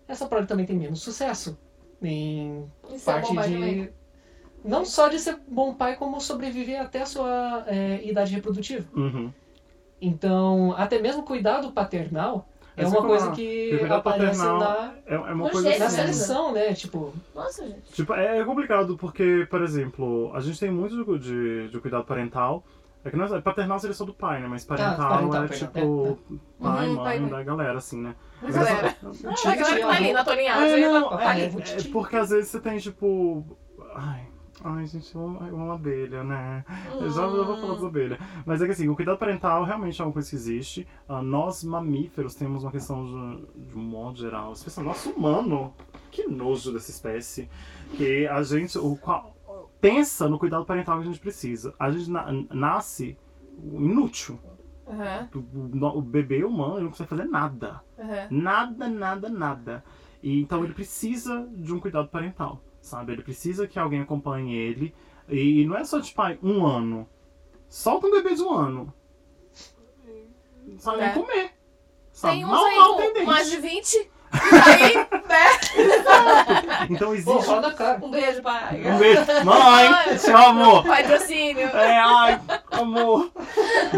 Essa 0.09 0.27
prole 0.27 0.47
também 0.47 0.67
tem 0.67 0.77
menos 0.77 1.01
sucesso 1.03 1.57
em 2.03 2.65
Isso 2.93 3.09
é 3.09 3.13
parte 3.13 3.35
pai 3.35 3.49
de. 3.49 3.55
também. 3.55 3.91
Não 4.65 4.85
só 4.85 5.09
de 5.09 5.19
ser 5.19 5.39
bom 5.49 5.73
pai, 5.75 5.97
como 5.97 6.21
sobreviver 6.21 6.81
até 6.81 7.03
a 7.03 7.07
sua 7.07 7.65
é, 7.67 8.01
idade 8.05 8.35
reprodutiva. 8.35 8.87
Uhum. 8.95 9.33
Então, 10.01 10.75
até 10.77 10.99
mesmo 10.99 11.23
cuidado 11.23 11.73
paternal 11.73 12.49
é 12.83 12.87
uma 12.89 13.01
que 13.01 13.07
coisa 13.07 13.31
que 13.33 13.79
Cuidado 13.79 13.99
aparece 13.99 14.39
paternal 14.39 14.59
na, 14.61 14.95
é, 15.07 15.15
é 15.15 15.19
uma 15.19 15.51
coisa 15.51 15.79
na 15.79 15.87
assim. 15.87 15.97
seleção, 15.97 16.53
né? 16.53 16.73
Tipo, 16.75 17.15
Nossa, 17.35 17.67
gente. 17.67 17.93
Tipo, 17.93 18.15
é 18.15 18.45
complicado 18.45 18.97
porque, 18.97 19.47
por 19.51 19.63
exemplo, 19.63 20.31
a 20.35 20.41
gente 20.41 20.59
tem 20.59 20.71
muito 20.71 21.19
de, 21.19 21.19
de, 21.19 21.69
de 21.69 21.81
cuidado 21.81 22.05
parental. 22.05 22.65
É 23.03 23.11
que 23.11 23.17
não 23.17 23.25
é, 23.25 23.41
paternal 23.41 23.79
seria 23.79 23.95
só 23.95 24.05
do 24.05 24.13
pai, 24.13 24.43
né? 24.43 24.47
Mas 24.47 24.63
parental, 24.65 25.09
parental, 25.09 25.45
é 25.45 25.49
tipo 25.49 26.19
pai, 26.61 26.89
Uhum, 26.89 26.95
mãe, 26.97 26.97
pai, 26.97 27.31
da 27.31 27.43
galera, 27.43 27.79
assim, 27.79 27.99
né? 28.03 28.15
Mas 28.43 28.55
Galera. 28.55 28.89
é 29.03 29.13
só- 29.13 29.29
Ah, 29.29 29.53
a 29.53 29.57
galera 29.57 29.77
que 29.77 29.81
tá 29.87 29.97
ali 29.97 30.13
na 30.13 30.25
tua 30.25 30.35
linhagem. 30.35 30.85
É, 30.85 30.89
não, 30.91 31.09
tá 31.09 31.31
ali. 31.31 31.43
é, 31.43 31.47
é 31.47 31.83
porque 31.91 32.17
às 32.17 32.29
vezes 32.29 32.51
você 32.51 32.61
tem, 32.61 32.77
tipo. 32.79 33.57
Ai, 33.95 34.30
ai 34.65 34.87
gente, 34.87 35.15
eu 35.15 35.25
amo, 35.25 35.47
eu 35.47 35.55
amo 35.57 35.73
abelha, 35.73 36.23
né? 36.25 36.65
Eu 37.01 37.11
já, 37.11 37.27
vou 37.27 37.45
falar 37.57 37.75
das 37.75 37.85
abelhas. 37.85 38.19
Mas 38.45 38.61
é 38.63 38.67
que 38.67 38.73
assim, 38.73 38.89
o 38.89 38.97
cuidado 38.97 39.19
parental 39.19 39.65
realmente 39.65 40.01
é 40.01 40.05
uma 40.05 40.13
coisa 40.13 40.29
que 40.29 40.37
existe. 40.37 40.87
Ah, 41.09 41.23
nós, 41.23 41.63
mamíferos, 41.65 42.35
temos 42.35 42.63
uma 42.63 42.71
questão 42.73 43.05
de, 43.05 43.67
de 43.71 43.77
um 43.79 43.83
modo 43.83 44.19
geral, 44.19 44.53
especialmente 44.53 44.95
nosso 44.97 45.11
humano. 45.11 45.73
Que 46.11 46.27
nojo 46.27 46.73
dessa 46.73 46.91
espécie. 46.91 47.49
Que 47.97 48.27
a 48.27 48.43
gente. 48.43 48.77
O, 48.79 48.97
qual, 48.97 49.35
pensa 49.81 50.29
no 50.29 50.39
cuidado 50.39 50.65
parental 50.65 50.97
que 50.99 51.05
a 51.05 51.07
gente 51.07 51.21
precisa. 51.21 51.75
A 51.79 51.91
gente 51.91 52.11
na- 52.11 52.31
nasce 52.51 53.17
inútil. 53.63 54.39
Aham, 54.89 55.29
O, 55.35 55.99
o 55.99 56.03
bebê 56.03 56.43
humano 56.43 56.75
ele 56.75 56.83
não 56.83 56.91
consegue 56.91 57.11
fazer 57.11 57.25
nada. 57.25 57.81
aham. 57.99 58.27
Nada, 58.31 58.89
nada, 58.89 59.29
nada. 59.29 59.85
E 60.23 60.41
então 60.41 60.65
ele 60.65 60.75
precisa 60.75 61.49
de 61.55 61.73
um 61.73 61.79
cuidado 61.81 62.09
parental, 62.09 62.61
sabe? 62.81 63.13
Ele 63.13 63.23
precisa 63.23 63.67
que 63.67 63.79
alguém 63.79 64.01
acompanhe 64.01 64.55
ele. 64.57 64.95
E 65.29 65.65
não 65.65 65.77
é 65.77 65.85
só 65.85 65.99
de 65.99 66.13
pai, 66.13 66.39
um 66.43 66.67
ano. 66.67 67.09
Solta 67.69 68.07
um 68.07 68.11
bebê 68.11 68.35
de 68.35 68.43
um 68.43 68.53
ano. 68.53 68.93
Não 70.67 70.79
sabe 70.79 70.99
nem 70.99 71.07
É. 71.09 71.13
comer. 71.13 71.51
Sabe? 72.13 72.35
Tem 72.35 72.45
uns 72.45 72.51
mal, 72.51 72.65
aí 72.65 72.77
mal 72.77 72.93
com 72.95 72.99
tem 73.01 73.13
dente. 73.15 73.27
mais 73.27 73.51
de 73.51 73.57
20. 73.59 74.11
Aí, 74.33 74.95
né? 74.97 75.51
Então 76.91 77.15
existe. 77.15 77.31
Um 78.03 78.11
beijo, 78.11 78.43
pai. 78.43 78.83
Um 78.85 78.99
beijo. 78.99 79.21
Mãe, 79.45 80.17
te 80.19 80.31
amo. 80.31 80.83
Patrocínio. 80.83 81.67
É, 81.69 81.99
ai, 82.01 82.41
amor. 82.73 83.31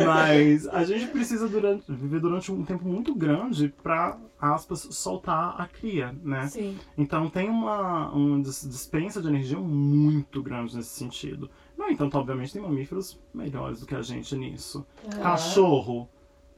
Mas 0.04 0.66
a 0.68 0.84
gente 0.84 1.06
precisa 1.06 1.48
durante, 1.48 1.84
viver 1.90 2.20
durante 2.20 2.52
um 2.52 2.64
tempo 2.64 2.84
muito 2.86 3.14
grande 3.14 3.72
pra, 3.82 4.18
aspas, 4.40 4.86
soltar 4.90 5.54
a 5.58 5.66
cria, 5.66 6.14
né? 6.22 6.46
Sim. 6.48 6.78
Então 6.98 7.30
tem 7.30 7.48
uma, 7.48 8.10
uma 8.10 8.42
dis- 8.42 8.68
dispensa 8.68 9.22
de 9.22 9.28
energia 9.28 9.58
muito 9.58 10.42
grande 10.42 10.76
nesse 10.76 10.90
sentido. 10.90 11.50
No 11.78 11.88
entanto, 11.88 12.18
obviamente, 12.18 12.52
tem 12.52 12.60
mamíferos 12.62 13.18
melhores 13.32 13.80
do 13.80 13.86
que 13.86 13.94
a 13.94 14.02
gente 14.02 14.34
nisso. 14.36 14.84
Cachorro. 15.22 16.08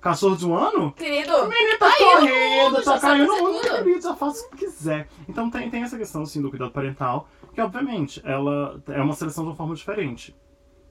Cachorro 0.04 0.36
de 0.36 0.46
um 0.46 0.54
ano? 0.54 0.92
Querido, 0.92 1.34
O 1.34 1.48
menino 1.48 1.78
tá 1.78 1.90
Caiu 1.90 2.20
no 2.20 2.28
correndo, 2.28 2.84
tá 2.84 3.00
caindo 3.00 3.26
no 3.26 3.42
mundo, 3.42 3.60
querido, 3.62 4.02
já 4.02 4.14
faz 4.14 4.38
o 4.38 4.50
que 4.50 4.58
quiser. 4.58 5.08
Então 5.26 5.50
tem, 5.50 5.70
tem 5.70 5.82
essa 5.82 5.96
questão, 5.96 6.22
assim, 6.22 6.42
do 6.42 6.50
cuidado 6.50 6.70
parental, 6.70 7.26
que 7.54 7.60
obviamente, 7.60 8.20
ela 8.22 8.82
é 8.86 9.00
uma 9.00 9.14
seleção 9.14 9.44
de 9.44 9.50
uma 9.50 9.56
forma 9.56 9.74
diferente. 9.74 10.36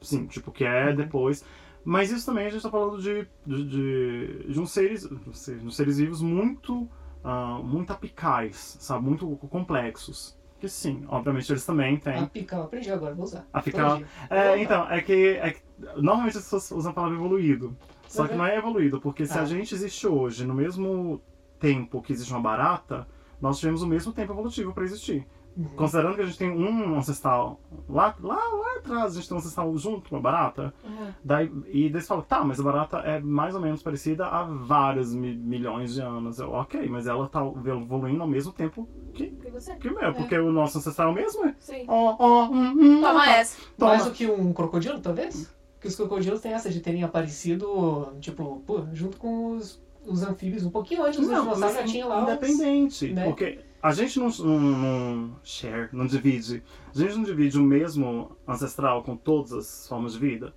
Sim, 0.02 0.26
tipo, 0.26 0.52
que 0.52 0.66
é 0.66 0.92
depois... 0.94 1.46
Mas 1.86 2.12
isso 2.12 2.26
também 2.26 2.48
a 2.48 2.50
gente 2.50 2.64
tá 2.64 2.72
falando 2.72 3.02
de, 3.02 3.28
de, 3.46 3.64
de, 3.66 4.54
de 4.54 4.60
uns 4.60 4.72
seres, 4.72 5.04
de 5.04 5.68
uns 5.68 5.76
seres 5.76 5.98
vivos 5.98 6.22
muito, 6.22 6.90
ah, 7.22 7.60
muito 7.62 7.92
apicais, 7.92 8.78
sabe? 8.80 9.04
Muito 9.04 9.28
complexos. 9.50 10.40
Que 10.62 10.70
sim, 10.70 11.04
obviamente 11.10 11.52
eles 11.52 11.66
também 11.66 11.98
têm. 11.98 12.20
Apical, 12.20 12.64
aprendi 12.64 12.90
agora, 12.90 13.14
vou 13.14 13.26
usar. 13.26 13.46
Apical. 13.52 14.02
É, 14.30 14.58
então, 14.60 14.90
é 14.90 15.02
que, 15.02 15.38
é 15.42 15.52
que 15.52 15.62
normalmente 15.98 16.38
as 16.38 16.46
pessoas 16.46 16.72
usam 16.72 16.92
a 16.92 16.96
palavra 16.96 17.18
evoluído. 17.18 17.78
Só 18.16 18.28
que 18.28 18.36
não 18.36 18.46
é 18.46 18.58
evoluído, 18.58 19.00
porque 19.02 19.26
se 19.26 19.38
a 19.38 19.42
Ah. 19.42 19.46
gente 19.46 19.74
existe 19.74 20.08
hoje 20.08 20.46
no 20.46 20.54
mesmo 20.54 21.22
tempo 21.60 22.02
que 22.02 22.14
existe 22.14 22.32
uma 22.32 22.42
barata, 22.42 23.08
nós 23.42 23.60
tivemos 23.60 23.82
o 23.82 23.88
mesmo 23.88 24.12
tempo 24.14 24.32
evolutivo 24.34 24.74
para 24.74 24.84
existir. 24.84 25.26
Uhum. 25.56 25.66
Considerando 25.76 26.16
que 26.16 26.22
a 26.22 26.26
gente 26.26 26.38
tem 26.38 26.50
um 26.50 26.96
ancestral 26.98 27.60
lá, 27.88 28.16
lá, 28.22 28.36
lá 28.36 28.78
atrás, 28.78 29.12
a 29.14 29.16
gente 29.16 29.28
tem 29.30 29.36
um 29.36 29.40
ancestral 29.40 29.78
junto 29.78 30.10
com 30.10 30.16
a 30.18 30.20
barata, 30.20 30.74
Uhum. 30.84 31.14
daí, 31.24 31.52
e 31.68 31.90
daí 31.92 32.02
você 32.02 32.08
fala, 32.08 32.24
tá, 32.24 32.44
mas 32.44 32.60
a 32.60 32.64
barata 32.64 32.98
é 33.00 33.20
mais 33.20 33.54
ou 33.54 33.62
menos 33.62 33.84
parecida 33.84 34.26
há 34.26 34.44
vários 34.44 35.14
mi- 35.14 35.36
milhões 35.36 35.94
de 35.94 36.02
anos. 36.02 36.40
Eu, 36.40 36.52
ok, 36.54 36.90
mas 36.90 37.06
ela 37.06 37.28
tá 37.30 37.40
evoluindo 37.46 38.24
ao 38.24 38.28
mesmo 38.28 38.52
tempo 38.52 38.90
que, 39.14 39.32
E 39.46 39.50
você? 39.52 39.76
que 39.76 39.88
o 39.90 39.94
meu, 39.96 40.12
porque 40.16 40.36
o 40.38 40.52
nosso 40.52 40.80
ancestral 40.80 41.10
é 41.10 41.12
o 41.12 41.16
mesmo 41.16 41.46
é. 41.46 41.56
Sim. 41.60 41.86
Ó, 41.88 42.16
ó, 42.18 42.46
hum, 42.50 42.74
hum, 42.76 43.02
Toma 43.02 43.24
tá. 43.26 43.32
essa. 43.34 43.62
Toma. 43.78 43.92
Mais 43.92 44.06
do 44.06 44.12
que 44.12 44.26
um 44.26 44.52
crocodilo, 44.54 45.00
talvez? 45.00 45.54
Que 45.84 45.90
os 45.90 45.98
crocodilos 45.98 46.40
têm 46.40 46.54
essa 46.54 46.70
de 46.70 46.80
terem 46.80 47.04
aparecido, 47.04 48.14
tipo, 48.22 48.64
pô, 48.66 48.86
junto 48.94 49.18
com 49.18 49.58
os, 49.58 49.84
os 50.06 50.24
anfíbios, 50.24 50.64
um 50.64 50.70
pouquinho 50.70 51.04
antes 51.04 51.20
dos 51.20 51.28
dinossauros 51.28 51.60
já 51.60 51.82
mas 51.82 51.92
tinha 51.92 52.06
lá 52.06 52.24
os... 52.24 52.32
Independente. 52.32 53.12
né? 53.12 53.26
Porque 53.26 53.60
a 53.82 53.92
gente 53.92 54.18
não, 54.18 54.30
não, 54.30 54.60
não 54.60 55.36
share, 55.44 55.90
não 55.92 56.08
divide. 56.08 56.64
A 56.96 56.98
gente 56.98 57.16
não 57.16 57.24
divide 57.24 57.60
o 57.60 57.62
mesmo 57.62 58.32
ancestral 58.48 59.04
com 59.04 59.18
todas 59.18 59.52
as 59.52 59.86
formas 59.86 60.14
de 60.14 60.20
vida. 60.20 60.54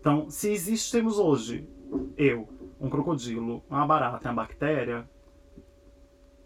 Então, 0.00 0.30
se 0.30 0.50
existimos 0.50 1.18
hoje, 1.18 1.68
eu, 2.16 2.48
um 2.80 2.88
crocodilo, 2.88 3.62
uma 3.68 3.86
barata 3.86 4.30
uma 4.30 4.34
bactéria. 4.34 5.06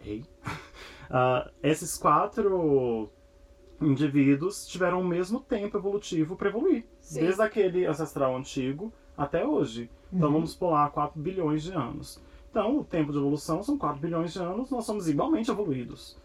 Ei. 0.01 0.25
Ah, 1.11 1.49
esses 1.63 1.97
quatro 1.97 3.11
indivíduos 3.81 4.67
tiveram 4.67 5.01
o 5.01 5.05
mesmo 5.05 5.39
tempo 5.39 5.77
evolutivo 5.77 6.35
para 6.35 6.49
evoluir. 6.49 6.85
Sim. 7.01 7.21
Desde 7.21 7.41
aquele 7.41 7.85
ancestral 7.85 8.35
antigo 8.35 8.91
até 9.17 9.45
hoje. 9.45 9.89
Então 10.13 10.27
Uhum. 10.29 10.33
vamos 10.35 10.55
pular 10.55 10.89
4 10.91 11.19
bilhões 11.19 11.63
de 11.63 11.71
anos. 11.71 12.21
Então, 12.49 12.79
o 12.79 12.83
tempo 12.83 13.11
de 13.11 13.17
evolução 13.19 13.61
são 13.61 13.77
4 13.77 13.99
bilhões 14.01 14.33
de 14.33 14.39
anos, 14.39 14.71
nós 14.71 14.83
somos 14.85 15.07
igualmente 15.07 15.51
evoluídos. 15.51 16.17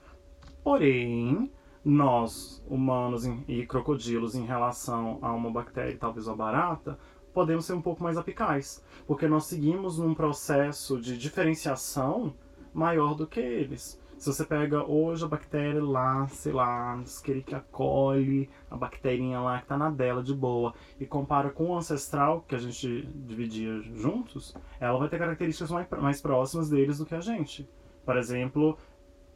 Porém, 0.62 1.50
nós, 1.84 2.64
humanos 2.66 3.26
e 3.46 3.66
crocodilos, 3.66 4.34
em 4.34 4.44
relação 4.46 5.18
a 5.20 5.32
uma 5.32 5.50
bactéria 5.50 5.92
e 5.92 5.96
talvez 5.98 6.26
uma 6.26 6.36
barata, 6.36 6.98
podemos 7.34 7.66
ser 7.66 7.74
um 7.74 7.82
pouco 7.82 8.02
mais 8.02 8.16
apicais. 8.16 8.82
Porque 9.06 9.28
nós 9.28 9.44
seguimos 9.44 9.98
num 9.98 10.14
processo 10.14 10.98
de 10.98 11.18
diferenciação 11.18 12.32
maior 12.72 13.14
do 13.14 13.26
que 13.26 13.40
eles. 13.40 14.00
Se 14.24 14.32
você 14.32 14.42
pega 14.42 14.82
hoje 14.90 15.22
a 15.22 15.28
bactéria 15.28 15.84
lá, 15.84 16.26
sei 16.28 16.50
lá, 16.50 16.98
Escherichia 17.02 17.62
coli, 17.70 18.48
a 18.70 18.74
bacterinha 18.74 19.38
lá 19.38 19.60
que 19.60 19.66
tá 19.66 19.76
na 19.76 19.90
dela 19.90 20.22
de 20.22 20.32
boa, 20.32 20.72
e 20.98 21.04
compara 21.04 21.50
com 21.50 21.66
o 21.66 21.76
ancestral, 21.76 22.40
que 22.48 22.54
a 22.54 22.58
gente 22.58 23.06
dividia 23.14 23.82
juntos, 23.82 24.56
ela 24.80 24.98
vai 24.98 25.10
ter 25.10 25.18
características 25.18 25.70
mais, 25.70 25.86
mais 26.00 26.22
próximas 26.22 26.70
deles 26.70 26.96
do 26.96 27.04
que 27.04 27.14
a 27.14 27.20
gente. 27.20 27.68
Por 28.02 28.16
exemplo, 28.16 28.78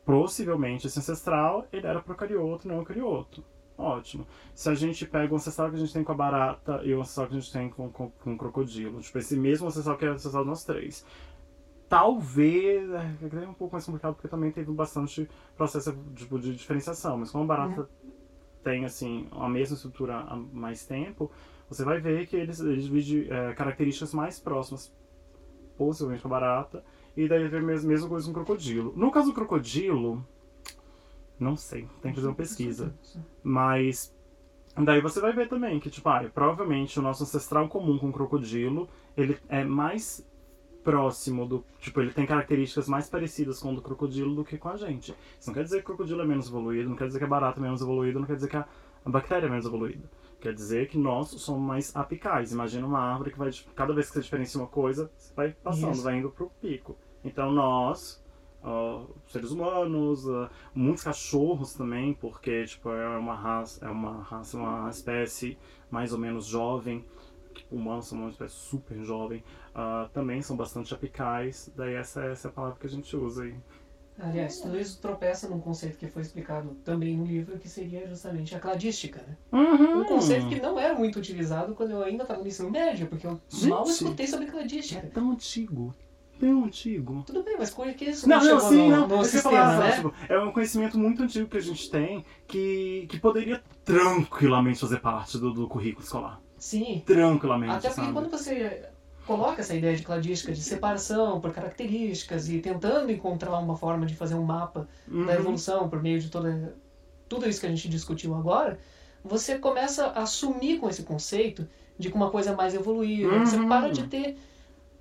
possivelmente 0.06 0.86
esse 0.86 0.98
ancestral, 0.98 1.68
ele 1.70 1.86
era 1.86 2.00
procarioto, 2.00 2.66
não 2.66 2.76
eucarioto. 2.76 3.44
Ótimo. 3.76 4.26
Se 4.54 4.70
a 4.70 4.74
gente 4.74 5.06
pega 5.06 5.32
o 5.32 5.36
ancestral 5.36 5.68
que 5.68 5.76
a 5.76 5.78
gente 5.78 5.92
tem 5.92 6.02
com 6.02 6.12
a 6.12 6.14
barata 6.14 6.80
e 6.82 6.94
o 6.94 7.00
ancestral 7.02 7.28
que 7.28 7.36
a 7.36 7.38
gente 7.38 7.52
tem 7.52 7.68
com, 7.68 7.88
com, 7.90 8.10
com 8.10 8.32
o 8.32 8.38
crocodilo, 8.38 9.02
tipo, 9.02 9.18
esse 9.18 9.36
mesmo 9.36 9.68
ancestral 9.68 9.98
que 9.98 10.06
é 10.06 10.08
o 10.08 10.14
ancestral 10.14 10.44
de 10.44 10.48
nós 10.48 10.64
três. 10.64 11.04
Talvez. 11.88 12.90
É 12.90 13.48
um 13.48 13.54
pouco 13.54 13.74
mais 13.74 13.84
complicado 13.84 14.14
porque 14.14 14.28
também 14.28 14.50
teve 14.50 14.70
bastante 14.72 15.28
processo 15.56 15.96
tipo, 16.14 16.38
de 16.38 16.54
diferenciação, 16.54 17.18
mas 17.18 17.30
como 17.30 17.44
a 17.44 17.46
barata 17.46 17.88
tem 18.62 18.84
assim 18.84 19.26
a 19.32 19.48
mesma 19.48 19.74
estrutura 19.74 20.16
há 20.18 20.36
mais 20.36 20.84
tempo, 20.84 21.30
você 21.68 21.84
vai 21.84 22.00
ver 22.00 22.26
que 22.26 22.36
eles, 22.36 22.60
eles 22.60 22.84
dividem 22.84 23.26
é, 23.30 23.54
características 23.54 24.12
mais 24.12 24.38
próximas, 24.38 24.94
possivelmente 25.76 26.22
com 26.22 26.28
a 26.28 26.30
barata, 26.30 26.84
e 27.16 27.26
daí 27.28 27.48
vem 27.48 27.60
a 27.60 27.62
mesma, 27.62 27.88
mesma 27.88 28.08
coisa 28.08 28.26
com 28.26 28.32
o 28.32 28.34
crocodilo. 28.34 28.92
No 28.96 29.10
caso 29.10 29.28
do 29.28 29.34
crocodilo, 29.34 30.26
não 31.38 31.56
sei, 31.56 31.88
tem 32.02 32.12
que 32.12 32.16
fazer 32.16 32.28
uma 32.28 32.34
pesquisa. 32.34 32.94
Mas 33.42 34.14
daí 34.76 35.00
você 35.00 35.20
vai 35.20 35.32
ver 35.32 35.48
também 35.48 35.80
que, 35.80 35.90
tipo, 35.90 36.08
ah, 36.08 36.28
provavelmente 36.32 36.98
o 36.98 37.02
nosso 37.02 37.22
ancestral 37.22 37.68
comum 37.68 37.98
com 37.98 38.10
o 38.10 38.12
crocodilo, 38.12 38.88
ele 39.16 39.38
é 39.48 39.64
mais 39.64 40.26
próximo 40.88 41.46
do. 41.46 41.62
Tipo, 41.78 42.00
ele 42.00 42.12
tem 42.12 42.24
características 42.24 42.88
mais 42.88 43.10
parecidas 43.10 43.60
com 43.60 43.72
o 43.72 43.74
do 43.74 43.82
crocodilo 43.82 44.34
do 44.34 44.42
que 44.42 44.56
com 44.56 44.70
a 44.70 44.76
gente. 44.76 45.14
Isso 45.38 45.48
não 45.48 45.54
quer 45.54 45.64
dizer 45.64 45.76
que 45.76 45.82
o 45.82 45.86
crocodilo 45.86 46.22
é 46.22 46.24
menos 46.24 46.48
evoluído, 46.48 46.88
não 46.88 46.96
quer 46.96 47.08
dizer 47.08 47.18
que 47.18 47.26
a 47.26 47.28
barata 47.28 47.60
é 47.60 47.62
menos 47.62 47.82
evoluída, 47.82 48.18
não 48.18 48.26
quer 48.26 48.36
dizer 48.36 48.48
que 48.48 48.56
a, 48.56 48.66
a 49.04 49.10
bactéria 49.10 49.46
é 49.46 49.50
menos 49.50 49.66
evoluída. 49.66 50.08
Quer 50.40 50.54
dizer 50.54 50.88
que 50.88 50.96
nós 50.96 51.28
somos 51.28 51.60
mais 51.60 51.94
apicais. 51.94 52.52
Imagina 52.52 52.86
uma 52.86 53.00
árvore 53.00 53.32
que 53.32 53.38
vai. 53.38 53.50
Cada 53.74 53.92
vez 53.92 54.06
que 54.06 54.14
você 54.14 54.20
diferencia 54.22 54.58
uma 54.58 54.66
coisa, 54.66 55.10
você 55.14 55.34
vai 55.34 55.50
passando, 55.50 55.92
Isso. 55.92 56.02
vai 56.02 56.16
indo 56.16 56.30
pro 56.30 56.50
pico. 56.58 56.96
Então 57.22 57.52
nós, 57.52 58.24
ó, 58.62 59.04
seres 59.26 59.50
humanos, 59.50 60.26
ó, 60.26 60.48
muitos 60.74 61.04
cachorros 61.04 61.74
também, 61.74 62.14
porque 62.14 62.64
tipo, 62.64 62.88
é 62.90 63.18
uma 63.18 63.34
raça, 63.34 63.84
é 63.84 63.90
uma 63.90 64.22
raça, 64.22 64.56
uma 64.56 64.88
espécie 64.88 65.58
mais 65.90 66.14
ou 66.14 66.18
menos 66.18 66.46
jovem. 66.46 67.04
Humanos 67.70 68.06
são 68.08 68.18
uma 68.18 68.30
espécie 68.30 68.54
super 68.54 69.02
jovem. 69.04 69.42
ah, 69.74 70.08
também 70.12 70.42
são 70.42 70.56
bastante 70.56 70.92
apicais. 70.94 71.70
Daí 71.76 71.94
essa, 71.94 72.24
essa 72.24 72.48
é 72.48 72.50
a 72.50 72.52
palavra 72.52 72.78
que 72.78 72.86
a 72.86 72.90
gente 72.90 73.14
usa 73.16 73.44
aí. 73.44 73.54
Aliás, 74.20 74.60
tudo 74.60 74.76
isso 74.76 75.00
tropeça 75.00 75.48
num 75.48 75.60
conceito 75.60 75.96
que 75.96 76.08
foi 76.08 76.22
explicado 76.22 76.74
também 76.84 77.16
no 77.16 77.24
livro, 77.24 77.56
que 77.58 77.68
seria 77.68 78.04
justamente 78.08 78.52
a 78.54 78.58
cladística, 78.58 79.22
né? 79.22 79.36
Uhum. 79.52 80.00
Um 80.00 80.04
conceito 80.04 80.48
que 80.48 80.60
não 80.60 80.76
era 80.78 80.92
muito 80.94 81.18
utilizado 81.20 81.72
quando 81.74 81.92
eu 81.92 82.02
ainda 82.02 82.24
estava 82.24 82.40
no 82.40 82.48
ensino 82.48 82.68
médio, 82.68 83.06
porque 83.06 83.26
eu 83.26 83.40
mal 83.68 83.86
Gente. 83.86 83.94
escutei 83.94 84.26
sobre 84.26 84.46
É 84.46 84.50
cladística. 84.50 85.06
tão 85.14 85.30
antigo. 85.30 85.94
Tão 86.40 86.64
antigo. 86.64 87.22
Tudo 87.26 87.44
bem, 87.44 87.56
mas 87.58 87.70
por 87.70 87.92
que 87.94 88.06
isso 88.06 88.28
Não, 88.28 88.38
não, 88.38 88.60
chegou 88.60 88.60
sim, 88.60 88.88
no, 88.90 88.96
não. 88.96 89.08
no 89.08 89.20
é 89.20 89.24
sistema, 89.24 89.72
falar, 89.72 89.78
né? 89.78 89.92
tipo, 89.96 90.12
é 90.28 90.38
um 90.40 90.52
conhecimento 90.52 90.98
muito 90.98 91.22
antigo 91.22 91.48
que 91.48 91.56
a 91.56 91.60
gente 91.60 91.88
tem 91.90 92.24
que, 92.46 93.06
que 93.08 93.18
poderia 93.20 93.62
tranquilamente 93.84 94.80
fazer 94.80 95.00
parte 95.00 95.38
do, 95.38 95.52
do 95.52 95.68
currículo 95.68 96.04
escolar. 96.04 96.40
Sim. 96.58 97.02
Tranquilamente, 97.06 97.72
Até 97.72 97.88
porque 97.88 98.00
sabe? 98.00 98.12
quando 98.12 98.30
você 98.30 98.88
coloca 99.26 99.60
essa 99.60 99.74
ideia 99.74 99.94
de 99.96 100.02
cladística, 100.02 100.52
de 100.52 100.60
separação 100.62 101.40
por 101.40 101.52
características 101.52 102.48
e 102.48 102.58
tentando 102.60 103.12
encontrar 103.12 103.58
uma 103.58 103.76
forma 103.76 104.06
de 104.06 104.14
fazer 104.16 104.34
um 104.34 104.42
mapa 104.42 104.88
Uhum. 105.06 105.26
da 105.26 105.34
evolução 105.34 105.88
por 105.88 106.02
meio 106.02 106.18
de 106.20 106.30
toda, 106.30 106.74
tudo 107.28 107.48
isso 107.48 107.60
que 107.60 107.66
a 107.66 107.70
gente 107.70 107.88
discutiu 107.88 108.34
agora, 108.34 108.78
você 109.22 109.58
começa 109.58 110.06
a 110.06 110.22
assumir 110.22 110.78
com 110.78 110.88
esse 110.88 111.02
conceito 111.02 111.68
de 111.98 112.08
que 112.10 112.16
uma 112.16 112.30
coisa 112.30 112.50
é 112.50 112.56
mais 112.56 112.74
evoluída. 112.74 113.38
Você 113.40 113.56
Uhum. 113.56 113.68
para 113.68 113.90
de 113.90 114.04
ter 114.08 114.36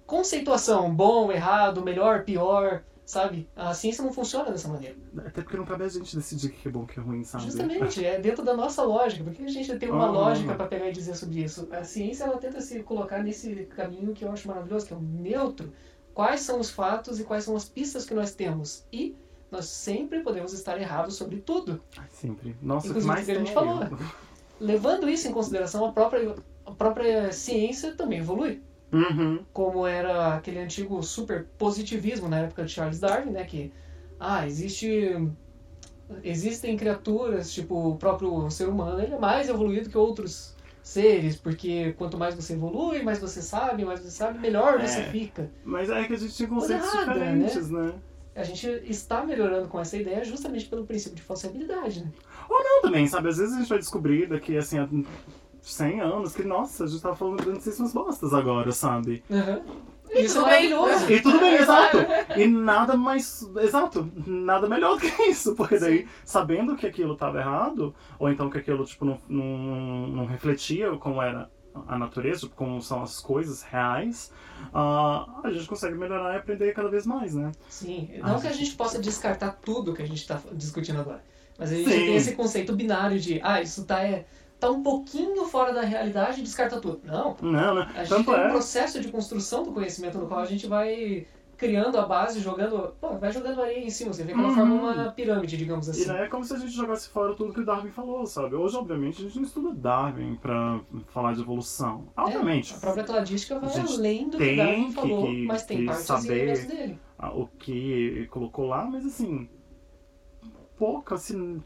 conceituação, 0.05 0.93
bom, 0.93 1.31
errado, 1.31 1.81
melhor, 1.83 2.23
pior, 2.23 2.83
sabe? 3.07 3.47
A 3.55 3.73
ciência 3.73 4.03
não 4.03 4.11
funciona 4.11 4.51
dessa 4.51 4.67
maneira. 4.67 4.97
Até 5.25 5.41
porque 5.41 5.55
não 5.55 5.65
cabe 5.65 5.85
a 5.85 5.87
gente 5.87 6.13
decidir 6.13 6.47
o 6.47 6.49
que 6.51 6.67
é 6.67 6.71
bom 6.71 6.81
o 6.81 6.85
que 6.85 6.99
é 6.99 7.01
ruim, 7.01 7.23
sabe? 7.23 7.45
Justamente, 7.45 8.05
é 8.05 8.19
dentro 8.19 8.43
da 8.43 8.53
nossa 8.53 8.83
lógica. 8.83 9.23
Porque 9.23 9.41
a 9.43 9.47
gente 9.47 9.75
tem 9.79 9.89
uma 9.89 10.07
Ah. 10.07 10.11
lógica 10.11 10.53
para 10.53 10.67
pegar 10.67 10.89
e 10.89 10.91
dizer 10.91 11.15
sobre 11.15 11.41
isso. 11.41 11.69
A 11.71 11.85
ciência 11.85 12.25
ela 12.25 12.37
tenta 12.37 12.59
se 12.59 12.83
colocar 12.83 13.23
nesse 13.23 13.63
caminho 13.77 14.13
que 14.13 14.25
eu 14.25 14.31
acho 14.31 14.45
maravilhoso, 14.45 14.85
que 14.85 14.93
é 14.93 14.97
o 14.97 15.01
neutro. 15.01 15.71
Quais 16.13 16.41
são 16.41 16.59
os 16.59 16.69
fatos 16.69 17.17
e 17.19 17.23
quais 17.23 17.45
são 17.45 17.55
as 17.55 17.63
pistas 17.69 18.05
que 18.05 18.13
nós 18.13 18.35
temos? 18.35 18.85
E 18.91 19.15
nós 19.49 19.65
sempre 19.67 20.19
podemos 20.19 20.51
estar 20.51 20.77
errados 20.77 21.15
sobre 21.15 21.37
tudo. 21.37 21.81
Sempre. 22.09 22.57
Nossa, 22.61 22.83
que 22.83 22.89
Inclusive, 22.89 23.07
mais 23.13 23.25
que 23.25 23.31
a 23.31 23.35
gente 23.35 23.51
é 23.51 23.53
falou. 23.53 23.79
Levando 24.59 25.07
isso 25.09 25.27
em 25.27 25.31
consideração, 25.31 25.85
a 25.85 25.93
própria, 25.93 26.35
a 26.65 26.71
própria 26.71 27.31
ciência 27.31 27.95
também 27.95 28.19
evolui. 28.19 28.61
Uhum. 28.91 29.43
Como 29.51 29.85
era 29.85 30.35
aquele 30.35 30.59
antigo 30.59 31.01
super 31.03 31.45
positivismo 31.57 32.29
na 32.29 32.39
época 32.39 32.63
de 32.63 32.71
Charles 32.71 32.99
Darwin, 32.99 33.31
né? 33.31 33.43
Que, 33.43 33.71
ah, 34.19 34.45
existe... 34.45 35.29
Existem 36.23 36.77
criaturas, 36.77 37.51
tipo 37.53 37.89
o 37.89 37.97
próprio 37.97 38.49
ser 38.49 38.69
humano, 38.69 39.01
ele 39.01 39.15
é 39.15 39.19
mais 39.19 39.49
evoluído 39.49 39.89
que 39.89 39.97
outros 39.97 40.55
seres, 40.81 41.35
porque 41.35 41.91
quanto 41.97 42.17
mais 42.17 42.33
você 42.33 42.53
evolui, 42.53 43.03
mais 43.03 43.19
você 43.19 43.41
sabe, 43.41 43.83
mais 43.83 43.99
você 43.99 44.09
sabe, 44.11 44.39
melhor 44.39 44.79
você 44.79 45.01
É. 45.01 45.09
fica. 45.09 45.51
Mas 45.65 45.89
é 45.89 46.05
que 46.05 46.13
a 46.13 46.17
gente 46.17 46.33
tinha 46.33 46.47
conceitos 46.47 46.93
errada, 46.93 47.11
diferentes, 47.13 47.69
né? 47.69 47.93
A 48.33 48.43
gente 48.43 48.67
está 48.85 49.21
melhorando 49.25 49.67
com 49.67 49.77
essa 49.81 49.97
ideia 49.97 50.23
justamente 50.23 50.65
pelo 50.67 50.85
princípio 50.85 51.17
de 51.17 51.21
falsibilidade, 51.23 52.05
né? 52.05 52.11
Ou 52.49 52.63
não 52.63 52.81
também, 52.83 53.05
sabe? 53.05 53.27
Às 53.27 53.37
vezes 53.37 53.53
a 53.55 53.59
gente 53.59 53.67
vai 53.67 53.79
descobrir 53.79 54.29
daqui, 54.29 54.55
assim, 54.55 55.05
100 55.73 56.01
anos 56.01 56.35
que, 56.35 56.43
nossa, 56.43 56.83
a 56.83 56.87
gente 56.87 57.01
tava 57.01 57.15
falando 57.15 57.43
grandíssimas 57.43 57.93
bostas 57.93 58.33
agora, 58.33 58.71
sabe? 58.71 59.23
Isso 60.09 60.39
é 60.39 60.41
tudo 60.41 60.45
bem. 60.45 60.69
maravilhoso. 60.69 61.11
E 61.11 61.21
tudo 61.21 61.39
bem, 61.39 61.55
exato. 61.55 61.97
E 62.37 62.47
nada 62.47 62.95
mais. 62.95 63.47
Exato, 63.57 64.11
nada 64.25 64.67
melhor 64.69 64.95
do 64.95 65.01
que 65.01 65.23
isso. 65.23 65.55
Porque 65.55 65.79
daí, 65.79 66.07
sabendo 66.23 66.75
que 66.75 66.85
aquilo 66.85 67.13
estava 67.13 67.39
errado, 67.39 67.93
ou 68.19 68.29
então 68.29 68.49
que 68.49 68.57
aquilo 68.57 68.85
tipo, 68.85 69.05
não, 69.05 69.19
não, 69.27 70.07
não 70.07 70.25
refletia 70.25 70.91
como 70.97 71.21
era 71.21 71.49
a 71.87 71.97
natureza, 71.97 72.41
tipo, 72.41 72.55
como 72.55 72.81
são 72.81 73.03
as 73.03 73.19
coisas 73.19 73.61
reais, 73.61 74.31
ah, 74.73 75.41
a 75.43 75.51
gente 75.51 75.67
consegue 75.67 75.95
melhorar 75.95 76.33
e 76.33 76.37
aprender 76.37 76.73
cada 76.73 76.89
vez 76.89 77.05
mais, 77.05 77.35
né? 77.35 77.51
Sim, 77.69 78.09
não 78.19 78.37
Ah, 78.37 78.41
que 78.41 78.47
a 78.47 78.51
gente 78.51 78.75
possa 78.75 78.99
descartar 78.99 79.51
tudo 79.63 79.93
que 79.93 80.01
a 80.01 80.07
gente 80.07 80.17
está 80.21 80.39
discutindo 80.53 80.99
agora, 80.99 81.23
mas 81.57 81.71
a 81.71 81.75
gente 81.75 81.89
Sim. 81.89 81.95
tem 81.95 82.15
esse 82.15 82.35
conceito 82.35 82.75
binário 82.75 83.19
de, 83.19 83.39
ah, 83.43 83.61
isso 83.61 83.85
tá, 83.85 84.01
é, 84.03 84.25
tá 84.59 84.69
um 84.71 84.81
pouquinho 84.81 85.45
fora 85.45 85.71
da 85.73 85.81
realidade 85.81 86.39
e 86.39 86.43
descarta 86.43 86.79
tudo. 86.81 87.01
Não, 87.03 87.35
Não, 87.41 87.75
né? 87.75 87.91
a 87.95 87.99
gente 88.03 88.09
Tanto 88.09 88.31
tem 88.31 88.33
um 88.41 88.43
é. 88.45 88.49
processo 88.49 88.99
de 88.99 89.09
construção 89.09 89.63
do 89.63 89.71
conhecimento 89.71 90.17
no 90.17 90.27
qual 90.27 90.39
a 90.39 90.45
gente 90.45 90.65
vai 90.67 91.27
criando 91.55 91.97
a 91.97 92.05
base, 92.05 92.39
jogando, 92.39 92.93
pô, 93.01 93.17
vai 93.17 93.31
jogando 93.31 93.59
areia 93.63 93.83
em 93.83 93.89
cima, 93.89 94.13
você 94.13 94.23
vê 94.23 94.31
que 94.31 94.37
ela 94.39 94.49
Uhum. 94.49 94.55
forma 94.55 94.75
uma 94.75 95.11
pirâmide, 95.11 95.57
digamos 95.57 95.87
E 95.87 95.91
assim. 95.91 96.05
não 96.05 96.15
é 96.17 96.27
como 96.27 96.43
se 96.43 96.53
a 96.53 96.57
gente 96.59 96.71
jogasse 96.71 97.09
fora 97.09 97.33
tudo 97.33 97.51
que 97.51 97.61
o 97.61 97.65
Darwin 97.65 97.89
falou, 97.89 98.27
sabe? 98.27 98.53
Hoje, 98.55 98.77
obviamente, 98.77 99.21
a 99.21 99.25
gente 99.25 99.37
não 99.37 99.43
estuda 99.43 99.73
Darwin 99.73 100.35
pra 100.35 100.79
falar 101.07 101.33
de 101.33 101.41
evolução. 101.41 102.09
Obviamente, 102.15 102.73
É, 102.73 102.77
a 102.77 102.79
própria 102.79 103.03
cladística 103.03 103.59
vai 103.59 103.71
além 103.79 104.29
do 104.29 104.37
que 104.37 104.55
Darwin 104.55 104.87
que- 104.89 104.93
falou, 104.93 105.25
que- 105.25 105.45
mas 105.47 105.65
tem 105.65 105.77
que 105.79 105.85
partes 105.85 106.05
saber- 106.05 106.67
dele. 106.67 106.99
o 107.33 107.47
que 107.47 108.27
colocou 108.29 108.67
lá, 108.67 108.85
mas 108.85 109.03
assim, 109.03 109.49
pouco, 110.77 111.13
assim, 111.15 111.59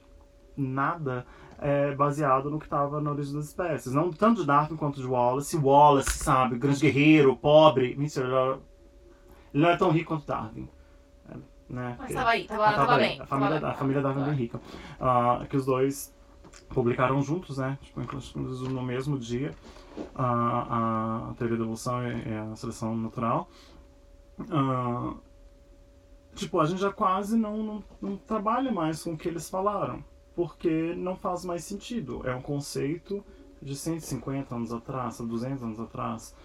nada 0.56 1.26
é 1.62 1.94
baseado 1.96 2.50
no 2.50 2.58
que 2.60 2.66
estava 2.66 3.00
na 3.00 3.12
origem 3.12 3.34
das 3.36 3.46
espécies. 3.46 3.94
Não 3.94 4.12
tanto 4.12 4.42
de 4.42 4.48
Darwin 4.48 4.76
quanto 4.76 5.00
de 5.00 5.06
Wallace. 5.08 5.56
Wallace, 5.58 6.18
sabe, 6.18 6.58
grande 6.58 6.80
guerreiro, 6.82 7.38
pobre. 7.38 7.96
Mentira, 7.96 8.26
ele 8.26 8.36
era- 8.36 8.60
ele 9.54 9.64
não 9.64 9.70
era 9.70 9.78
tão 9.78 9.92
rico 9.92 10.08
quanto 10.14 10.26
Darwin. 10.26 10.68
é, 11.30 11.36
Né? 11.70 11.86
Mas 11.90 11.98
Porque- 11.98 12.14
tava 12.16 12.30
aí, 12.32 12.44
tava, 12.48 12.66
Ah, 12.68 12.74
tava, 12.74 12.96
aí. 12.96 13.00
bem. 13.10 13.22
A 13.22 13.26
família, 13.26 13.60
tava 13.62 13.74
a 13.74 13.76
família 13.76 14.02
Darwin 14.02 14.22
é 14.22 14.26
bem 14.26 14.34
rica. 14.36 14.60
Ah, 15.00 15.46
que 15.50 15.56
os 15.56 15.66
dois 15.66 16.14
publicaram 16.70 17.22
juntos, 17.22 17.60
né? 17.60 17.78
Tipo, 17.82 18.02
inclusive 18.02 18.74
no 18.74 18.82
mesmo 18.84 19.18
dia. 19.18 19.54
A, 20.16 21.30
a 21.30 21.34
teoria 21.36 21.58
da 21.58 21.64
evolução 21.64 22.02
e 22.08 22.28
e 22.30 22.34
a 22.34 22.56
seleção 22.56 22.96
natural. 22.98 23.48
Ah, 24.50 25.14
tipo, 26.36 26.60
a 26.60 26.66
gente 26.66 26.82
já 26.82 26.92
quase 26.92 27.38
não, 27.38 27.58
não, 27.58 27.84
não 28.02 28.18
trabalha 28.18 28.72
mais 28.72 29.04
com 29.04 29.14
o 29.14 29.18
que 29.18 29.28
eles 29.28 29.50
falaram. 29.50 30.04
Porque 30.36 30.94
não 30.96 31.16
faz 31.16 31.44
mais 31.46 31.64
sentido. 31.64 32.22
É 32.28 32.34
um 32.36 32.42
conceito 32.42 33.24
de 33.62 33.76
150 33.76 34.56
anos 34.56 34.72
atrás, 34.74 35.18
200 35.20 35.64
anos 35.64 35.80
atrás. 35.80 36.36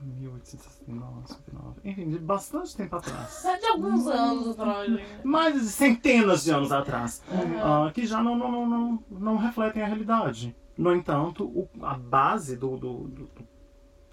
1869, 0.00 1.26
59. 1.26 1.80
Enfim, 1.84 2.08
de 2.10 2.18
bastante 2.18 2.76
tempo 2.76 2.96
atrás. 2.96 3.42
De 3.60 3.66
alguns 3.66 4.06
anos 4.06 4.48
atrás. 4.48 4.88
ainda. 4.88 5.02
Mais 5.24 5.54
de 5.54 5.66
centenas 5.68 6.44
de 6.44 6.50
anos 6.52 6.70
atrás. 6.70 7.22
Uhum. 7.28 7.58
ah, 7.86 7.90
que 7.92 8.06
já 8.06 8.22
não, 8.22 8.36
não, 8.36 8.50
não, 8.52 8.66
não, 8.66 9.04
não 9.10 9.36
refletem 9.36 9.82
a 9.82 9.86
realidade. 9.86 10.54
No 10.76 10.94
entanto, 10.94 11.44
o- 11.44 11.68
a 11.82 11.94
base 11.98 12.56
do, 12.56 12.76
do, 12.76 12.94
do- 13.08 13.24
do- 13.26 13.48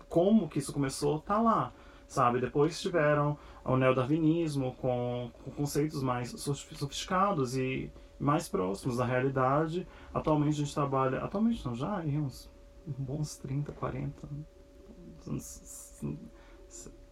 como 0.10 0.48
que 0.50 0.58
isso 0.60 0.74
começou 0.74 1.20
tá 1.20 1.40
lá. 1.40 1.72
sabe? 2.08 2.40
Depois 2.42 2.80
tiveram 2.82 3.38
o 3.64 3.78
neodarwinismo 3.78 4.74
com, 4.76 5.30
com 5.44 5.52
conceitos 5.52 6.02
mais 6.02 6.30
sofisticados 6.32 7.56
e 7.58 7.92
mais 8.20 8.48
próximos 8.48 8.98
da 8.98 9.06
realidade. 9.06 9.88
Atualmente 10.14 10.54
a 10.54 10.66
gente 10.66 10.74
trabalha, 10.74 11.20
atualmente 11.20 11.66
não, 11.66 11.76
já 11.76 11.98
aí 11.98 12.18
uns 12.18 12.50
bons 12.86 13.38
30, 13.38 13.72
40 13.72 14.28
anos. 15.28 15.96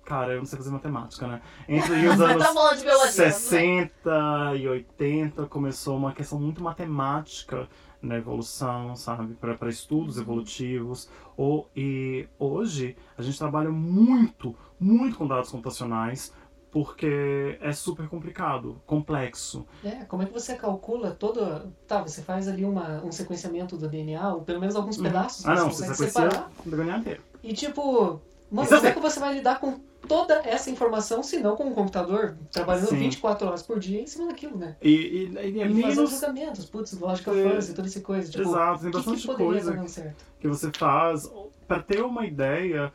Cara, 0.05 0.33
eu 0.33 0.39
não 0.39 0.45
sei 0.45 0.57
fazer 0.57 0.69
matemática, 0.69 1.25
né? 1.27 1.41
Entre 1.67 2.07
os 2.07 2.17
Tá 2.19 2.25
anos 2.25 2.79
de 2.79 2.85
biologia. 2.85 3.31
60 3.31 4.55
e 4.57 4.67
80 4.67 5.45
começou 5.47 5.95
uma 5.95 6.11
questão 6.11 6.39
muito 6.39 6.61
matemática 6.61 7.69
na 8.01 8.17
evolução, 8.17 8.95
sabe? 8.97 9.33
Para 9.35 9.69
estudos 9.69 10.17
evolutivos. 10.17 11.09
Ou, 11.37 11.69
e 11.73 12.27
hoje 12.37 12.97
a 13.17 13.21
gente 13.21 13.37
trabalha 13.37 13.69
muito, 13.69 14.53
muito 14.77 15.17
com 15.17 15.25
dados 15.25 15.49
computacionais 15.49 16.33
porque 16.73 17.55
é 17.61 17.71
super 17.71 18.07
complicado, 18.09 18.81
complexo. 18.87 19.63
É, 19.85 20.03
como 20.05 20.23
é 20.23 20.25
que 20.25 20.33
você 20.33 20.55
calcula 20.55 21.11
toda. 21.11 21.71
Tá, 21.87 22.01
você 22.01 22.23
faz 22.23 22.47
ali 22.47 22.65
uma, 22.65 23.03
um 23.05 23.11
sequenciamento 23.11 23.77
do 23.77 23.87
DNA, 23.87 24.33
ou 24.33 24.41
pelo 24.41 24.59
menos 24.59 24.75
alguns 24.75 24.97
pedaços, 24.97 25.45
Ah, 25.45 25.53
não, 25.53 25.69
você 25.69 25.85
você 25.87 26.07
separar. 26.09 26.49
o 26.65 26.69
DNA 26.69 26.97
inteiro. 26.97 27.21
E 27.43 27.53
tipo, 27.53 28.19
mano, 28.51 28.65
Isso 28.67 28.75
como 28.75 28.87
é 28.87 28.89
é- 28.89 28.93
que 28.93 28.99
você 28.99 29.19
vai 29.19 29.35
lidar 29.35 29.59
com 29.59 29.79
toda 30.07 30.33
essa 30.45 30.71
informação, 30.71 31.21
se 31.21 31.39
não 31.39 31.55
com 31.55 31.65
um 31.65 31.73
computador, 31.75 32.35
trabalhando 32.51 32.87
Sim. 32.87 32.97
24 32.97 33.47
horas 33.47 33.61
por 33.61 33.79
dia 33.79 34.01
em 34.01 34.07
cima 34.07 34.27
daquilo, 34.27 34.57
né? 34.57 34.75
E, 34.81 34.89
e, 34.89 35.31
e 35.31 35.37
é 35.37 35.47
E 35.47 35.53
fazer 35.53 35.73
menos 35.73 35.97
os 35.99 36.09
julgamentos, 36.09 36.65
putz, 36.65 36.99
lógica 36.99 37.31
É. 37.31 37.55
fuzzy, 37.55 37.73
toda 37.75 37.87
essa 37.87 38.01
coisa. 38.01 38.31
Tipo, 38.31 38.49
Exato, 38.49 38.81
tem 38.81 38.91
que, 38.91 38.97
bastante 38.97 39.21
que 39.21 39.27
poderia 39.27 39.61
coisa 39.61 40.13
que 40.39 40.47
você 40.47 40.71
faz. 40.75 41.31
Para 41.67 41.81
ter 41.83 42.03
uma 42.03 42.25
ideia, 42.25 42.91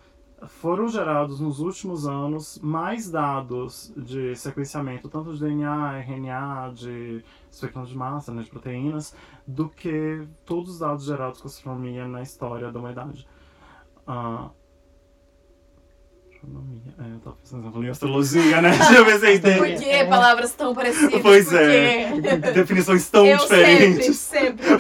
foram 0.47 0.89
gerados 0.89 1.41
nos 1.41 1.59
últimos 1.59 2.07
anos 2.07 2.59
mais 2.63 3.11
dados 3.11 3.93
de 3.97 4.37
sequenciamento, 4.37 5.09
tanto 5.09 5.35
de 5.35 5.41
DNA, 5.41 5.99
RNA, 6.01 6.73
de 6.75 7.25
espectro 7.51 7.85
de 7.85 7.97
massa, 7.97 8.33
né, 8.33 8.43
de 8.43 8.51
proteínas, 8.51 9.15
do 9.47 9.69
que 9.69 10.27
todos 10.45 10.75
os 10.75 10.79
dados 10.79 11.05
gerados 11.05 11.41
com 11.41 11.49
astronomia 11.49 12.07
na 12.07 12.23
história 12.23 12.71
da 12.71 12.79
humanidade. 12.79 13.27
Ah, 14.07 14.51
astronomia. 16.39 16.95
É, 16.99 17.15
eu 17.15 17.19
tava 17.21 17.37
pensando 17.37 17.67
eu 17.67 17.73
falei 17.73 17.91
astrologia, 17.91 18.63
né? 18.63 18.71
Deixa 18.71 18.95
eu 18.95 19.05
ver 19.05 19.19
se 19.19 19.49
eu 19.49 19.59
Por 19.59 19.67
que 19.77 20.05
palavras 20.07 20.53
tão 20.55 20.75
parecidas? 20.75 21.21
Pois 21.21 21.49
Por 21.49 21.61
é, 21.61 22.21
quê? 22.21 22.37
definições 22.55 23.09
tão 23.11 23.27
eu 23.27 23.39
diferentes. 23.39 24.17
sempre, 24.17 24.57
sempre 24.57 24.77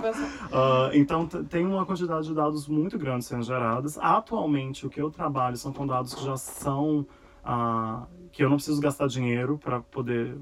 você... 0.00 0.36
Ah, 0.52 0.90
então 0.94 1.26
tem 1.26 1.66
uma 1.66 1.84
quantidade 1.84 2.26
de 2.26 2.34
dados 2.34 2.66
muito 2.66 2.98
grande 2.98 3.24
sendo 3.24 3.42
geradas. 3.42 3.98
Atualmente 3.98 4.86
o 4.86 4.90
que 4.90 5.00
eu 5.00 5.10
trabalho 5.10 5.56
são 5.56 5.72
com 5.72 5.86
dados 5.86 6.14
que 6.14 6.24
já 6.24 6.36
são 6.36 7.06
ah, 7.44 8.06
que 8.32 8.42
eu 8.42 8.48
não 8.48 8.56
preciso 8.56 8.80
gastar 8.80 9.06
dinheiro 9.06 9.58
para 9.58 9.80
poder 9.80 10.36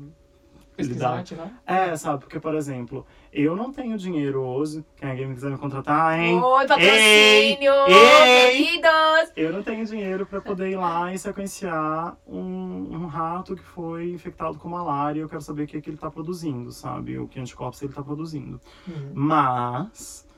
Pesquisar, 0.77 1.11
lidar. 1.11 1.23
tirar. 1.25 1.63
É, 1.67 1.97
sabe? 1.97 2.21
Porque 2.21 2.41
por 2.41 2.55
exemplo, 2.55 3.07
eu 3.35 3.57
não 3.57 3.73
tenho 3.73 3.99
dinheiro 3.99 4.41
hoje. 4.41 4.85
Quem 4.97 5.11
alguém 5.11 5.35
quiser 5.35 5.51
me 5.51 5.59
contratar, 5.59 6.17
hein? 6.19 6.41
Oi, 6.41 6.67
patrocínio! 6.69 7.73
Ei! 7.89 8.65
Queridos! 8.65 9.33
Eu 9.37 9.53
não 9.53 9.63
tenho 9.63 9.85
dinheiro 9.85 10.25
para 10.25 10.41
poder 10.41 10.71
ir 10.71 10.77
lá 10.77 11.13
e 11.13 11.19
sequenciar 11.19 12.17
um, 12.27 12.95
um 12.95 13.07
rato 13.07 13.57
que 13.57 13.63
foi 13.63 14.13
infectado 14.13 14.57
com 14.57 14.69
malária. 14.69 15.21
Eu 15.21 15.29
quero 15.29 15.43
saber 15.43 15.65
o 15.65 15.67
que, 15.67 15.81
que 15.81 15.91
ele 15.91 15.97
está 15.97 16.09
produzindo, 16.09 16.71
sabe? 16.71 17.19
O 17.19 17.27
que 17.27 17.41
anticorpos 17.41 17.83
ele 17.83 17.91
está 17.91 18.05
produzindo. 18.05 18.61
Uhum. 18.87 19.11
Mas 19.13 20.29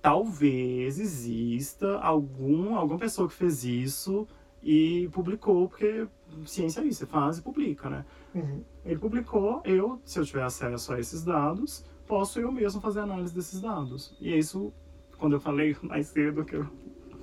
talvez 0.00 1.00
exista 1.00 1.98
algum, 1.98 2.76
alguma 2.76 3.00
pessoa 3.00 3.28
que 3.28 3.34
fez 3.34 3.64
isso 3.64 4.28
e 4.62 5.08
publicou, 5.12 5.68
porque 5.68 6.06
ciência 6.46 6.82
é 6.82 6.84
isso, 6.84 7.00
você 7.00 7.06
faz 7.06 7.38
e 7.38 7.42
publica, 7.42 7.90
né? 7.90 8.04
Uhum. 8.32 8.62
Ele 8.84 8.98
publicou, 8.98 9.60
eu, 9.64 10.00
se 10.04 10.20
eu 10.20 10.24
tiver 10.24 10.44
acesso 10.44 10.92
a 10.92 11.00
esses 11.00 11.24
dados, 11.24 11.84
posso 12.08 12.40
eu 12.40 12.50
mesmo 12.50 12.80
fazer 12.80 13.00
análise 13.00 13.34
desses 13.34 13.60
dados. 13.60 14.16
E 14.20 14.32
é 14.32 14.36
isso, 14.38 14.72
quando 15.18 15.34
eu 15.36 15.40
falei 15.40 15.76
mais 15.82 16.06
cedo 16.08 16.44
que 16.44 16.56
eu. 16.56 16.66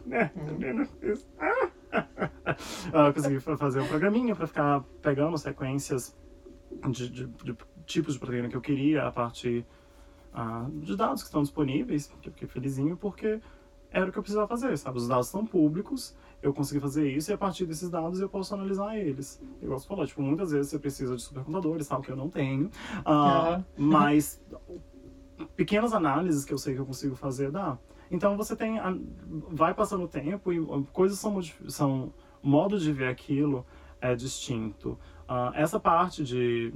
Né, 0.05 0.31
não 0.73 0.85
fiz. 0.85 1.27
Ah, 1.39 3.07
eu 3.07 3.13
consegui 3.13 3.39
fa- 3.39 3.57
fazer 3.57 3.79
um 3.81 3.87
programinha 3.87 4.35
para 4.35 4.45
ficar 4.47 4.83
pegando 5.01 5.37
sequências 5.37 6.15
de, 6.91 7.09
de- 7.09 7.25
de 7.27 7.55
tipos 7.85 8.13
de 8.13 8.19
proteína 8.19 8.47
que 8.47 8.55
eu 8.55 8.61
queria 8.61 9.07
a 9.07 9.11
partir 9.11 9.65
ah, 10.33 10.67
de 10.71 10.95
dados 10.95 11.21
que 11.23 11.27
estão 11.27 11.41
disponíveis, 11.41 12.07
que 12.21 12.29
eu 12.29 12.33
fiquei 12.33 12.47
felizinho 12.47 12.95
porque 12.95 13.39
era 13.95 14.09
o 14.09 14.11
que 14.11 14.19
eu 14.19 14.21
precisava 14.21 14.45
fazer, 14.45 14.77
sabe? 14.77 14.97
Os 14.97 15.07
dados 15.07 15.27
são 15.27 15.45
públicos, 15.45 16.13
eu 16.41 16.53
consegui 16.53 16.81
fazer 16.81 17.09
isso 17.09 17.31
e 17.31 17.33
a 17.33 17.37
partir 17.37 17.65
desses 17.65 17.89
dados 17.89 18.19
eu 18.19 18.27
posso 18.27 18.53
analisar 18.53 18.97
eles. 18.97 19.41
Igual 19.61 19.79
você 19.79 19.87
falou, 19.87 20.05
tipo, 20.05 20.21
muitas 20.21 20.51
vezes 20.51 20.69
você 20.69 20.77
precisa 20.77 21.15
de 21.15 21.21
supercomputadores, 21.21 21.87
tal, 21.87 22.01
que 22.01 22.11
eu 22.11 22.15
não 22.15 22.29
tenho, 22.29 22.69
ah, 23.05 23.13
Aham. 23.13 23.65
mas 23.77 24.43
pequenas 25.55 25.93
análises 25.93 26.43
que 26.43 26.53
eu 26.53 26.57
sei 26.57 26.73
que 26.73 26.81
eu 26.81 26.85
consigo 26.85 27.15
fazer, 27.15 27.51
dá. 27.51 27.77
Então 28.11 28.35
você 28.35 28.53
tem, 28.53 28.77
vai 29.49 29.73
passando 29.73 30.03
o 30.03 30.07
tempo 30.09 30.51
e 30.51 30.59
uh, 30.59 30.85
coisas 30.91 31.17
são, 31.17 31.41
são 31.69 32.13
modo 32.43 32.77
de 32.77 32.91
ver 32.91 33.07
aquilo 33.07 33.65
é 34.01 34.13
distinto. 34.13 34.99
Ah, 35.25 35.53
essa 35.55 35.79
parte 35.79 36.21
de, 36.21 36.73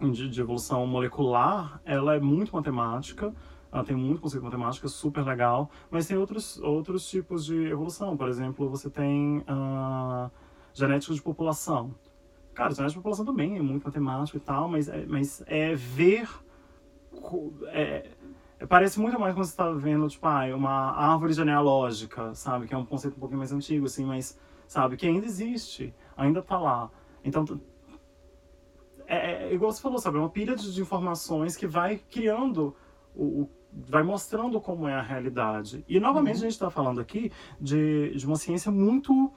de, 0.00 0.30
de 0.30 0.40
evolução 0.40 0.86
molecular, 0.86 1.82
ela 1.84 2.16
é 2.16 2.20
muito 2.20 2.56
matemática, 2.56 3.32
ela 3.72 3.84
tem 3.84 3.94
muito 3.96 4.20
conceito 4.20 4.42
matemático, 4.44 4.86
é 4.86 4.88
super 4.88 5.24
legal, 5.24 5.70
mas 5.90 6.06
tem 6.06 6.16
outros, 6.16 6.58
outros 6.58 7.08
tipos 7.08 7.44
de 7.44 7.66
evolução. 7.66 8.16
Por 8.16 8.28
exemplo, 8.28 8.68
você 8.68 8.90
tem 8.90 9.42
ah, 9.46 10.30
genética 10.74 11.14
de 11.14 11.22
população. 11.22 11.94
Cara, 12.54 12.70
genética 12.70 12.90
de 12.90 12.96
população 12.96 13.24
também 13.24 13.56
é 13.56 13.62
muito 13.62 13.84
matemático 13.84 14.36
e 14.36 14.40
tal, 14.40 14.68
mas 14.68 14.88
é, 14.88 15.06
mas 15.06 15.42
é 15.46 15.74
ver. 15.74 16.28
É, 17.68 18.10
é- 18.58 18.66
parece 18.66 19.00
muito 19.00 19.18
mais 19.18 19.34
quando 19.34 19.44
você 19.44 19.52
está 19.52 19.70
vendo, 19.70 20.08
tipo, 20.08 20.26
ah, 20.26 20.44
uma 20.54 20.70
árvore 20.92 21.32
genealógica, 21.32 22.34
sabe? 22.34 22.66
Que 22.66 22.74
é 22.74 22.76
um 22.78 22.84
conceito 22.84 23.16
um 23.16 23.20
pouquinho 23.20 23.38
mais 23.38 23.52
antigo, 23.52 23.86
assim, 23.86 24.04
mas, 24.04 24.38
sabe? 24.66 24.96
Que 24.96 25.06
ainda 25.06 25.26
existe, 25.26 25.94
ainda 26.16 26.42
tá 26.42 26.58
lá. 26.58 26.90
Então, 27.24 27.44
t- 27.44 27.58
é, 29.06 29.48
é 29.48 29.54
igual 29.54 29.72
você 29.72 29.80
falou, 29.80 29.98
sabe? 29.98 30.16
É 30.18 30.20
uma 30.20 30.30
pilha 30.30 30.54
de, 30.54 30.72
de 30.72 30.80
informações 30.80 31.56
que 31.56 31.66
vai 31.66 31.98
criando 31.98 32.74
o, 33.14 33.42
o- 33.42 33.50
vai 33.72 34.02
mostrando 34.02 34.60
como 34.60 34.88
é 34.88 34.94
a 34.94 35.02
realidade. 35.02 35.84
E 35.88 36.00
novamente 36.00 36.36
a 36.36 36.40
gente 36.40 36.52
está 36.52 36.70
falando 36.70 37.00
aqui 37.00 37.30
de, 37.60 38.14
de 38.16 38.26
uma 38.26 38.36
ciência 38.36 38.70
muito 38.70 39.32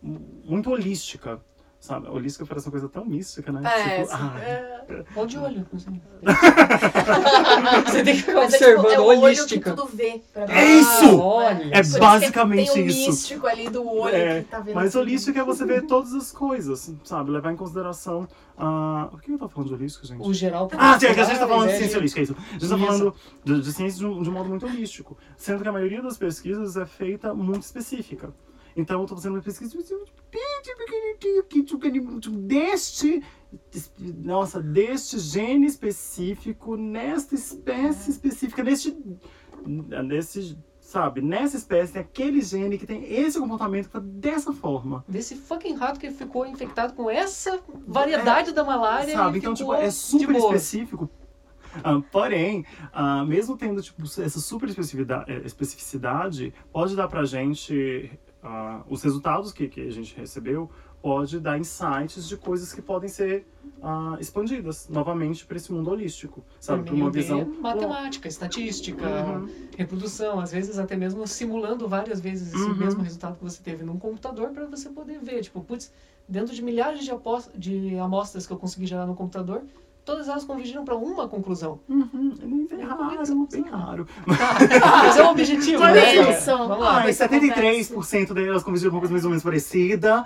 muito 0.00 0.70
holística, 0.70 1.40
sabe? 1.80 2.08
Holística 2.08 2.44
parece 2.46 2.66
uma 2.66 2.72
coisa 2.72 2.88
tão 2.88 3.04
mística, 3.04 3.50
né? 3.52 3.62
É, 3.64 4.02
Tipo, 4.02 4.14
ah, 4.14 4.40
é. 4.40 5.04
Ou 5.14 5.26
de 5.26 5.38
olho. 5.38 5.66
assim. 5.74 6.00
Você 7.86 8.02
tem 8.02 8.16
que 8.16 8.22
ficar 8.22 8.34
Mas 8.34 8.54
é, 8.54 8.58
tipo, 8.58 8.70
observando 8.80 8.92
é 8.92 9.00
o 9.00 9.04
olho 9.04 9.20
que 9.20 9.26
holística. 9.26 9.70
tudo 9.74 9.86
vê. 9.94 10.22
É 10.34 10.64
isso! 10.66 11.18
olha. 11.18 11.70
É 11.72 11.82
Por 11.82 11.98
basicamente 12.00 12.72
tem 12.72 12.82
o 12.84 12.86
isso. 12.86 13.10
místico 13.10 13.46
ali 13.46 13.68
do 13.68 13.86
olho 13.88 14.14
É, 14.16 14.42
que 14.42 14.48
tá 14.48 14.60
vendo. 14.60 14.74
Mas 14.74 14.92
tudo. 14.92 15.02
holística 15.02 15.40
é 15.40 15.44
você 15.44 15.64
ver 15.64 15.86
todas 15.86 16.14
as 16.14 16.32
coisas, 16.32 16.92
sabe? 17.04 17.30
Levar 17.30 17.52
em 17.52 17.56
consideração. 17.56 18.26
ah, 18.56 19.08
o 19.12 19.18
que 19.18 19.32
eu 19.32 19.38
tô 19.38 19.48
falando 19.48 19.68
de 19.68 19.74
holística, 19.74 20.06
gente? 20.06 20.26
O 20.26 20.32
geral. 20.32 20.68
Ah, 20.76 20.98
sim, 20.98 21.06
é 21.06 21.14
que 21.14 21.20
a 21.20 21.24
gente 21.24 21.38
tá 21.38 21.46
falando 21.48 21.68
de 21.68 21.74
é, 21.74 21.78
ciência 21.78 21.98
holística, 21.98 22.20
é 22.20 22.24
isso. 22.24 22.36
A 22.38 22.52
gente 22.52 22.60
tá 22.68 22.76
Isso. 22.76 22.78
falando 22.86 23.14
de, 23.44 23.60
de 23.62 23.72
ciência 23.72 23.98
de 23.98 24.06
um, 24.06 24.22
de 24.22 24.28
um 24.30 24.32
modo 24.32 24.48
muito 24.48 24.66
holístico. 24.66 25.16
Sendo 25.36 25.62
que 25.62 25.68
a 25.68 25.72
maioria 25.72 26.02
das 26.02 26.16
pesquisas 26.16 26.76
é 26.76 26.86
feita 26.86 27.32
muito 27.34 27.62
específica. 27.62 28.30
Então 28.78 29.00
eu 29.00 29.06
tô 29.08 29.16
fazendo 29.16 29.34
uma 29.34 29.42
pesquisa 29.42 29.76
deste. 32.30 33.24
Nossa, 33.98 34.62
deste 34.62 35.18
gene 35.18 35.66
específico, 35.66 36.76
nesta 36.76 37.34
espécie 37.34 38.10
específica, 38.12 38.62
neste. 38.62 38.96
nesse. 39.66 40.56
Sabe, 40.80 41.20
nessa 41.20 41.58
espécie 41.58 41.92
tem 41.92 42.00
aquele 42.00 42.40
gene 42.40 42.78
que 42.78 42.86
tem 42.86 43.04
esse 43.12 43.38
comportamento 43.38 43.86
que 43.86 43.92
tá 43.92 43.98
dessa 43.98 44.54
forma. 44.54 45.04
Desse 45.06 45.34
fucking 45.34 45.74
rato 45.74 46.00
que 46.00 46.10
ficou 46.10 46.46
infectado 46.46 46.94
com 46.94 47.10
essa 47.10 47.60
variedade 47.86 48.52
da 48.52 48.64
malária. 48.64 49.12
Sabe? 49.12 49.38
Então, 49.38 49.52
tipo, 49.52 49.74
é 49.74 49.90
super 49.90 50.36
específico. 50.36 51.10
Ah, 51.84 52.00
porém, 52.10 52.64
ah, 52.90 53.22
mesmo 53.22 53.54
tendo 53.58 53.82
tipo, 53.82 54.02
essa 54.02 54.40
super 54.40 54.66
especificidade, 54.70 55.30
eh, 55.30 55.42
especificidade, 55.44 56.54
pode 56.72 56.96
dar 56.96 57.06
pra 57.06 57.22
gente 57.24 58.18
ah, 58.42 58.82
os 58.88 59.02
resultados 59.02 59.52
que, 59.52 59.68
que 59.68 59.80
a 59.80 59.90
gente 59.90 60.14
recebeu, 60.16 60.70
pode 61.02 61.38
dar 61.40 61.58
insights 61.58 62.28
de 62.28 62.36
coisas 62.36 62.72
que 62.72 62.82
podem 62.82 63.08
ser 63.08 63.46
ah, 63.80 64.16
expandidas 64.20 64.88
novamente 64.88 65.46
para 65.46 65.56
esse 65.56 65.72
mundo 65.72 65.90
holístico, 65.90 66.44
sabe? 66.58 66.82
Para 66.84 66.94
uma 66.94 67.10
visão. 67.10 67.48
matemática, 67.60 68.26
estatística, 68.28 69.06
Uhum. 69.06 69.48
reprodução, 69.76 70.40
às 70.40 70.50
vezes 70.50 70.78
até 70.78 70.96
mesmo 70.96 71.26
simulando 71.26 71.88
várias 71.88 72.20
vezes 72.20 72.52
esse 72.54 72.68
Uhum. 72.70 72.76
mesmo 72.76 73.02
resultado 73.02 73.36
que 73.36 73.44
você 73.44 73.62
teve 73.62 73.84
num 73.84 73.98
computador 73.98 74.50
para 74.50 74.66
você 74.66 74.88
poder 74.90 75.20
ver, 75.20 75.42
tipo, 75.42 75.60
putz, 75.62 75.92
dentro 76.28 76.54
de 76.54 76.62
milhares 76.62 77.04
de, 77.04 77.12
de 77.56 77.98
amostras 77.98 78.46
que 78.46 78.52
eu 78.52 78.58
consegui 78.58 78.86
gerar 78.86 79.06
no 79.06 79.14
computador, 79.14 79.62
todas 80.08 80.26
elas 80.26 80.42
convergiram 80.42 80.86
para 80.86 80.96
uma 80.96 81.28
conclusão. 81.28 81.80
Uhum, 81.86 82.66
é 82.70 82.82
raro, 82.82 83.46
bem 83.52 83.62
raro. 83.68 84.06
Mas 84.26 85.18
é 85.18 85.22
um 85.22 85.30
objetivo, 85.32 85.82
Mas 85.82 85.94
né? 85.94 86.16
é 86.16 86.30
isso. 86.32 86.46
Vamos 86.46 86.78
lá. 86.78 87.02
Ai, 87.02 87.10
isso 87.10 87.22
73% 87.22 88.32
delas 88.32 88.62
convergiram 88.62 88.90
com 88.90 88.96
uma 88.96 89.00
coisa 89.00 89.12
mais 89.12 89.24
ou 89.24 89.30
menos 89.30 89.44
parecida. 89.44 90.24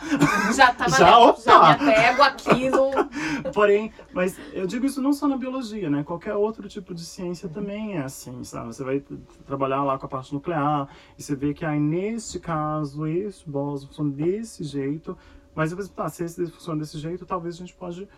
Já 0.55 0.73
tava 0.73 0.91
Já, 0.93 0.97
já, 0.99 1.19
opa! 1.19 1.41
já 1.41 1.79
me 1.79 1.91
apego 1.91 2.23
àquilo. 2.23 2.91
Porém, 3.53 3.93
mas 4.13 4.39
eu 4.53 4.69
digo 4.69 4.87
isso 4.87 5.03
não 5.03 5.13
só 5.13 5.27
na 5.27 5.37
biologia, 5.37 5.91
né? 5.91 6.05
Qualquer 6.05 6.37
outro 6.37 6.69
tipo 6.69 6.95
de 6.95 7.05
ciência 7.05 7.49
também 7.49 7.97
é 7.97 8.03
assim, 8.03 8.45
sabe? 8.45 8.69
Você 8.69 8.85
vai 8.85 9.03
trabalhar 9.45 9.83
lá 9.83 9.99
com 9.99 10.07
a 10.07 10.09
parte 10.09 10.33
nuclear 10.33 10.87
e 11.19 11.23
você 11.25 11.35
vê 11.35 11.53
que 11.53 11.65
aí 11.65 11.81
neste 11.81 12.39
caso, 12.39 13.05
esse 13.05 13.43
bóson 13.51 13.89
funciona 13.89 14.13
desse 14.13 14.63
jeito, 14.63 15.19
mas 15.57 15.75
penso, 15.75 15.91
tá, 15.91 16.09
se 16.09 16.23
esse 16.23 16.47
funciona 16.47 16.79
desse 16.79 16.99
jeito, 16.99 17.27
talvez 17.27 17.57
a 17.57 17.59
gente 17.59 17.75
pode 17.75 18.09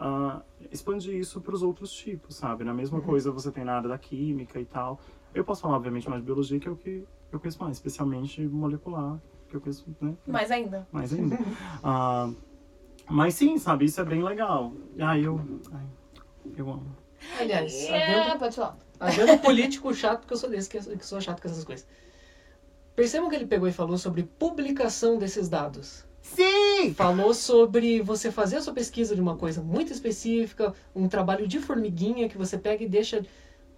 ah, 0.00 0.40
expandir 0.72 1.14
isso 1.14 1.40
para 1.42 1.54
os 1.54 1.62
outros 1.62 1.92
tipos, 1.92 2.34
sabe? 2.34 2.64
Na 2.64 2.72
mesma 2.72 3.00
coisa 3.02 3.30
você 3.30 3.52
tem 3.52 3.64
na 3.64 3.74
área 3.76 3.88
da 3.90 3.98
química 3.98 4.58
e 4.58 4.64
tal. 4.64 4.98
Eu 5.34 5.44
posso 5.44 5.60
falar, 5.60 5.76
obviamente, 5.76 6.08
mais 6.08 6.22
de 6.22 6.26
biologia, 6.26 6.58
que 6.58 6.66
é 6.66 6.70
o 6.70 6.76
que 6.76 7.06
eu 7.30 7.38
conheço 7.38 7.62
mais, 7.62 7.76
especialmente 7.76 8.40
molecular, 8.40 9.20
que 9.48 9.54
eu 9.56 9.60
conheço, 9.60 9.84
né? 10.00 10.14
Mais 10.26 10.50
ainda. 10.50 10.88
mais 10.90 11.12
ainda. 11.12 11.38
Ah, 11.84 12.32
mas 13.08 13.34
sim, 13.34 13.58
sabe, 13.58 13.84
isso 13.84 14.00
é 14.00 14.04
bem 14.04 14.22
legal. 14.22 14.72
Ai, 14.98 15.26
eu. 15.26 15.38
Ai, 15.72 15.86
eu 16.56 16.70
amo. 16.70 16.96
Aliás, 17.38 17.72
Yeah, 17.74 18.22
havendo, 18.22 18.38
pode 18.38 18.56
falar. 18.56 18.78
havendo 18.98 19.38
político 19.42 19.92
chato, 19.94 20.20
porque 20.20 20.32
eu 20.32 20.38
sou 20.38 20.48
desse, 20.48 20.70
que, 20.70 20.80
que 20.96 21.04
sou 21.06 21.20
chato 21.20 21.42
com 21.42 21.48
essas 21.48 21.64
coisas. 21.64 21.86
Percebam 22.96 23.28
que 23.28 23.36
ele 23.36 23.46
pegou 23.46 23.68
e 23.68 23.72
falou 23.72 23.98
sobre 23.98 24.22
publicação 24.22 25.18
desses 25.18 25.48
dados. 25.48 26.06
Sim! 26.34 26.94
Falou 26.94 27.34
sobre 27.34 28.00
você 28.00 28.30
fazer 28.30 28.56
a 28.56 28.62
sua 28.62 28.72
pesquisa 28.72 29.14
de 29.14 29.20
uma 29.20 29.36
coisa 29.36 29.62
muito 29.62 29.92
específica, 29.92 30.74
um 30.94 31.08
trabalho 31.08 31.46
de 31.46 31.58
formiguinha 31.58 32.28
que 32.28 32.38
você 32.38 32.56
pega 32.56 32.84
e 32.84 32.88
deixa 32.88 33.24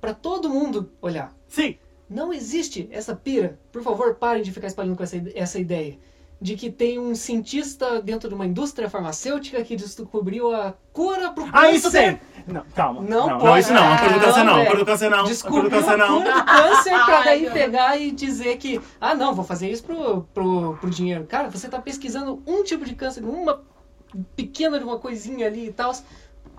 para 0.01 0.15
todo 0.15 0.51
mundo 0.51 0.91
olhar. 1.01 1.35
Sim! 1.49 1.77
Não 2.09 2.33
existe 2.33 2.89
essa 2.91 3.17
pira. 3.17 3.59
Por 3.71 3.83
favor, 3.83 4.17
parem 4.17 4.43
de 4.43 4.53
ficar 4.53 4.67
espalhando 4.67 4.97
com 4.97 5.03
essa, 5.03 5.17
essa 5.35 5.59
ideia. 5.59 5.99
De 6.43 6.57
que 6.57 6.71
tem 6.71 6.99
um 6.99 7.15
cientista 7.15 8.03
dentro 8.03 8.29
de 8.29 8.35
uma 8.35 8.45
indústria 8.45 8.91
farmacêutica 8.91 9.63
que 9.63 9.77
descobriu 9.77 10.53
a 10.55 10.75
cura 10.93 11.31
pro 11.31 11.45
câncer. 11.45 11.57
Ah, 11.59 11.71
isso 11.71 11.91
tem! 11.91 12.21
Não, 12.49 12.65
calma. 12.75 13.01
Não 13.03 13.29
não, 13.29 13.39
pode. 13.39 13.61
isso 13.61 13.73
não. 13.73 13.93
A 13.93 13.99
cor 13.99 14.13
do 14.13 14.21
câncer 14.21 14.43
não. 14.45 14.55
A 14.55 14.57
Não, 14.57 14.67
cor 14.67 14.77
do 14.77 14.85
câncer 14.87 15.09
não. 15.11 15.25
Descobriu 15.25 15.79
a 15.79 15.97
não. 15.97 16.19
cura 16.23 16.35
do 16.35 16.45
câncer 16.45 16.91
pra 17.05 17.19
Ai, 17.19 17.25
daí 17.25 17.51
pegar 17.51 17.97
e 17.97 18.11
dizer 18.11 18.57
que, 18.57 18.81
ah, 19.01 19.15
não, 19.15 19.33
vou 19.33 19.45
fazer 19.45 19.71
isso 19.71 19.85
pro, 19.85 20.23
pro, 20.35 20.77
pro 20.81 20.91
dinheiro. 20.91 21.25
Cara, 21.27 21.49
você 21.49 21.69
tá 21.69 21.81
pesquisando 21.81 22.43
um 22.45 22.65
tipo 22.65 22.85
de 22.85 22.97
câncer, 22.97 23.23
uma 23.25 23.63
pequena 24.35 24.79
de 24.79 24.85
uma 24.85 24.99
coisinha 24.99 25.47
ali 25.47 25.69
e 25.69 25.73
tal. 25.73 25.93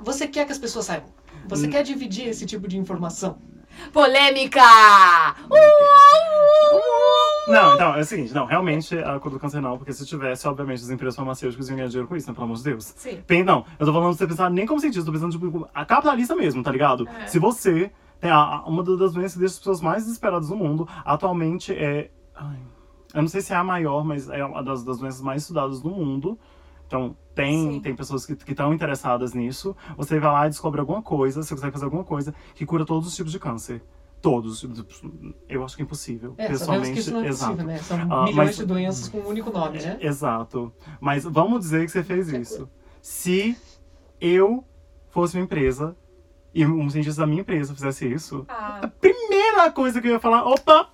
Você 0.01 0.27
quer 0.27 0.45
que 0.45 0.53
as 0.53 0.57
pessoas 0.57 0.85
saibam. 0.85 1.09
Você 1.49 1.67
Hum. 1.67 1.71
quer 1.71 1.83
dividir 1.83 2.27
esse 2.29 2.45
tipo 2.45 2.67
de 2.69 2.77
informação. 2.77 3.37
Polêmica! 3.91 4.61
Não, 7.47 7.73
então, 7.75 7.95
é 7.95 7.99
o 7.99 8.05
seguinte, 8.05 8.33
não, 8.33 8.45
realmente 8.45 8.97
a 8.97 9.19
cor 9.19 9.29
do 9.31 9.39
câncer 9.39 9.61
não, 9.61 9.77
porque 9.77 9.91
se 9.91 10.05
tivesse, 10.05 10.47
obviamente, 10.47 10.81
as 10.81 10.89
empresas 10.89 11.15
farmacêuticas 11.15 11.67
iam 11.67 11.75
ganhar 11.75 11.89
dinheiro 11.89 12.07
com 12.07 12.15
isso, 12.15 12.27
né? 12.27 12.33
Pelo 12.33 12.45
amor 12.45 12.57
de 12.57 12.63
Deus. 12.63 12.85
Sim. 12.95 13.21
Pen- 13.27 13.43
Não, 13.43 13.65
eu 13.77 13.85
tô 13.85 13.91
falando 13.91 14.11
de 14.13 14.17
você 14.17 14.27
pensar 14.27 14.49
nem 14.49 14.65
como 14.65 14.79
cientista, 14.79 15.01
eu 15.01 15.05
tô 15.05 15.11
pensando 15.11 15.31
tipo, 15.31 15.67
a 15.73 15.85
capitalista 15.85 16.35
mesmo, 16.35 16.63
tá 16.63 16.71
ligado? 16.71 17.07
É. 17.07 17.27
Se 17.27 17.39
você 17.39 17.91
a- 18.21 18.63
uma 18.65 18.81
das 18.83 19.11
doenças 19.13 19.33
que 19.33 19.39
deixa 19.39 19.53
as 19.55 19.59
pessoas 19.59 19.81
mais 19.81 20.03
desesperadas 20.05 20.47
do 20.47 20.55
mundo, 20.55 20.87
atualmente 21.03 21.73
é. 21.73 22.09
ai, 22.33 22.57
eu 23.13 23.21
não 23.21 23.27
sei 23.27 23.41
se 23.41 23.51
é 23.53 23.57
a 23.57 23.63
maior, 23.63 24.03
mas 24.05 24.29
é 24.29 24.43
uma 24.45 24.63
das, 24.63 24.81
das 24.83 24.97
doenças 24.97 25.21
mais 25.21 25.41
estudadas 25.41 25.81
do 25.81 25.89
mundo. 25.89 26.39
Então, 26.93 27.17
tem, 27.33 27.71
Sim. 27.73 27.79
tem 27.79 27.95
pessoas 27.95 28.23
que 28.23 28.33
estão 28.51 28.71
interessadas 28.71 29.33
nisso. 29.33 29.75
Você 29.97 30.19
vai 30.19 30.31
lá 30.31 30.45
e 30.45 30.49
descobre 30.51 30.79
alguma 30.79 31.01
coisa, 31.01 31.41
você 31.41 31.55
consegue 31.55 31.71
fazer 31.71 31.85
alguma 31.85 32.03
coisa 32.03 32.35
que 32.53 32.67
cura 32.67 32.85
todos 32.85 33.07
os 33.07 33.15
tipos 33.15 33.31
de 33.31 33.39
câncer. 33.39 33.81
Todos. 34.21 34.63
Eu 35.49 35.65
acho 35.65 35.75
que 35.75 35.81
é 35.81 35.85
impossível. 35.85 36.35
É, 36.37 36.47
pessoalmente, 36.49 37.01
que 37.01 37.09
não 37.09 37.21
é 37.23 37.27
exato. 37.29 37.51
possível, 37.53 37.65
né? 37.73 37.77
São 37.79 37.97
Ah, 37.99 38.23
milhões 38.25 38.35
mas- 38.35 38.55
de 38.57 38.65
doenças 38.67 39.09
com 39.09 39.17
um 39.17 39.27
único 39.27 39.49
nome, 39.51 39.79
né? 39.81 39.97
Exato. 39.99 40.71
Mas 41.01 41.23
vamos 41.23 41.61
dizer 41.61 41.83
que 41.83 41.91
você 41.91 42.03
fez 42.03 42.27
isso. 42.29 42.69
Se 43.01 43.57
eu 44.21 44.63
fosse 45.09 45.35
uma 45.35 45.43
empresa 45.43 45.95
e 46.53 46.63
um 46.63 46.87
cientista 46.91 47.21
da 47.21 47.27
minha 47.27 47.41
empresa 47.41 47.73
fizesse 47.73 48.05
isso, 48.07 48.45
a 48.47 48.81
Ah, 48.83 48.87
primeira 49.01 49.71
coisa 49.71 49.99
que 49.99 50.07
eu 50.07 50.11
ia 50.11 50.19
falar, 50.19 50.45
opa! 50.45 50.89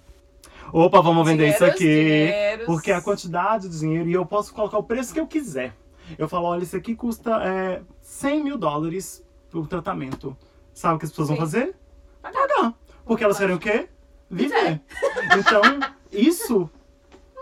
Opa, 0.72 1.02
vamos 1.02 1.28
vender 1.28 1.50
isso 1.50 1.58
dinheiros, 1.58 1.76
aqui. 1.76 1.84
dinheiros. 1.84 2.66
Porque 2.68 2.92
a 2.94 3.02
quantidade 3.02 3.68
de 3.68 3.80
dinheiro, 3.80 4.08
e 4.08 4.14
eu 4.14 4.26
posso 4.26 4.54
colocar 4.54 4.78
o 4.78 4.84
preço 4.84 5.14
que 5.14 5.20
eu 5.20 5.28
quiser. 5.28 5.76
Eu 6.18 6.28
falo, 6.28 6.46
olha, 6.48 6.64
isso 6.64 6.76
aqui 6.76 6.96
custa 6.96 7.42
é, 7.44 7.82
100 8.02 8.44
mil 8.44 8.58
dólares 8.58 9.26
o 9.54 9.66
tratamento. 9.66 10.36
Sabe 10.74 10.96
o 10.96 11.00
que 11.00 11.06
as 11.06 11.12
pessoas 11.12 11.28
vão 11.30 11.38
Sim. 11.38 11.42
fazer? 11.42 11.76
Pagar. 12.22 12.48
Pagar. 12.48 12.74
Porque 13.06 13.24
elas 13.24 13.38
querem 13.38 13.56
o 13.56 13.60
quê? 13.60 13.90
Viver. 14.30 14.82
Então, 15.38 15.62
isso, 16.12 16.70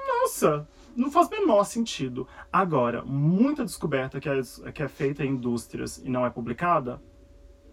nossa, 0.07 0.67
não 0.95 1.11
faz 1.11 1.27
o 1.27 1.31
menor 1.31 1.63
sentido. 1.65 2.27
Agora, 2.51 3.03
muita 3.03 3.65
descoberta 3.65 4.19
que 4.19 4.29
é, 4.29 4.41
que 4.71 4.81
é 4.81 4.87
feita 4.87 5.23
em 5.25 5.31
indústrias 5.31 5.97
e 5.97 6.09
não 6.09 6.25
é 6.25 6.29
publicada, 6.29 7.01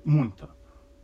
muita. 0.04 0.48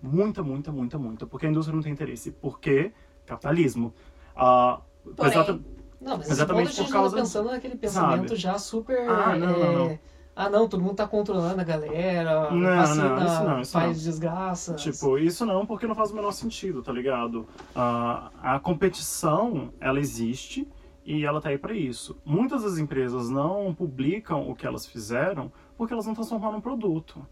Muita, 0.02 0.42
muita, 0.42 0.72
muita, 0.72 0.98
muita. 0.98 1.26
Porque 1.26 1.46
a 1.46 1.50
indústria 1.50 1.74
não 1.76 1.82
tem 1.82 1.92
interesse. 1.92 2.30
Porque 2.32 2.92
capitalismo. 3.26 3.94
Ah, 4.34 4.80
Porém, 5.16 5.30
exata- 5.30 5.60
Não, 6.00 6.16
mas 6.16 6.30
Exatamente 6.30 6.74
por 6.82 6.90
causa- 6.90 7.16
tá 7.16 7.22
pensando 7.22 7.50
naquele 7.50 7.76
pensamento 7.76 8.28
sabe? 8.28 8.40
já 8.40 8.58
super. 8.58 9.08
Ah, 9.08 9.36
não, 9.36 9.58
não, 9.58 9.72
não. 9.72 9.86
é, 9.90 10.00
Ah, 10.34 10.48
não, 10.48 10.66
todo 10.68 10.80
mundo 10.82 10.94
tá 10.94 11.06
controlando 11.06 11.60
a 11.60 11.64
galera. 11.64 12.50
Não, 12.50 12.76
vacina 12.76 13.08
não, 13.10 13.26
isso 13.26 13.42
não, 13.44 13.60
isso 13.60 13.72
faz 13.72 14.02
desgraça. 14.02 14.74
Tipo, 14.74 15.18
isso 15.18 15.44
não, 15.44 15.66
porque 15.66 15.86
não 15.86 15.94
faz 15.94 16.10
o 16.10 16.14
menor 16.14 16.32
sentido, 16.32 16.82
tá 16.82 16.90
ligado? 16.92 17.46
Ah, 17.74 18.30
a 18.42 18.58
competição, 18.58 19.70
ela 19.78 20.00
existe 20.00 20.66
e 21.04 21.24
ela 21.26 21.40
tá 21.40 21.50
aí 21.50 21.58
pra 21.58 21.74
isso. 21.74 22.16
Muitas 22.24 22.62
das 22.62 22.78
empresas 22.78 23.28
não 23.28 23.74
publicam 23.74 24.48
o 24.48 24.54
que 24.54 24.66
elas 24.66 24.86
fizeram 24.86 25.52
porque 25.76 25.92
elas 25.92 26.06
não 26.06 26.14
transformaram 26.14 26.56
um 26.58 26.60
produto, 26.62 27.26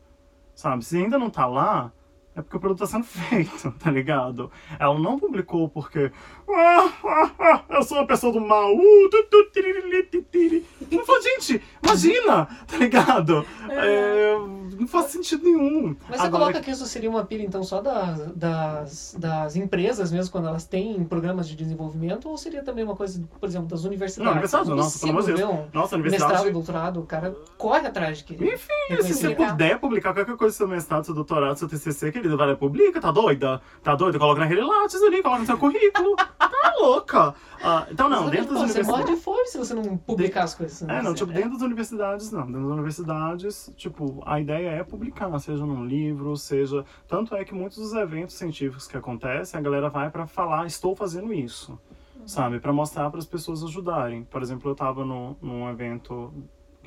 sabe? 0.55 0.85
Se 0.85 0.99
ainda 0.99 1.19
não 1.19 1.31
tá 1.31 1.47
lá, 1.47 1.91
é 2.39 2.43
porque 2.43 2.57
o 2.57 2.61
produto 2.61 2.79
tá 2.79 2.87
sendo 2.87 3.05
feito, 3.05 3.73
tá 3.73 3.91
ligado? 3.91 4.51
Ela 4.79 4.99
não 4.99 5.19
publicou 5.19 5.69
porque 5.69 6.13
"Ah, 6.49 6.93
ah, 7.05 7.31
ah, 7.39 7.65
eu 7.71 7.83
sou 7.83 7.99
uma 7.99 8.07
pessoa 8.07 8.33
do 8.33 8.41
mal. 8.41 8.75
Uh, 8.75 9.11
tu, 9.11 9.27
tu, 9.31 9.51
tiriri, 9.53 10.05
ti, 10.05 10.25
tiri." 10.31 10.67
Não 10.91 11.05
faz, 11.05 11.25
gente, 11.25 11.63
imagina, 11.83 12.47
tá 12.67 12.77
ligado? 12.79 13.45
É, 13.69 14.37
não 14.79 14.87
faz 14.87 15.07
sentido 15.07 15.45
nenhum. 15.45 15.97
Mas 16.09 16.21
você 16.21 16.27
Agora, 16.27 16.45
coloca 16.45 16.61
que 16.61 16.71
isso 16.71 16.87
seria 16.87 17.11
uma 17.11 17.25
pilha, 17.25 17.43
então, 17.43 17.63
só 17.63 17.81
das, 17.83 18.33
das, 18.35 19.17
das 19.19 19.57
empresas 19.57 20.11
mesmo, 20.13 20.31
quando 20.31 20.49
elas 20.49 20.65
têm 20.65 21.05
programas 21.05 21.49
de 21.49 21.57
desenvolvimento, 21.57 22.29
ou 22.29 22.37
seria 22.37 22.63
também 22.63 22.85
uma 22.85 22.97
coisa, 22.97 23.23
por 23.41 23.49
exemplo, 23.49 23.69
das 23.69 23.85
universidades? 23.85 24.25
Não, 24.25 24.33
universidade, 24.33 24.71
nossa, 24.71 24.99
pelo 24.99 25.11
amor 25.13 25.25
de 25.25 25.35
Deus. 25.35 25.51
Nossa, 25.73 25.97
a 25.97 25.99
Mestrado, 25.99 26.01
universidade. 26.01 26.51
doutorado, 26.53 27.01
o 27.01 27.07
cara 27.07 27.37
corre 27.57 27.87
atrás 27.87 28.19
de 28.19 28.25
que. 28.25 28.35
Enfim, 28.35 29.03
se 29.03 29.15
você 29.15 29.35
puder 29.35 29.79
publicar 29.79 30.15
qualquer 30.15 30.37
coisa 30.37 30.55
do 30.55 30.57
seu 30.57 30.69
mestrado, 30.69 31.05
seu 31.05 31.15
doutorado, 31.15 31.59
seu 31.59 31.69
TCC, 31.69 32.13
querido, 32.13 32.28
lá 32.37 32.51
e 32.51 32.57
publica, 32.57 33.01
tá 33.01 33.11
doida? 33.11 33.61
Tá 33.83 33.95
doida? 33.95 34.19
Coloca 34.19 34.41
naquele 34.41 34.63
lápis 34.63 35.03
ali, 35.03 35.23
coloca 35.23 35.41
no 35.41 35.47
seu 35.47 35.59
currículo. 35.59 36.17
Tá 36.17 36.75
louca. 36.81 37.35
Ah, 37.63 37.87
então, 37.91 38.09
não, 38.09 38.23
Mas, 38.25 38.31
dentro 38.33 38.55
das 38.55 38.71
Você 38.71 38.83
morre 38.83 39.03
universidades. 39.03 39.17
de 39.19 39.25
fome 39.25 39.47
se 39.47 39.59
você 39.59 39.75
não 39.75 39.97
publicar 39.97 40.45
as 40.45 40.55
coisas. 40.55 40.81
né? 40.83 40.99
É, 40.99 41.03
não, 41.03 41.15
tipo, 41.15 41.31
É. 41.33 41.35
dentro 41.35 41.53
das 41.53 41.63
universidades, 41.63 42.31
não. 42.31 42.47
Dentro 42.47 42.63
das 42.63 42.73
universidades, 42.73 43.73
tipo, 43.77 44.23
a 44.27 44.41
ideia 44.41 44.71
é 44.71 44.85
publicar, 44.85 45.37
seja 45.39 45.65
num 45.67 45.85
livro, 45.85 46.37
seja. 46.37 46.85
Tanto 47.09 47.35
é 47.35 47.45
que 47.45 47.55
muitos 47.55 47.79
dos 47.79 47.93
eventos 47.95 48.37
científicos 48.37 48.87
que 48.87 48.97
acontecem, 48.97 49.59
a 49.59 49.63
galera 49.63 49.89
vai 49.89 50.11
pra 50.11 50.27
falar, 50.27 50.67
estou 50.67 50.95
fazendo 50.95 51.33
isso. 51.33 51.79
Sabe? 52.27 52.61
Pra 52.61 52.73
mostrar 52.73 53.09
para 53.11 53.19
as 53.19 53.27
pessoas 53.27 53.63
ajudarem. 53.65 54.23
Por 54.25 54.43
exemplo, 54.43 54.71
eu 54.71 54.75
tava 54.75 55.05
no, 55.05 55.37
num 55.41 55.69
evento. 55.71 56.33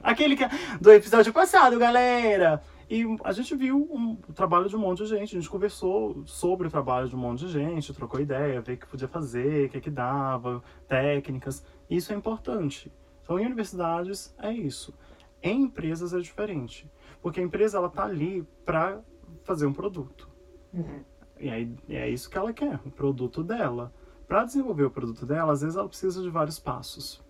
Aquele 0.04 0.36
que 0.36 0.44
é 0.44 0.50
do 0.80 0.92
episódio 0.92 1.32
passado, 1.34 1.78
galera! 1.80 2.62
E 2.92 3.06
a 3.24 3.32
gente 3.32 3.56
viu 3.56 3.88
um, 3.90 4.18
o 4.28 4.34
trabalho 4.34 4.68
de 4.68 4.76
um 4.76 4.80
monte 4.80 4.98
de 4.98 5.06
gente, 5.06 5.38
a 5.38 5.40
gente 5.40 5.50
conversou 5.50 6.26
sobre 6.26 6.68
o 6.68 6.70
trabalho 6.70 7.08
de 7.08 7.16
um 7.16 7.20
monte 7.20 7.46
de 7.46 7.48
gente, 7.48 7.94
trocou 7.94 8.20
ideia, 8.20 8.60
ver 8.60 8.74
o 8.74 8.78
que 8.78 8.86
podia 8.86 9.08
fazer, 9.08 9.68
o 9.68 9.70
que, 9.70 9.80
que 9.80 9.90
dava, 9.90 10.62
técnicas. 10.90 11.66
Isso 11.90 12.12
é 12.12 12.18
importante. 12.18 12.92
Então, 13.24 13.40
em 13.40 13.46
universidades, 13.46 14.36
é 14.38 14.52
isso. 14.52 14.94
Em 15.42 15.62
empresas 15.62 16.14
é 16.14 16.20
diferente. 16.20 16.92
Porque 17.22 17.40
a 17.40 17.44
empresa, 17.44 17.78
ela 17.78 17.88
tá 17.88 18.04
ali 18.04 18.46
para 18.66 19.00
fazer 19.46 19.66
um 19.66 19.74
produto. 19.74 20.30
Uhum. 20.74 21.02
E 21.40 21.50
aí, 21.50 21.74
é 21.88 22.10
isso 22.10 22.30
que 22.30 22.38
ela 22.38 22.52
quer, 22.52 22.78
o 22.86 22.92
produto 22.92 23.42
dela. 23.42 23.94
Para 24.28 24.44
desenvolver 24.44 24.84
o 24.84 24.92
produto 24.92 25.26
dela, 25.26 25.54
às 25.54 25.62
vezes 25.62 25.78
ela 25.78 25.88
precisa 25.88 26.22
de 26.22 26.30
vários 26.30 26.60
passos. 26.60 27.24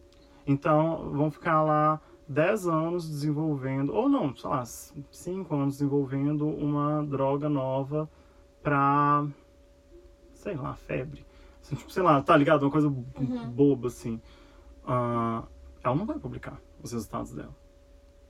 Então, 0.47 1.11
vão 1.11 1.29
ficar 1.29 1.61
lá 1.61 2.01
10 2.31 2.67
anos 2.67 3.09
desenvolvendo, 3.09 3.93
ou 3.93 4.07
não, 4.07 4.35
sei 4.35 4.49
lá, 4.49 4.63
5 4.65 5.53
anos 5.55 5.75
desenvolvendo 5.75 6.47
uma 6.47 7.03
droga 7.03 7.49
nova 7.49 8.09
pra, 8.63 9.25
sei 10.33 10.55
lá, 10.55 10.73
febre. 10.75 11.25
Assim, 11.61 11.75
tipo, 11.75 11.91
sei 11.91 12.01
lá, 12.01 12.21
tá 12.21 12.35
ligado? 12.35 12.63
Uma 12.63 12.71
coisa 12.71 12.89
boba, 12.89 13.87
assim. 13.87 14.21
Ah, 14.85 15.43
ela 15.83 15.95
não 15.95 16.05
vai 16.05 16.17
publicar 16.17 16.59
os 16.81 16.91
resultados 16.91 17.33
dela. 17.33 17.55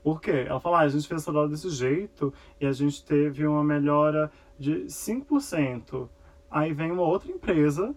Por 0.03 0.19
quê? 0.19 0.45
Ela 0.47 0.59
fala, 0.59 0.79
ah, 0.79 0.81
a 0.81 0.89
gente 0.89 1.07
fez 1.07 1.21
essa 1.21 1.31
droga 1.31 1.49
desse 1.49 1.69
jeito 1.69 2.33
e 2.59 2.65
a 2.65 2.71
gente 2.71 3.05
teve 3.05 3.45
uma 3.45 3.63
melhora 3.63 4.31
de 4.57 4.85
5%. 4.85 6.09
Aí 6.49 6.73
vem 6.73 6.91
uma 6.91 7.03
outra 7.03 7.31
empresa, 7.31 7.95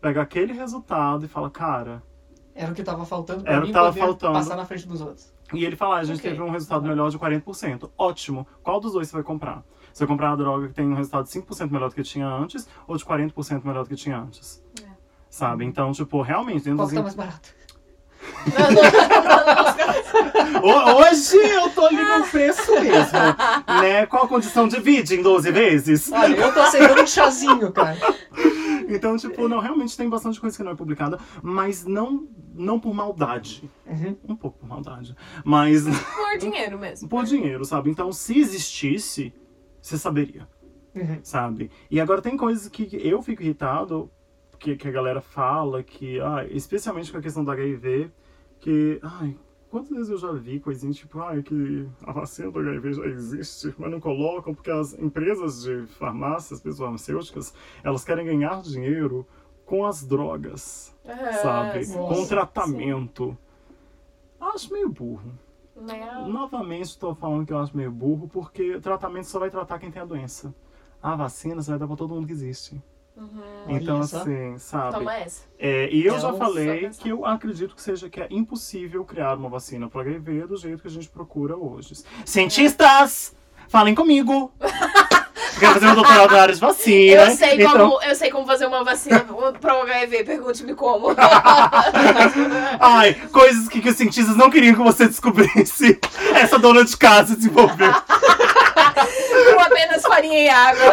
pega 0.00 0.22
aquele 0.22 0.52
resultado 0.54 1.26
e 1.26 1.28
fala, 1.28 1.50
cara. 1.50 2.02
Era 2.54 2.72
o 2.72 2.74
que 2.74 2.82
tava 2.82 3.04
faltando 3.04 3.44
pra 3.44 3.52
Era 3.52 3.60
mim 3.60 3.68
que 3.68 3.72
tava 3.72 3.92
faltando. 3.92 4.32
passar 4.32 4.56
na 4.56 4.64
frente 4.64 4.86
dos 4.88 5.00
outros. 5.00 5.32
E 5.52 5.64
ele 5.64 5.76
fala, 5.76 5.96
a 5.98 6.04
gente 6.04 6.18
Ok. 6.18 6.30
teve 6.30 6.42
um 6.42 6.50
resultado 6.50 6.86
melhor 6.86 7.10
de 7.10 7.18
40%. 7.18 7.90
Ótimo. 7.98 8.46
Qual 8.62 8.80
dos 8.80 8.92
dois 8.92 9.08
você 9.08 9.14
vai 9.14 9.22
comprar? 9.22 9.62
Você 9.92 10.04
vai 10.04 10.08
comprar 10.08 10.32
a 10.32 10.36
droga 10.36 10.68
que 10.68 10.74
tem 10.74 10.86
um 10.86 10.94
resultado 10.94 11.24
de 11.24 11.30
5% 11.30 11.70
melhor 11.70 11.88
do 11.90 11.94
que 11.94 12.02
tinha 12.02 12.26
antes 12.26 12.66
ou 12.88 12.96
de 12.96 13.04
40% 13.04 13.62
melhor 13.64 13.82
do 13.84 13.88
que 13.90 13.96
tinha 13.96 14.18
antes? 14.18 14.62
É. 14.82 14.86
Sabe? 15.28 15.64
Então, 15.64 15.92
tipo, 15.92 16.22
realmente, 16.22 16.64
dentro 16.64 16.78
Qual 16.78 16.86
dos 16.88 16.96
tá 16.96 17.02
mais 17.02 17.14
barato? 17.14 17.50
Hoje 20.62 21.36
eu 21.38 21.70
tô 21.70 21.86
ali 21.86 22.02
no 22.02 22.24
preço 22.26 22.72
mesmo. 22.80 23.18
né? 23.80 24.06
Qual 24.06 24.24
a 24.24 24.28
condição? 24.28 24.68
Divide 24.68 25.16
em 25.16 25.22
12 25.22 25.50
vezes. 25.50 26.10
Olha, 26.12 26.36
eu 26.36 26.52
tô 26.52 26.60
aceitando 26.60 27.02
um 27.02 27.06
chazinho, 27.06 27.72
cara. 27.72 27.96
Então, 28.96 29.16
tipo, 29.16 29.48
não, 29.48 29.58
realmente 29.60 29.96
tem 29.96 30.08
bastante 30.08 30.40
coisa 30.40 30.56
que 30.56 30.62
não 30.62 30.72
é 30.72 30.74
publicada, 30.76 31.18
mas 31.42 31.84
não, 31.84 32.28
não 32.54 32.78
por 32.80 32.92
maldade. 32.94 33.68
Uhum. 33.86 34.16
Um 34.28 34.36
pouco 34.36 34.58
por 34.58 34.68
maldade. 34.68 35.14
Mas 35.44 35.84
Por 36.14 36.38
dinheiro 36.38 36.78
mesmo. 36.78 37.08
por 37.08 37.24
dinheiro, 37.24 37.64
sabe? 37.64 37.90
Então, 37.90 38.12
se 38.12 38.38
existisse, 38.38 39.32
você 39.80 39.96
saberia, 39.98 40.48
Uhum. 40.94 41.18
sabe? 41.22 41.70
E 41.90 42.00
agora 42.00 42.20
tem 42.20 42.36
coisas 42.36 42.68
que 42.68 42.88
eu 43.02 43.22
fico 43.22 43.42
irritado, 43.42 44.10
que, 44.58 44.76
que 44.76 44.86
a 44.86 44.92
galera 44.92 45.20
fala, 45.20 45.82
que, 45.82 46.20
ah, 46.20 46.46
especialmente 46.50 47.10
com 47.10 47.18
a 47.18 47.22
questão 47.22 47.42
do 47.44 47.50
HIV, 47.50 48.10
que, 48.60 49.00
ai, 49.02 49.36
quantas 49.72 49.96
vezes 49.96 50.10
eu 50.10 50.18
já 50.18 50.30
vi 50.32 50.60
coisinhas 50.60 50.96
tipo, 50.96 51.18
ai, 51.20 51.42
que 51.42 51.88
a 52.02 52.12
vacina 52.12 52.50
do 52.50 52.58
HIV 52.58 52.92
já 52.92 53.06
existe, 53.06 53.74
mas 53.78 53.90
não 53.90 53.98
colocam 53.98 54.54
porque 54.54 54.70
as 54.70 54.92
empresas 54.98 55.62
de 55.62 55.86
farmácias, 55.98 56.60
pessoas 56.60 56.78
farmacêuticas, 56.80 57.54
elas 57.82 58.04
querem 58.04 58.26
ganhar 58.26 58.60
dinheiro 58.60 59.26
com 59.64 59.86
as 59.86 60.04
drogas, 60.06 60.94
É, 61.04 61.32
sabe? 61.32 61.84
sim, 61.86 61.94
com 61.94 62.10
o 62.10 62.14
sim, 62.16 62.28
tratamento. 62.28 63.36
Acho 64.38 64.70
meio 64.72 64.90
burro. 64.90 65.32
sim. 65.74 65.86
Né? 65.86 66.26
Novamente 66.28 66.84
estou 66.90 67.14
falando 67.14 67.46
que 67.46 67.52
eu 67.54 67.58
acho 67.58 67.74
meio 67.74 67.90
burro, 67.90 68.28
porque 68.28 68.76
o 68.76 68.80
tratamento 68.80 69.24
só 69.24 69.38
vai 69.38 69.50
tratar 69.50 69.78
quem 69.78 69.90
tem 69.90 70.02
a 70.02 70.04
doença. 70.04 70.54
A 71.02 71.16
vacina 71.16 71.62
você 71.62 71.70
vai 71.70 71.78
dar 71.78 71.86
pra 71.86 71.96
todo 71.96 72.14
mundo 72.14 72.26
que 72.26 72.32
existe. 72.32 72.80
Uhum. 73.16 73.64
Então, 73.68 73.96
Olha 73.96 74.06
só. 74.06 74.18
assim, 74.22 74.58
sabe? 74.58 74.94
Toma 74.94 75.14
essa. 75.16 75.42
É, 75.58 75.88
e 75.92 76.04
eu 76.06 76.18
já 76.18 76.28
Então, 76.28 76.38
falei 76.38 76.66
só 76.66 76.86
pensar. 76.86 77.02
que 77.02 77.08
eu 77.10 77.26
acredito 77.26 77.74
que 77.74 77.82
seja 77.82 78.08
que 78.08 78.20
é 78.20 78.26
impossível 78.30 79.04
criar 79.04 79.36
uma 79.36 79.48
vacina 79.48 79.88
para 79.88 80.00
HIV 80.02 80.46
do 80.46 80.56
jeito 80.56 80.80
que 80.82 80.88
a 80.88 80.90
gente 80.90 81.08
procura 81.10 81.56
hoje. 81.56 81.94
Cientistas! 82.24 83.34
Falem 83.68 83.94
comigo! 83.94 84.52
Quero 85.58 85.74
fazer 85.74 85.86
um 85.86 85.94
doutorado 85.94 86.32
na 86.32 86.40
área 86.42 86.54
de 86.54 86.60
vacina. 86.60 87.22
Eu 87.22 87.36
sei, 87.36 87.54
então... 87.62 87.72
como, 87.90 88.02
eu 88.02 88.14
sei 88.16 88.30
como 88.30 88.46
fazer 88.46 88.66
uma 88.66 88.82
vacina 88.82 89.20
pro 89.20 89.82
HIV, 89.82 90.24
pergunte-me 90.24 90.74
como. 90.74 91.08
Ai, 92.80 93.14
coisas 93.30 93.68
que, 93.68 93.80
que 93.80 93.88
os 93.90 93.96
cientistas 93.96 94.36
não 94.36 94.50
queriam 94.50 94.74
que 94.74 94.82
você 94.82 95.06
descobrisse. 95.06 96.00
Essa 96.34 96.58
dona 96.58 96.84
de 96.84 96.96
casa 96.96 97.36
desenvolveu. 97.36 97.92
Com 99.54 99.60
apenas 99.60 100.02
farinha 100.02 100.40
e 100.40 100.48
água. 100.48 100.92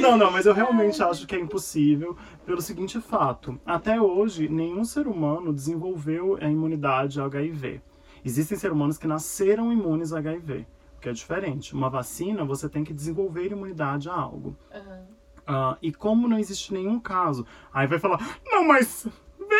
Não, 0.00 0.16
não, 0.16 0.30
mas 0.30 0.46
eu 0.46 0.52
realmente 0.52 1.02
acho 1.02 1.26
que 1.26 1.34
é 1.34 1.38
impossível 1.38 2.16
pelo 2.44 2.60
seguinte 2.60 3.00
fato. 3.00 3.60
Até 3.64 4.00
hoje, 4.00 4.48
nenhum 4.48 4.84
ser 4.84 5.06
humano 5.06 5.52
desenvolveu 5.52 6.36
a 6.40 6.46
imunidade 6.46 7.20
ao 7.20 7.26
HIV. 7.26 7.80
Existem 8.24 8.56
seres 8.56 8.74
humanos 8.74 8.98
que 8.98 9.06
nasceram 9.06 9.72
imunes 9.72 10.12
a 10.12 10.18
HIV, 10.18 10.66
o 10.96 11.00
que 11.00 11.08
é 11.08 11.12
diferente. 11.12 11.74
Uma 11.74 11.90
vacina, 11.90 12.44
você 12.44 12.68
tem 12.68 12.84
que 12.84 12.92
desenvolver 12.92 13.50
imunidade 13.50 14.08
a 14.08 14.14
algo. 14.14 14.56
Ah, 15.46 15.76
e 15.82 15.92
como 15.92 16.28
não 16.28 16.38
existe 16.38 16.72
nenhum 16.72 17.00
caso, 17.00 17.44
aí 17.72 17.86
vai 17.86 17.98
falar, 17.98 18.38
não, 18.46 18.66
mas 18.66 19.06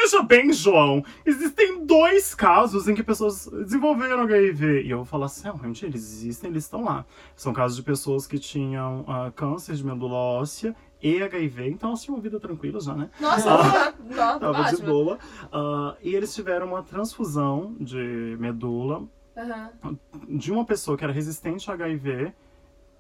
veja 0.03 0.23
bem, 0.23 0.53
João, 0.53 1.05
existem 1.25 1.85
dois 1.85 2.35
casos 2.35 2.89
em 2.89 2.95
que 2.95 3.03
pessoas 3.03 3.47
desenvolveram 3.47 4.21
HIV. 4.23 4.83
E 4.83 4.91
eu 4.91 4.99
vou 4.99 5.07
falar 5.07 5.27
assim, 5.27 5.45
realmente 5.45 5.85
eles 5.87 6.03
existem, 6.03 6.51
eles 6.51 6.65
estão 6.65 6.85
lá. 6.85 7.05
São 7.37 7.53
casos 7.53 7.77
de 7.77 7.83
pessoas 7.83 8.27
que 8.27 8.39
tinham 8.39 9.05
ah, 9.07 9.31
câncer 9.35 9.75
de 9.75 9.85
medula 9.85 10.15
óssea 10.15 10.75
e 11.03 11.23
HIV, 11.23 11.69
então 11.69 11.91
elas 11.91 12.03
tinham 12.03 12.17
uma 12.17 12.23
vida 12.23 12.39
tranquila 12.39 12.81
já, 12.81 12.95
né? 12.95 13.11
Nossa, 13.21 13.53
Ah. 13.55 13.93
tá, 14.15 14.39
Tava 14.39 14.65
de 14.65 14.75
ótimo. 14.77 14.87
boa. 14.89 15.19
Ah, 15.53 15.97
e 16.03 16.15
eles 16.15 16.35
tiveram 16.35 16.67
uma 16.69 16.83
transfusão 16.83 17.75
de 17.81 18.37
medula 18.39 19.03
Aham. 19.37 19.71
de 20.29 20.53
uma 20.53 20.65
pessoa 20.65 20.97
que 20.97 21.05
era 21.05 21.13
resistente 21.13 21.71
a 21.71 21.75
HIV 21.75 22.33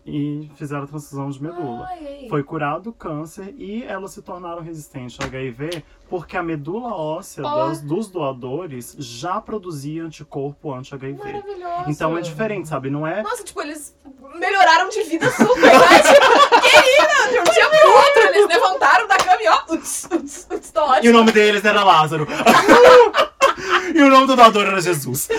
e 0.04 0.50
fizeram 0.56 0.82
a 0.82 0.86
transfusão 0.86 1.30
de 1.30 1.40
medula. 1.42 1.86
Ai. 1.88 2.26
Foi 2.28 2.42
curado 2.42 2.90
o 2.90 2.92
câncer 2.92 3.54
e 3.56 3.84
elas 3.84 4.10
se 4.10 4.20
tornaram 4.22 4.60
resistentes 4.60 5.16
ao 5.20 5.26
HIV 5.26 5.84
porque 6.08 6.36
a 6.36 6.42
medula 6.42 6.92
óssea 6.94 7.44
Oh. 7.46 7.68
das- 7.68 7.80
dos 7.80 8.08
doadores 8.08 8.96
já 8.98 9.40
produzia 9.40 10.02
anticorpo 10.04 10.72
anti-HIV. 10.74 11.18
Maravilhoso. 11.22 11.84
Então 11.88 12.18
é 12.18 12.20
diferente, 12.20 12.68
sabe? 12.68 12.90
Não 12.90 13.06
é. 13.06 13.22
Nossa, 13.22 13.44
tipo, 13.44 13.60
eles 13.62 13.96
melhoraram 14.34 14.88
de 14.88 15.02
vida 15.04 15.30
super, 15.30 15.60
né? 15.62 15.98
Tipo, 16.02 16.60
querida, 16.60 17.30
de 17.32 17.38
um 17.40 17.52
dia 17.52 17.68
pro 17.68 17.90
outro, 17.92 18.22
eles 18.34 18.48
levantaram 18.48 19.06
da 19.06 19.16
cama 19.16 19.38
e 19.42 19.48
ó, 19.48 19.74
uts, 19.74 20.08
uts, 20.12 20.46
uts, 20.50 20.72
E 21.02 21.08
o 21.08 21.12
nome 21.12 21.30
deles 21.32 21.64
era 21.64 21.84
Lázaro. 21.84 22.26
e 23.94 24.02
o 24.02 24.08
nome 24.10 24.26
do 24.26 24.34
doador 24.36 24.66
era 24.66 24.80
Jesus. 24.80 25.28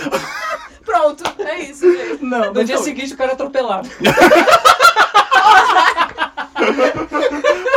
Pronto, 0.84 1.24
é 1.40 1.60
isso, 1.60 1.90
gente. 1.90 2.22
Não, 2.24 2.46
No 2.46 2.54
não 2.54 2.64
dia 2.64 2.76
foi. 2.76 2.84
seguinte, 2.84 3.14
o 3.14 3.16
cara 3.16 3.30
é 3.30 3.34
atropelado. 3.34 3.88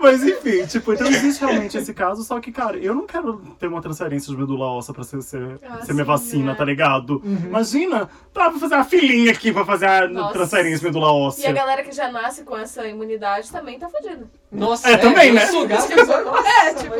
Mas 0.00 0.22
enfim, 0.24 0.64
tipo, 0.66 0.92
então 0.94 1.06
existe 1.10 1.40
realmente 1.44 1.76
esse 1.76 1.92
caso, 1.92 2.22
só 2.24 2.40
que, 2.40 2.50
cara, 2.50 2.76
eu 2.78 2.94
não 2.94 3.06
quero 3.06 3.36
ter 3.58 3.66
uma 3.66 3.82
transferência 3.82 4.32
de 4.32 4.38
medula 4.38 4.66
óssea 4.66 4.94
pra 4.94 5.04
ser, 5.04 5.20
ser, 5.22 5.58
Ah, 5.62 5.82
ser 5.84 5.92
minha 5.92 6.04
vacina, 6.04 6.52
né? 6.52 6.54
tá 6.58 6.64
ligado? 6.64 7.20
Imagina, 7.24 8.08
tá, 8.32 8.48
vou 8.48 8.58
fazer 8.58 8.74
uma 8.76 8.84
filinha 8.84 9.30
aqui 9.32 9.52
pra 9.52 9.64
fazer 9.64 9.86
a 9.86 10.08
Nossa. 10.08 10.32
transferência 10.32 10.78
de 10.78 10.84
medula 10.86 11.06
E 11.06 11.10
a 11.10 11.12
óssea. 11.12 11.52
galera 11.52 11.82
que 11.82 11.92
já 11.92 12.10
nasce 12.10 12.42
com 12.44 12.56
essa 12.56 12.86
imunidade 12.86 13.50
também 13.52 13.78
tá 13.78 13.88
fodida. 13.88 14.26
Nossa, 14.50 14.90
É, 14.90 14.96
também, 14.96 15.28
eu 15.28 15.34
né? 15.34 15.46
sugar 15.46 15.78
as 15.78 15.84
Tipo, 15.86 15.98
pessoas, 16.00 16.24
nossa, 16.26 16.48
é, 16.48 16.74
tipo, 16.74 16.96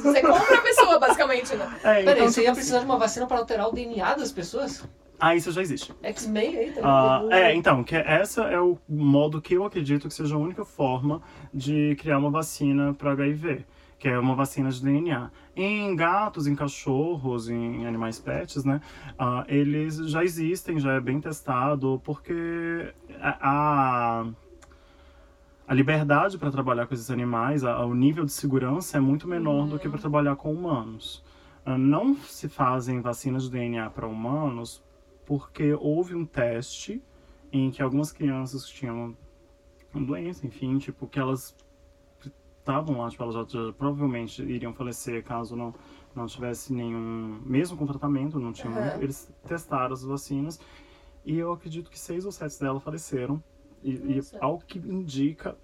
você 0.00 0.20
compra 0.22 0.58
a 0.58 0.60
pessoa, 0.62 0.98
basicamente, 0.98 1.54
né? 1.56 1.68
É, 1.82 2.02
então, 2.02 2.14
Peraí, 2.14 2.22
você 2.28 2.30
tipo 2.34 2.40
ia 2.44 2.50
assim, 2.50 2.54
precisar 2.60 2.78
de 2.78 2.84
uma 2.84 2.96
vacina 2.98 3.26
pra 3.26 3.38
alterar 3.38 3.68
o 3.68 3.72
DNA 3.72 4.14
das 4.14 4.30
pessoas? 4.32 4.82
Ah, 5.18 5.34
isso 5.34 5.50
já 5.52 5.62
existe. 5.62 5.92
X-Men 6.02 6.56
aí 6.56 6.66
também. 6.72 6.82
Ah, 6.84 7.22
é, 7.30 7.54
então, 7.54 7.82
que 7.84 7.94
essa 7.96 8.44
é 8.44 8.60
o 8.60 8.76
modo 8.88 9.40
que 9.40 9.54
eu 9.54 9.64
acredito 9.64 10.08
que 10.08 10.14
seja 10.14 10.34
a 10.34 10.38
única 10.38 10.64
forma 10.64 11.22
de 11.52 11.96
criar 12.00 12.18
uma 12.18 12.30
vacina 12.30 12.92
para 12.92 13.12
HIV, 13.12 13.64
que 13.98 14.08
é 14.08 14.18
uma 14.18 14.34
vacina 14.34 14.70
de 14.70 14.82
DNA. 14.82 15.30
Em 15.56 15.94
gatos, 15.94 16.46
em 16.46 16.54
cachorros, 16.54 17.48
em 17.48 17.86
animais 17.86 18.18
pets, 18.18 18.64
né, 18.64 18.80
ah, 19.18 19.44
eles 19.48 19.96
já 20.10 20.24
existem, 20.24 20.78
já 20.80 20.92
é 20.94 21.00
bem 21.00 21.20
testado, 21.20 22.00
porque 22.04 22.92
a, 23.20 24.24
a, 25.68 25.74
liberdade 25.74 26.36
para 26.38 26.50
trabalhar 26.50 26.86
com 26.86 26.94
esses 26.94 27.10
animais, 27.10 27.64
a- 27.64 27.84
o 27.86 27.94
nível 27.94 28.24
de 28.24 28.32
segurança 28.32 28.96
é 28.98 29.00
muito 29.00 29.26
menor 29.28 29.66
do 29.68 29.78
que 29.78 29.88
para 29.88 29.98
trabalhar 29.98 30.36
com 30.36 30.52
humanos. 30.52 31.22
Ah, 31.64 31.78
Não 31.78 32.14
se 32.16 32.48
fazem 32.48 33.00
vacinas 33.00 33.44
de 33.44 33.50
DNA 33.50 33.88
para 33.90 34.06
humanos 34.06 34.82
porque 35.26 35.72
houve 35.74 36.14
um 36.14 36.24
teste 36.26 37.02
em 37.52 37.70
que 37.70 37.82
algumas 37.82 38.10
crianças 38.12 38.66
que 38.66 38.74
tinham 38.74 39.16
uma 39.92 40.06
doença, 40.06 40.46
enfim, 40.46 40.76
tipo, 40.78 41.06
que 41.06 41.18
elas 41.18 41.54
estavam 42.58 42.98
lá, 42.98 43.08
tipo, 43.10 43.22
elas 43.22 43.34
já, 43.34 43.44
já 43.44 43.72
provavelmente 43.74 44.42
iriam 44.42 44.72
falecer 44.72 45.22
caso 45.22 45.54
não, 45.54 45.74
não 46.14 46.26
tivesse 46.26 46.72
nenhum, 46.72 47.40
mesmo 47.44 47.76
com 47.76 47.86
tratamento, 47.86 48.40
não 48.40 48.52
tinham, 48.52 48.76
Aham. 48.76 48.98
eles 49.00 49.30
testaram 49.46 49.92
as 49.92 50.02
vacinas 50.02 50.58
e 51.24 51.36
eu 51.38 51.52
acredito 51.52 51.90
que 51.90 51.98
seis 51.98 52.24
ou 52.24 52.32
sete 52.32 52.58
delas 52.58 52.82
faleceram 52.82 53.42
e, 53.82 53.92
e 53.92 54.20
ao 54.40 54.58
que 54.58 54.78
indica, 54.78 55.56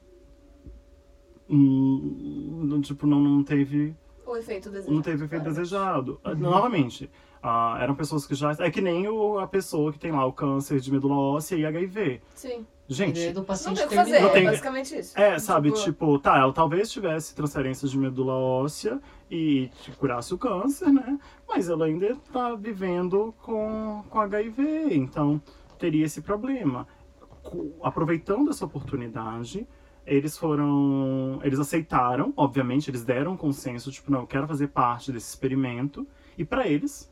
hum, 1.49 2.81
tipo, 2.83 3.07
não, 3.07 3.21
não 3.21 3.43
teve 3.45 3.97
O 4.27 4.37
efeito 4.37 4.71
desejado. 4.71 4.95
não 4.95 5.03
teve 5.03 5.25
efeito 5.25 5.43
desejado. 5.43 6.21
Ah, 6.23 6.35
Novamente, 6.35 7.11
ah, 7.43 7.79
eram 7.81 7.95
pessoas 7.95 8.27
que 8.27 8.35
já. 8.35 8.53
É 8.59 8.71
que 8.71 8.81
nem 8.81 9.09
o- 9.09 9.39
a 9.39 9.47
pessoa 9.47 9.93
que 9.93 9.99
tem 9.99 10.13
lá 10.13 10.25
o 10.27 10.33
câncer 10.33 10.81
de 10.81 10.93
medula 10.93 11.15
óssea 11.17 11.57
e 11.57 11.65
HIV. 11.65 12.21
Sim. 12.35 12.49
Ele 12.49 12.65
é 12.89 12.93
Gente. 12.93 13.31
do 13.33 13.39
Não 13.41 13.45
paciente 13.45 13.77
tem 13.77 13.87
o 13.87 13.89
que 13.89 13.95
fazer. 13.95 14.21
Não 14.21 14.31
tem- 14.31 14.43
é 14.47 14.51
basicamente 14.51 14.99
isso. 14.99 15.17
É, 15.19 15.39
sabe, 15.39 15.71
tipo, 15.71 16.19
tá, 16.19 16.39
ela 16.39 16.53
talvez 16.53 16.91
tivesse 16.91 17.35
transferências 17.37 17.89
de 17.91 17.97
medula 17.97 18.33
óssea 18.35 19.01
e 19.31 19.71
tipo, 19.83 19.97
curasse 19.97 20.35
o 20.35 20.39
câncer, 20.39 20.93
né? 20.93 21.17
Mas 21.49 21.69
ela 21.69 21.87
ainda 21.87 22.17
tá 22.33 22.55
vivendo 22.57 23.33
com, 23.43 24.03
com 24.11 24.19
HIV, 24.21 24.89
então 24.97 25.41
teria 25.79 26.05
esse 26.05 26.21
problema. 26.21 26.85
Aproveitando 27.83 28.51
essa 28.51 28.65
oportunidade, 28.65 29.67
eles 30.07 30.37
foram. 30.37 31.41
Eles 31.45 31.59
aceitaram, 31.61 32.33
obviamente, 32.37 32.91
eles 32.91 33.05
deram 33.05 33.33
um 33.33 33.37
consenso, 33.37 33.91
tipo, 33.91 34.11
não, 34.11 34.21
eu 34.23 34.27
quero 34.27 34.47
fazer 34.47 34.69
parte 34.69 35.13
desse 35.13 35.29
experimento. 35.29 36.07
E 36.37 36.45
pra 36.45 36.67
eles, 36.67 37.11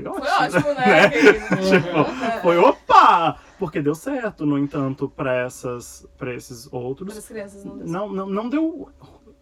foi 0.00 0.04
ótimo. 0.06 0.24
Foi 0.24 0.46
ótimo, 0.60 0.74
né? 0.74 1.10
querido? 1.10 1.44
Tipo, 1.70 2.40
foi 2.42 2.58
opa! 2.58 3.38
Porque 3.58 3.80
deu 3.82 3.94
certo. 3.94 4.44
No 4.46 4.58
entanto, 4.58 5.08
pra, 5.08 5.34
essas, 5.34 6.06
pra 6.18 6.34
esses 6.34 6.66
Para 6.68 6.78
outros, 6.78 7.16
as 7.16 7.26
crianças 7.28 7.64
não 7.64 7.76
deu 7.78 7.86
não, 7.86 8.08
não, 8.12 8.26
não 8.28 8.48
deu 8.48 8.88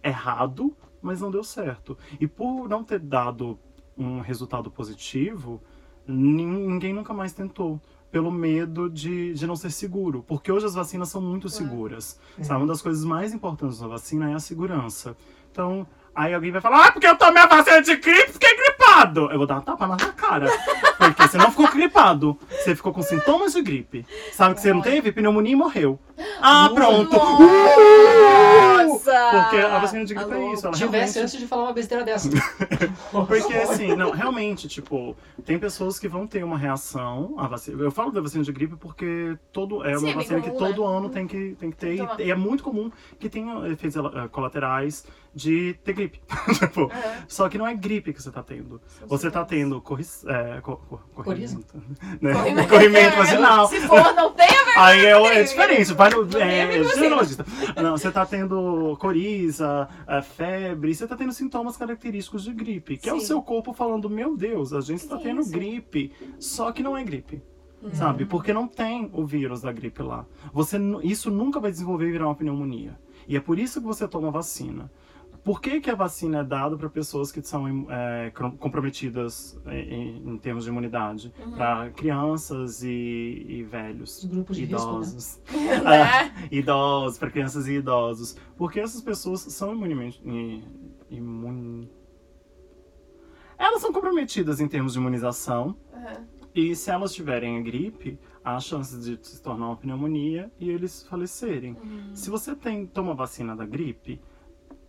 errado, 0.02 0.76
mas 1.00 1.20
não 1.20 1.30
deu 1.30 1.42
certo. 1.44 1.96
E 2.20 2.26
por 2.26 2.68
não 2.68 2.84
ter 2.84 2.98
dado 2.98 3.58
um 3.96 4.20
resultado 4.20 4.70
positivo, 4.70 5.62
nin- 6.06 6.66
ninguém 6.66 6.92
nunca 6.92 7.12
mais 7.12 7.32
tentou. 7.32 7.80
Pelo 8.10 8.30
medo 8.30 8.90
de, 8.90 9.32
de 9.32 9.46
não 9.46 9.56
ser 9.56 9.70
seguro. 9.70 10.22
Porque 10.22 10.52
hoje 10.52 10.66
as 10.66 10.74
vacinas 10.74 11.08
são 11.08 11.18
muito 11.22 11.48
seguras. 11.48 12.20
Sabe? 12.42 12.60
Uma 12.60 12.66
das 12.66 12.82
coisas 12.82 13.06
mais 13.06 13.32
importantes 13.32 13.78
da 13.80 13.86
vacina 13.86 14.30
é 14.30 14.34
a 14.34 14.38
segurança. 14.38 15.16
Então, 15.50 15.86
aí 16.14 16.34
alguém 16.34 16.52
vai 16.52 16.60
falar: 16.60 16.88
Ah, 16.88 16.92
porque 16.92 17.06
eu 17.06 17.16
tomei 17.16 17.42
a 17.42 17.46
vacina 17.46 17.80
de 17.80 17.96
gripe, 17.96 18.32
fiquei 18.32 18.54
gripado. 18.54 18.71
Eu 19.32 19.38
vou 19.38 19.46
dar 19.46 19.54
uma 19.54 19.62
tapa 19.62 19.86
na 19.86 19.98
sua 19.98 20.12
cara. 20.12 20.46
Porque 21.08 21.28
você 21.28 21.38
não 21.38 21.50
ficou 21.50 21.68
gripado. 21.70 22.38
Você 22.50 22.74
ficou 22.74 22.92
com 22.92 23.02
sintomas 23.02 23.52
de 23.52 23.62
gripe. 23.62 24.06
Sabe 24.32 24.54
que 24.54 24.60
você 24.60 24.72
não 24.72 24.80
teve 24.80 25.12
pneumonia 25.12 25.52
e 25.52 25.56
morreu. 25.56 25.98
Ah, 26.40 26.70
pronto. 26.74 27.16
Nossa! 27.16 29.12
Porque 29.30 29.56
a 29.56 29.78
vacina 29.78 30.04
de 30.04 30.14
gripe 30.14 30.32
Alô? 30.32 30.50
é 30.50 30.52
isso. 30.52 30.66
Ela 30.66 30.76
Tivesse 30.76 31.14
realmente... 31.14 31.18
antes 31.18 31.38
de 31.38 31.46
falar 31.46 31.62
uma 31.64 31.72
besteira 31.72 32.04
dessa. 32.04 32.28
Porque 33.10 33.54
assim, 33.54 33.94
não, 33.96 34.10
realmente, 34.10 34.68
tipo, 34.68 35.16
tem 35.44 35.58
pessoas 35.58 35.98
que 35.98 36.08
vão 36.08 36.26
ter 36.26 36.44
uma 36.44 36.58
reação 36.58 37.34
à 37.38 37.48
vacina. 37.48 37.82
Eu 37.82 37.90
falo 37.90 38.10
da 38.10 38.20
vacina 38.20 38.44
de 38.44 38.52
gripe 38.52 38.76
porque 38.76 39.36
todo, 39.52 39.84
é 39.84 39.96
Sim, 39.96 40.04
uma 40.04 40.10
é 40.10 40.14
bem 40.14 40.14
vacina 40.14 40.40
que 40.40 40.50
comum, 40.50 40.58
todo 40.58 40.90
né? 40.90 40.96
ano 40.96 41.08
tem 41.08 41.26
que, 41.26 41.56
tem 41.58 41.70
que 41.70 41.76
ter. 41.76 41.96
Tem 41.96 42.06
que. 42.06 42.22
E, 42.22 42.26
e 42.26 42.30
é 42.30 42.34
muito 42.34 42.62
comum 42.62 42.90
que 43.18 43.28
tenha 43.28 43.66
efeitos 43.68 43.96
eh, 43.96 44.28
colaterais 44.28 45.04
de 45.34 45.74
ter 45.84 45.92
gripe. 45.94 46.20
tipo, 46.58 46.90
É. 46.92 47.22
Só 47.26 47.48
que 47.48 47.58
não 47.58 47.66
é 47.66 47.74
gripe 47.74 48.12
que 48.12 48.22
você 48.22 48.30
tá 48.30 48.42
tendo. 48.42 48.80
Você 49.06 49.30
tá 49.30 49.44
tendo 49.44 49.80
corri 49.80 50.04
é, 50.26 50.60
co 50.98 51.00
co 51.14 51.24
Corismo? 51.24 51.62
corrimento. 51.62 52.18
Né? 52.20 52.32
Corrimento. 52.32 53.16
Corrimento. 53.16 53.68
Se 53.68 53.80
for, 53.80 54.14
não 54.14 54.32
tem 54.32 54.46
a 54.46 54.64
ver. 54.64 54.72
Aí 54.76 55.06
é, 55.06 55.38
é 55.38 55.42
diferente, 55.42 55.92
vai 55.92 56.10
no 56.10 56.22
é, 56.38 56.78
vacina. 56.78 56.94
ginecologista. 56.94 57.46
Não, 57.82 57.96
você 57.96 58.10
tá 58.10 58.26
tendo 58.26 58.96
coriza, 58.98 59.88
é, 60.06 60.22
febre, 60.22 60.94
você 60.94 61.06
tá 61.06 61.16
tendo 61.16 61.32
sintomas 61.32 61.76
característicos 61.76 62.44
de 62.44 62.52
gripe, 62.52 62.96
que 62.96 63.08
é 63.08 63.14
o 63.14 63.20
Sim. 63.20 63.26
seu 63.26 63.42
corpo 63.42 63.72
falando, 63.72 64.08
meu 64.08 64.36
Deus, 64.36 64.72
a 64.72 64.80
gente 64.80 65.06
tá 65.06 65.16
tendo 65.16 65.40
isso? 65.40 65.50
gripe, 65.50 66.12
só 66.38 66.72
que 66.72 66.82
não 66.82 66.96
é 66.96 67.04
gripe. 67.04 67.42
Uhum. 67.82 67.92
Sabe? 67.94 68.24
Porque 68.24 68.52
não 68.52 68.68
tem 68.68 69.10
o 69.12 69.26
vírus 69.26 69.60
da 69.60 69.72
gripe 69.72 70.02
lá. 70.02 70.24
Você, 70.52 70.78
isso 71.02 71.30
nunca 71.30 71.58
vai 71.58 71.70
desenvolver 71.70 72.08
e 72.08 72.12
virar 72.12 72.26
uma 72.26 72.34
pneumonia. 72.34 72.96
E 73.26 73.36
é 73.36 73.40
por 73.40 73.58
isso 73.58 73.80
que 73.80 73.86
você 73.86 74.06
toma 74.06 74.30
vacina. 74.30 74.90
Por 75.44 75.60
que, 75.60 75.80
que 75.80 75.90
a 75.90 75.94
vacina 75.94 76.38
é 76.38 76.44
dada 76.44 76.76
para 76.76 76.88
pessoas 76.88 77.32
que 77.32 77.42
são 77.42 77.90
é, 77.90 78.30
comprometidas 78.30 79.60
em, 79.66 80.34
em 80.34 80.38
termos 80.38 80.64
de 80.64 80.70
imunidade? 80.70 81.32
Uhum. 81.44 81.52
Para 81.52 81.90
crianças 81.90 82.84
e, 82.84 83.44
e 83.48 83.62
velhos. 83.64 84.18
Os 84.18 84.24
grupos 84.26 84.56
de 84.56 84.64
risco, 84.64 84.86
né? 84.86 84.98
idosos. 84.98 85.40
Né? 85.52 86.02
Ah, 86.02 86.32
idosos, 86.50 87.18
para 87.18 87.30
crianças 87.30 87.66
e 87.66 87.72
idosos. 87.72 88.36
Porque 88.56 88.78
essas 88.78 89.00
pessoas 89.00 89.40
são 89.40 89.72
imunemente. 89.72 90.22
Imun... 91.10 91.88
Elas 93.58 93.80
são 93.80 93.92
comprometidas 93.92 94.60
em 94.60 94.68
termos 94.68 94.92
de 94.92 95.00
imunização. 95.00 95.76
Uhum. 95.92 96.26
E 96.54 96.76
se 96.76 96.90
elas 96.90 97.12
tiverem 97.12 97.58
a 97.58 97.62
gripe, 97.62 98.18
há 98.44 98.60
chances 98.60 99.04
de 99.04 99.18
se 99.26 99.42
tornar 99.42 99.68
uma 99.68 99.76
pneumonia 99.76 100.52
e 100.60 100.70
eles 100.70 101.02
falecerem. 101.04 101.76
Se 102.14 102.28
você 102.28 102.54
tem, 102.54 102.86
toma 102.86 103.14
vacina 103.14 103.56
da 103.56 103.64
gripe, 103.64 104.20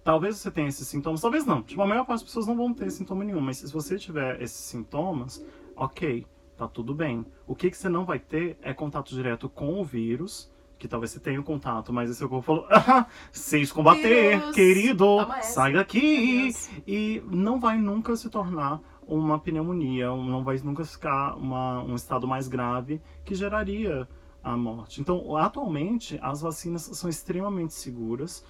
talvez 0.03 0.37
você 0.37 0.51
tenha 0.51 0.67
esses 0.67 0.87
sintomas, 0.87 1.21
talvez 1.21 1.45
não. 1.45 1.61
Tipo, 1.61 1.81
a 1.81 1.87
maior 1.87 2.05
parte 2.05 2.19
das 2.19 2.23
pessoas 2.23 2.47
não 2.47 2.55
vão 2.55 2.73
ter 2.73 2.89
sintoma 2.91 3.23
nenhum, 3.23 3.41
mas 3.41 3.57
se 3.57 3.71
você 3.71 3.97
tiver 3.97 4.41
esses 4.41 4.57
sintomas, 4.57 5.43
ok, 5.75 6.25
tá 6.57 6.67
tudo 6.67 6.93
bem. 6.93 7.25
O 7.47 7.55
que, 7.55 7.69
que 7.69 7.77
você 7.77 7.89
não 7.89 8.05
vai 8.05 8.19
ter 8.19 8.57
é 8.61 8.73
contato 8.73 9.09
direto 9.15 9.47
com 9.49 9.79
o 9.79 9.83
vírus, 9.83 10.51
que 10.77 10.87
talvez 10.87 11.11
você 11.11 11.19
tenha 11.19 11.39
um 11.39 11.43
contato, 11.43 11.93
mas 11.93 12.09
o 12.09 12.13
seu 12.13 12.27
corpo 12.27 12.45
falou, 12.45 12.65
ah, 12.69 13.05
sei 13.31 13.65
te 13.65 13.73
combater, 13.73 14.37
Vírus, 14.39 14.55
querido, 14.55 15.05
sai 15.41 15.73
daqui. 15.73 16.43
Deus. 16.43 16.69
E 16.85 17.23
não 17.31 17.59
vai 17.59 17.77
nunca 17.77 18.15
se 18.15 18.29
tornar 18.29 18.81
uma 19.07 19.39
pneumonia, 19.39 20.11
um- 20.11 20.25
não 20.25 20.43
vai 20.43 20.57
nunca 20.63 20.83
ficar 20.83 21.35
uma- 21.37 21.81
um 21.83 21.95
estado 21.95 22.27
mais 22.27 22.47
grave 22.49 23.01
que 23.23 23.33
geraria 23.35 24.07
a 24.43 24.57
morte. 24.57 24.99
Então, 24.99 25.37
atualmente, 25.37 26.19
as 26.21 26.41
vacinas 26.41 26.81
são 26.81 27.09
extremamente 27.09 27.73
seguras. 27.73 28.43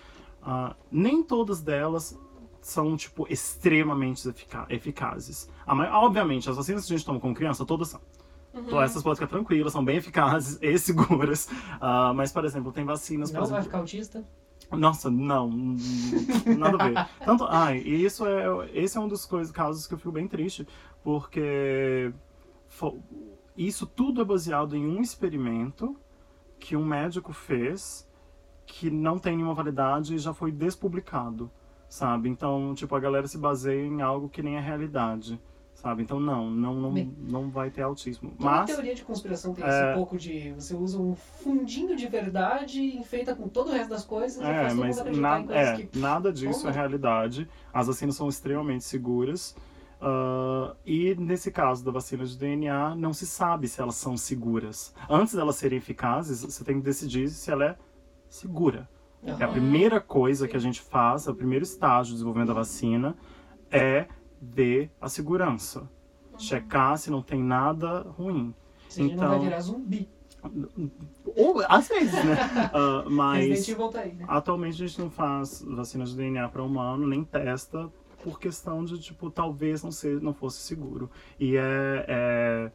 Ah, 0.45 0.75
nem 0.91 1.23
todas 1.23 1.61
delas 1.61 2.19
são, 2.61 2.95
tipo, 2.95 3.25
extremamente 3.29 4.27
efica- 4.27 4.65
eficazes. 4.69 5.49
A 5.65 5.73
mai- 5.75 5.89
obviamente, 5.89 6.49
as 6.49 6.55
vacinas 6.55 6.85
que 6.85 6.93
a 6.93 6.97
gente 6.97 7.05
toma 7.05 7.19
como 7.19 7.33
criança, 7.33 7.65
todas 7.65 7.89
são. 7.89 8.01
Então, 8.53 8.81
essas 8.81 9.01
podem 9.01 9.15
ficar 9.15 9.27
tranquilas, 9.27 9.73
são 9.73 9.83
bem 9.83 9.97
eficazes 9.97 10.59
e 10.61 10.77
seguras. 10.77 11.49
Ah, 11.81 12.13
mas, 12.13 12.31
por 12.31 12.45
exemplo, 12.45 12.71
tem 12.71 12.85
vacinas... 12.85 13.31
Não 13.31 13.39
vai 13.41 13.47
exemplo, 13.49 13.63
ficar 13.63 13.77
autista? 13.79 14.23
nossa, 14.71 15.09
não, 15.11 15.49
nada 16.57 16.77
a 16.83 16.87
ver. 16.89 17.07
Tanto, 17.25 17.45
ai, 17.45 17.79
e 17.79 18.03
isso 18.05 18.25
é, 18.25 18.69
esse 18.73 18.97
é 18.97 19.01
um 19.01 19.07
dos 19.07 19.25
coisas, 19.25 19.51
casos 19.51 19.85
que 19.85 19.93
eu 19.93 19.97
fico 19.97 20.11
bem 20.11 20.27
triste, 20.27 20.67
porque 21.03 22.11
isso 23.55 23.85
tudo 23.85 24.21
é 24.21 24.25
baseado 24.25 24.75
em 24.75 24.85
um 24.85 25.01
experimento 25.01 25.95
que 26.59 26.75
um 26.75 26.85
médico 26.85 27.33
fez 27.33 28.07
que 28.65 28.89
não 28.89 29.17
tem 29.19 29.35
nenhuma 29.35 29.53
validade 29.53 30.15
e 30.15 30.17
já 30.17 30.33
foi 30.33 30.51
despublicado, 30.51 31.49
sabe? 31.89 32.29
Então, 32.29 32.73
tipo, 32.75 32.95
a 32.95 32.99
galera 32.99 33.27
se 33.27 33.37
baseia 33.37 33.85
em 33.85 34.01
algo 34.01 34.29
que 34.29 34.41
nem 34.41 34.55
é 34.57 34.59
realidade, 34.59 35.39
sabe? 35.75 36.01
Então, 36.03 36.19
não, 36.19 36.49
não, 36.49 36.73
não, 36.75 36.93
Bem. 36.93 37.13
não 37.19 37.49
vai 37.49 37.69
ter 37.69 37.81
autismo. 37.81 38.31
Toda 38.37 38.49
Mas, 38.49 38.65
teoria 38.67 38.95
de 38.95 39.03
conspiração 39.03 39.53
tem 39.53 39.63
é- 39.65 39.67
esse 39.67 39.93
pouco 39.95 40.17
de. 40.17 40.53
Você 40.53 40.75
usa 40.75 40.97
um 40.99 41.13
fundinho 41.15 41.95
de 41.95 42.07
verdade 42.07 42.81
enfeita 42.97 43.35
com 43.35 43.47
todo 43.49 43.69
o 43.69 43.71
resto 43.73 43.89
das 43.89 44.05
coisas 44.05 44.41
e 44.41 44.43
É, 44.45 44.53
faz 44.61 44.73
todo 44.73 44.79
mas 44.85 44.97
mundo 44.99 45.09
em 45.09 45.19
nada, 45.21 45.45
coisas 45.53 45.67
é, 45.79 45.83
que. 45.83 45.99
nada 45.99 46.31
disso 46.33 46.59
é 46.61 46.71
Como? 46.71 46.73
realidade. 46.73 47.49
As 47.73 47.87
vacinas 47.87 48.15
são 48.15 48.27
extremamente 48.29 48.83
seguras. 48.85 49.55
ah, 50.05 50.75
e 50.85 51.15
nesse 51.15 51.49
caso 51.51 51.83
da 51.85 51.91
vacina 51.91 52.25
de 52.25 52.37
DNA, 52.37 52.93
não 52.95 53.13
se 53.13 53.25
sabe 53.25 53.67
se 53.69 53.79
elas 53.81 53.95
são 53.95 54.17
seguras. 54.17 54.93
Antes 55.09 55.33
delas 55.33 55.55
serem 55.55 55.77
eficazes, 55.77 56.41
você 56.43 56.63
tem 56.63 56.75
que 56.77 56.83
decidir 56.85 57.29
se 57.29 57.49
ela 57.51 57.63
é 57.65 57.77
segura. 58.33 58.89
É 59.25 59.43
a 59.43 59.47
primeira 59.47 60.01
coisa 60.01 60.47
que 60.47 60.57
a 60.57 60.59
gente 60.59 60.81
faz, 60.81 61.27
o 61.27 61.35
primeiro 61.35 61.63
estágio 61.63 62.07
de 62.07 62.13
desenvolvimento 62.13 62.49
da 62.49 62.55
vacina 62.55 63.15
é 63.71 64.07
ver 64.41 64.91
a 64.99 65.07
segurança. 65.07 65.89
Checar 66.37 66.97
se 66.97 67.09
não 67.09 67.21
tem 67.21 67.41
nada 67.41 68.01
ruim. 68.17 68.53
Se 68.89 69.01
gente 69.01 69.15
não 69.15 69.19
vai 69.27 69.27
então- 69.29 69.43
virar 69.43 69.59
zumbi. 69.61 70.09
Ou 71.37 71.63
às 71.69 71.87
vezes, 71.87 72.13
né? 72.25 72.35
Ah, 72.73 73.05
mas. 73.09 73.65
Tá 73.93 74.01
aí, 74.01 74.13
né? 74.13 74.25
Atualmente 74.27 74.83
a 74.83 74.87
gente 74.87 74.99
não 74.99 75.09
faz 75.09 75.63
vacina 75.65 76.03
de 76.03 76.17
DNA 76.17 76.49
para 76.49 76.61
humano, 76.63 77.07
nem 77.07 77.23
testa, 77.23 77.89
por 78.23 78.39
questão 78.39 78.83
de, 78.83 78.99
tipo, 78.99 79.29
talvez 79.29 79.83
não, 79.83 79.91
ser, 79.91 80.19
não 80.21 80.33
fosse 80.33 80.57
seguro. 80.57 81.09
E 81.39 81.55
é. 81.55 82.05
É, 82.07 82.71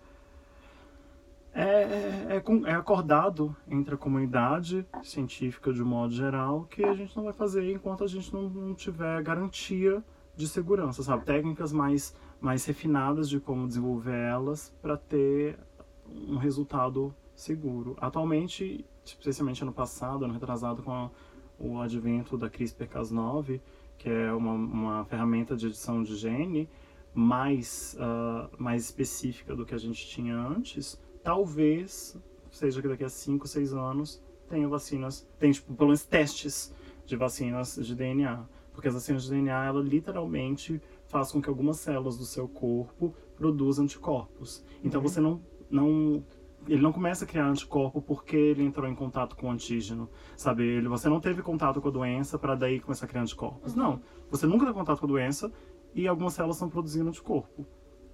é, 1.52 2.36
é, 2.36 2.40
com- 2.40 2.66
é 2.66 2.72
acordado 2.74 3.54
entre 3.68 3.94
a 3.94 3.98
comunidade 3.98 4.86
científica 5.02 5.72
de 5.72 5.82
um 5.82 5.86
modo 5.86 6.12
geral 6.14 6.64
que 6.70 6.84
a 6.84 6.94
gente 6.94 7.16
não 7.16 7.24
vai 7.24 7.32
fazer 7.32 7.70
enquanto 7.72 8.04
a 8.04 8.06
gente 8.06 8.32
não, 8.32 8.48
não 8.48 8.74
tiver 8.74 9.22
garantia 9.22 10.02
de 10.36 10.46
segurança, 10.46 11.02
sabe? 11.02 11.24
Técnicas 11.24 11.72
mais, 11.72 12.14
mais 12.40 12.64
refinadas 12.64 13.28
de 13.28 13.40
como 13.40 13.66
desenvolver 13.66 14.14
elas 14.16 14.72
para 14.80 14.96
ter 14.96 15.58
um 16.06 16.36
resultado 16.36 17.12
seguro. 17.34 17.96
Atualmente, 18.00 18.84
especialmente 19.04 19.62
ano 19.62 19.72
passado, 19.72 20.24
ano 20.24 20.34
retrasado, 20.34 20.82
com 20.82 20.92
a- 20.92 21.10
o 21.58 21.80
advento 21.80 22.38
da 22.38 22.48
CRISPR-Cas9, 22.48 23.60
que 23.96 24.08
é 24.08 24.32
uma, 24.32 24.52
uma 24.52 25.04
ferramenta 25.06 25.56
de 25.56 25.66
edição 25.66 26.04
de 26.04 26.14
gene 26.14 26.68
mais, 27.12 27.96
ah, 27.98 28.48
mais 28.56 28.84
específica 28.84 29.56
do 29.56 29.66
que 29.66 29.74
a 29.74 29.78
gente 29.78 30.06
tinha 30.06 30.36
antes, 30.36 31.00
talvez 31.22 32.16
seja 32.50 32.80
que 32.80 32.88
daqui 32.88 33.04
a 33.04 33.08
5, 33.08 33.46
6 33.46 33.74
anos 33.74 34.22
tenha 34.48 34.66
vacinas, 34.68 35.28
tem 35.38 35.52
tipo, 35.52 35.74
pelo 35.74 35.88
menos 35.88 36.04
testes 36.04 36.74
de 37.04 37.16
vacinas 37.16 37.76
de 37.76 37.94
DNA. 37.94 38.44
Porque 38.72 38.88
as 38.88 38.94
vacinas 38.94 39.24
de 39.24 39.30
DNA, 39.30 39.64
ela 39.64 39.82
literalmente 39.82 40.80
faz 41.06 41.32
com 41.32 41.42
que 41.42 41.48
algumas 41.48 41.78
células 41.78 42.16
do 42.16 42.24
seu 42.24 42.46
corpo 42.46 43.14
produzam 43.36 43.84
anticorpos. 43.84 44.64
Então 44.84 45.00
você 45.00 45.20
não, 45.20 45.40
não 45.68 46.22
ele 46.66 46.82
não 46.82 46.92
começa 46.92 47.24
a 47.24 47.28
criar 47.28 47.46
anticorpo 47.48 48.00
porque 48.00 48.36
ele 48.36 48.62
entrou 48.62 48.88
em 48.88 48.94
contato 48.94 49.34
com 49.36 49.48
o 49.48 49.50
antígeno, 49.50 50.08
sabe? 50.36 50.64
Ele, 50.64 50.88
você 50.88 51.08
não 51.08 51.20
teve 51.20 51.42
contato 51.42 51.80
com 51.80 51.88
a 51.88 51.90
doença 51.90 52.38
para 52.38 52.54
daí 52.54 52.78
começar 52.78 53.06
a 53.06 53.08
criar 53.08 53.22
anticorpos. 53.22 53.74
Não, 53.74 54.00
você 54.30 54.46
nunca 54.46 54.66
teve 54.66 54.78
contato 54.78 55.00
com 55.00 55.06
a 55.06 55.08
doença 55.08 55.52
e 55.94 56.06
algumas 56.06 56.34
células 56.34 56.56
estão 56.56 56.68
produzindo 56.68 57.08
anticorpo. 57.08 57.66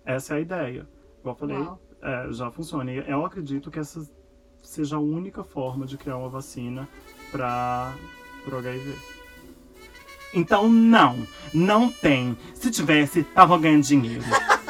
Essa 0.05 0.35
é 0.35 0.37
a 0.39 0.41
ideia. 0.41 0.89
Igual 1.21 1.35
eu 1.35 1.39
falei, 1.39 1.59
Uau. 1.59 1.81
É, 2.05 2.33
já 2.33 2.51
funciona. 2.51 2.93
E 2.93 3.11
eu 3.11 3.25
acredito 3.25 3.71
que 3.71 3.79
essa 3.79 4.07
seja 4.63 4.97
a 4.97 5.01
única 5.01 5.43
forma 5.43 5.87
de 5.87 5.97
criar 5.97 6.17
uma 6.17 6.29
vacina 6.29 6.89
para 7.33 7.95
o 8.47 8.57
HIV. 8.57 8.95
Então, 10.33 10.69
não, 10.69 11.27
não 11.53 11.91
tem. 11.91 12.37
Se 12.55 12.71
tivesse, 12.71 13.23
tava 13.23 13.57
ganhando 13.59 13.83
dinheiro. 13.83 14.23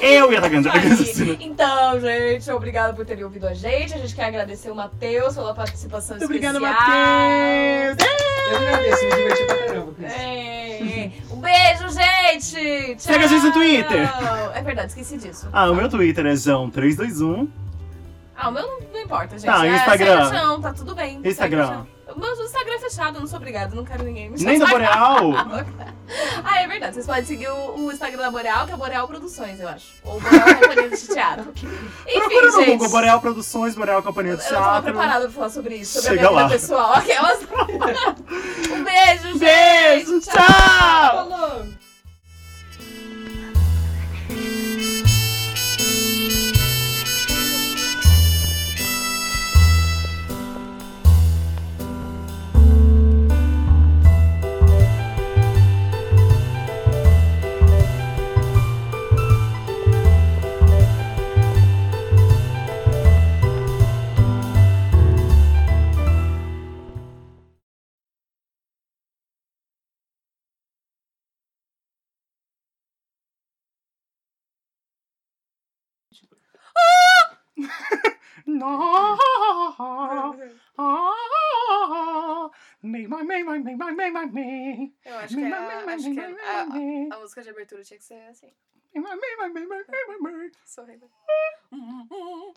Eu 0.00 0.32
ia 0.32 0.38
estar 0.38 0.48
ganhando. 0.48 0.68
Aí, 0.68 1.36
Então, 1.40 2.00
gente, 2.00 2.50
obrigado 2.50 2.96
por 2.96 3.06
terem 3.06 3.22
ouvido 3.22 3.46
a 3.46 3.54
gente. 3.54 3.94
A 3.94 3.98
gente 3.98 4.14
quer 4.16 4.24
agradecer 4.24 4.68
o 4.68 4.74
Matheus 4.74 5.34
pela 5.34 5.54
participação 5.54 6.16
Muito 6.16 6.24
obrigado, 6.24 6.56
especial. 6.56 6.74
Matheus! 6.74 7.96
Eu 8.50 8.56
agradeço, 8.56 9.04
me 9.04 9.10
diverti 9.10 9.44
pra 9.44 9.56
caramba 9.58 9.92
com 9.92 10.02
isso. 10.04 10.14
É. 10.14 10.61
Um 11.30 11.36
beijo, 11.40 11.88
gente! 11.90 12.96
Tchau! 12.96 12.98
Segue 12.98 13.24
a 13.24 13.26
gente 13.28 13.44
no 13.44 13.52
Twitter. 13.52 14.10
É 14.54 14.62
verdade, 14.62 14.88
esqueci 14.88 15.16
disso. 15.18 15.48
Ah, 15.52 15.70
o 15.70 15.74
meu 15.74 15.88
Twitter 15.88 16.26
é 16.26 16.32
João321. 16.32 17.48
Ah, 18.36 18.48
o 18.48 18.52
meu 18.52 18.62
não, 18.62 18.80
não 18.92 19.00
importa, 19.00 19.38
gente. 19.38 19.46
Tá, 19.46 19.66
É, 19.66 19.74
Instagram. 19.76 20.24
segue 20.24 20.36
o 20.36 20.38
Chão, 20.38 20.60
tá 20.60 20.72
tudo 20.72 20.94
bem. 20.94 21.20
Instagram. 21.24 21.84
Chão. 22.12 22.16
O 22.16 22.20
meu 22.20 22.44
Instagram 22.44 22.74
é 22.74 22.78
fechado, 22.78 23.16
eu 23.16 23.20
não 23.20 23.26
sou 23.26 23.38
obrigada, 23.38 23.74
não 23.74 23.84
quero 23.84 24.02
ninguém 24.04 24.30
me 24.30 24.42
Nem 24.42 24.58
da. 24.58 24.66
Boreal. 24.66 25.20
Ah, 26.44 26.60
é 26.60 26.66
verdade. 26.68 26.94
Vocês 26.94 27.06
podem 27.06 27.24
seguir 27.24 27.48
o, 27.48 27.86
o 27.86 27.90
Instagram 27.92 28.20
da 28.20 28.30
Boreal, 28.30 28.66
que 28.66 28.72
é 28.72 28.76
Boreal 28.76 29.08
Produções, 29.08 29.58
eu 29.58 29.66
acho. 29.68 29.86
Ou 30.04 30.20
Boreal 30.20 30.54
Companhia 30.60 30.90
de 30.90 31.06
Teatro. 31.06 31.52
Enfim, 31.56 32.18
Procura 32.18 32.46
no 32.50 32.52
gente. 32.58 32.70
Google 32.72 32.88
Boreal 32.90 33.20
Produções, 33.20 33.74
Boreal 33.74 34.02
Companhia 34.02 34.36
de 34.36 34.42
Eu 34.42 34.48
tava 34.50 34.64
Teatro. 34.64 34.82
preparada 34.82 35.20
pra 35.24 35.30
falar 35.30 35.48
sobre 35.48 35.76
isso, 35.76 36.02
sobre 36.02 36.18
Chega 36.18 36.28
a 36.28 36.30
minha 36.30 36.42
lá. 36.42 36.48
vida 36.48 36.60
pessoal. 36.60 36.92
Aquelas. 36.92 37.40
um 38.72 38.84
beijo, 38.84 39.38
gente! 39.38 39.38
Beijo, 39.38 40.20
tchau! 40.20 40.34
Falou! 41.28 41.66
No. 78.46 79.18
Me, 82.82 83.06
my, 83.06 83.22
me, 83.22 83.42
my, 83.44 83.58
me, 83.58 83.74
my, 83.76 83.92
me, 83.92 84.10
my, 84.10 84.26
me. 84.26 84.94
Eu 85.04 85.18
acho 85.18 85.36
que, 85.36 85.44
a- 85.44 85.84
acho 85.94 86.10
que 86.12 86.20
a, 86.20 86.24
a- 87.12 87.16
a 87.16 87.18
música 87.20 87.42
de 87.42 87.50
abertura 87.50 87.82
tinha 87.84 87.98
que 87.98 88.04
ser 88.04 88.20
assim. 88.30 88.52
Me, 88.94 89.00
my, 89.00 89.10
me, 89.14 89.36
my, 89.38 89.48
me, 89.48 89.66
my, 89.66 89.76
me, 89.88 90.18
my, 90.20 90.32
me. 90.32 90.50
Sorrindo. 90.64 91.08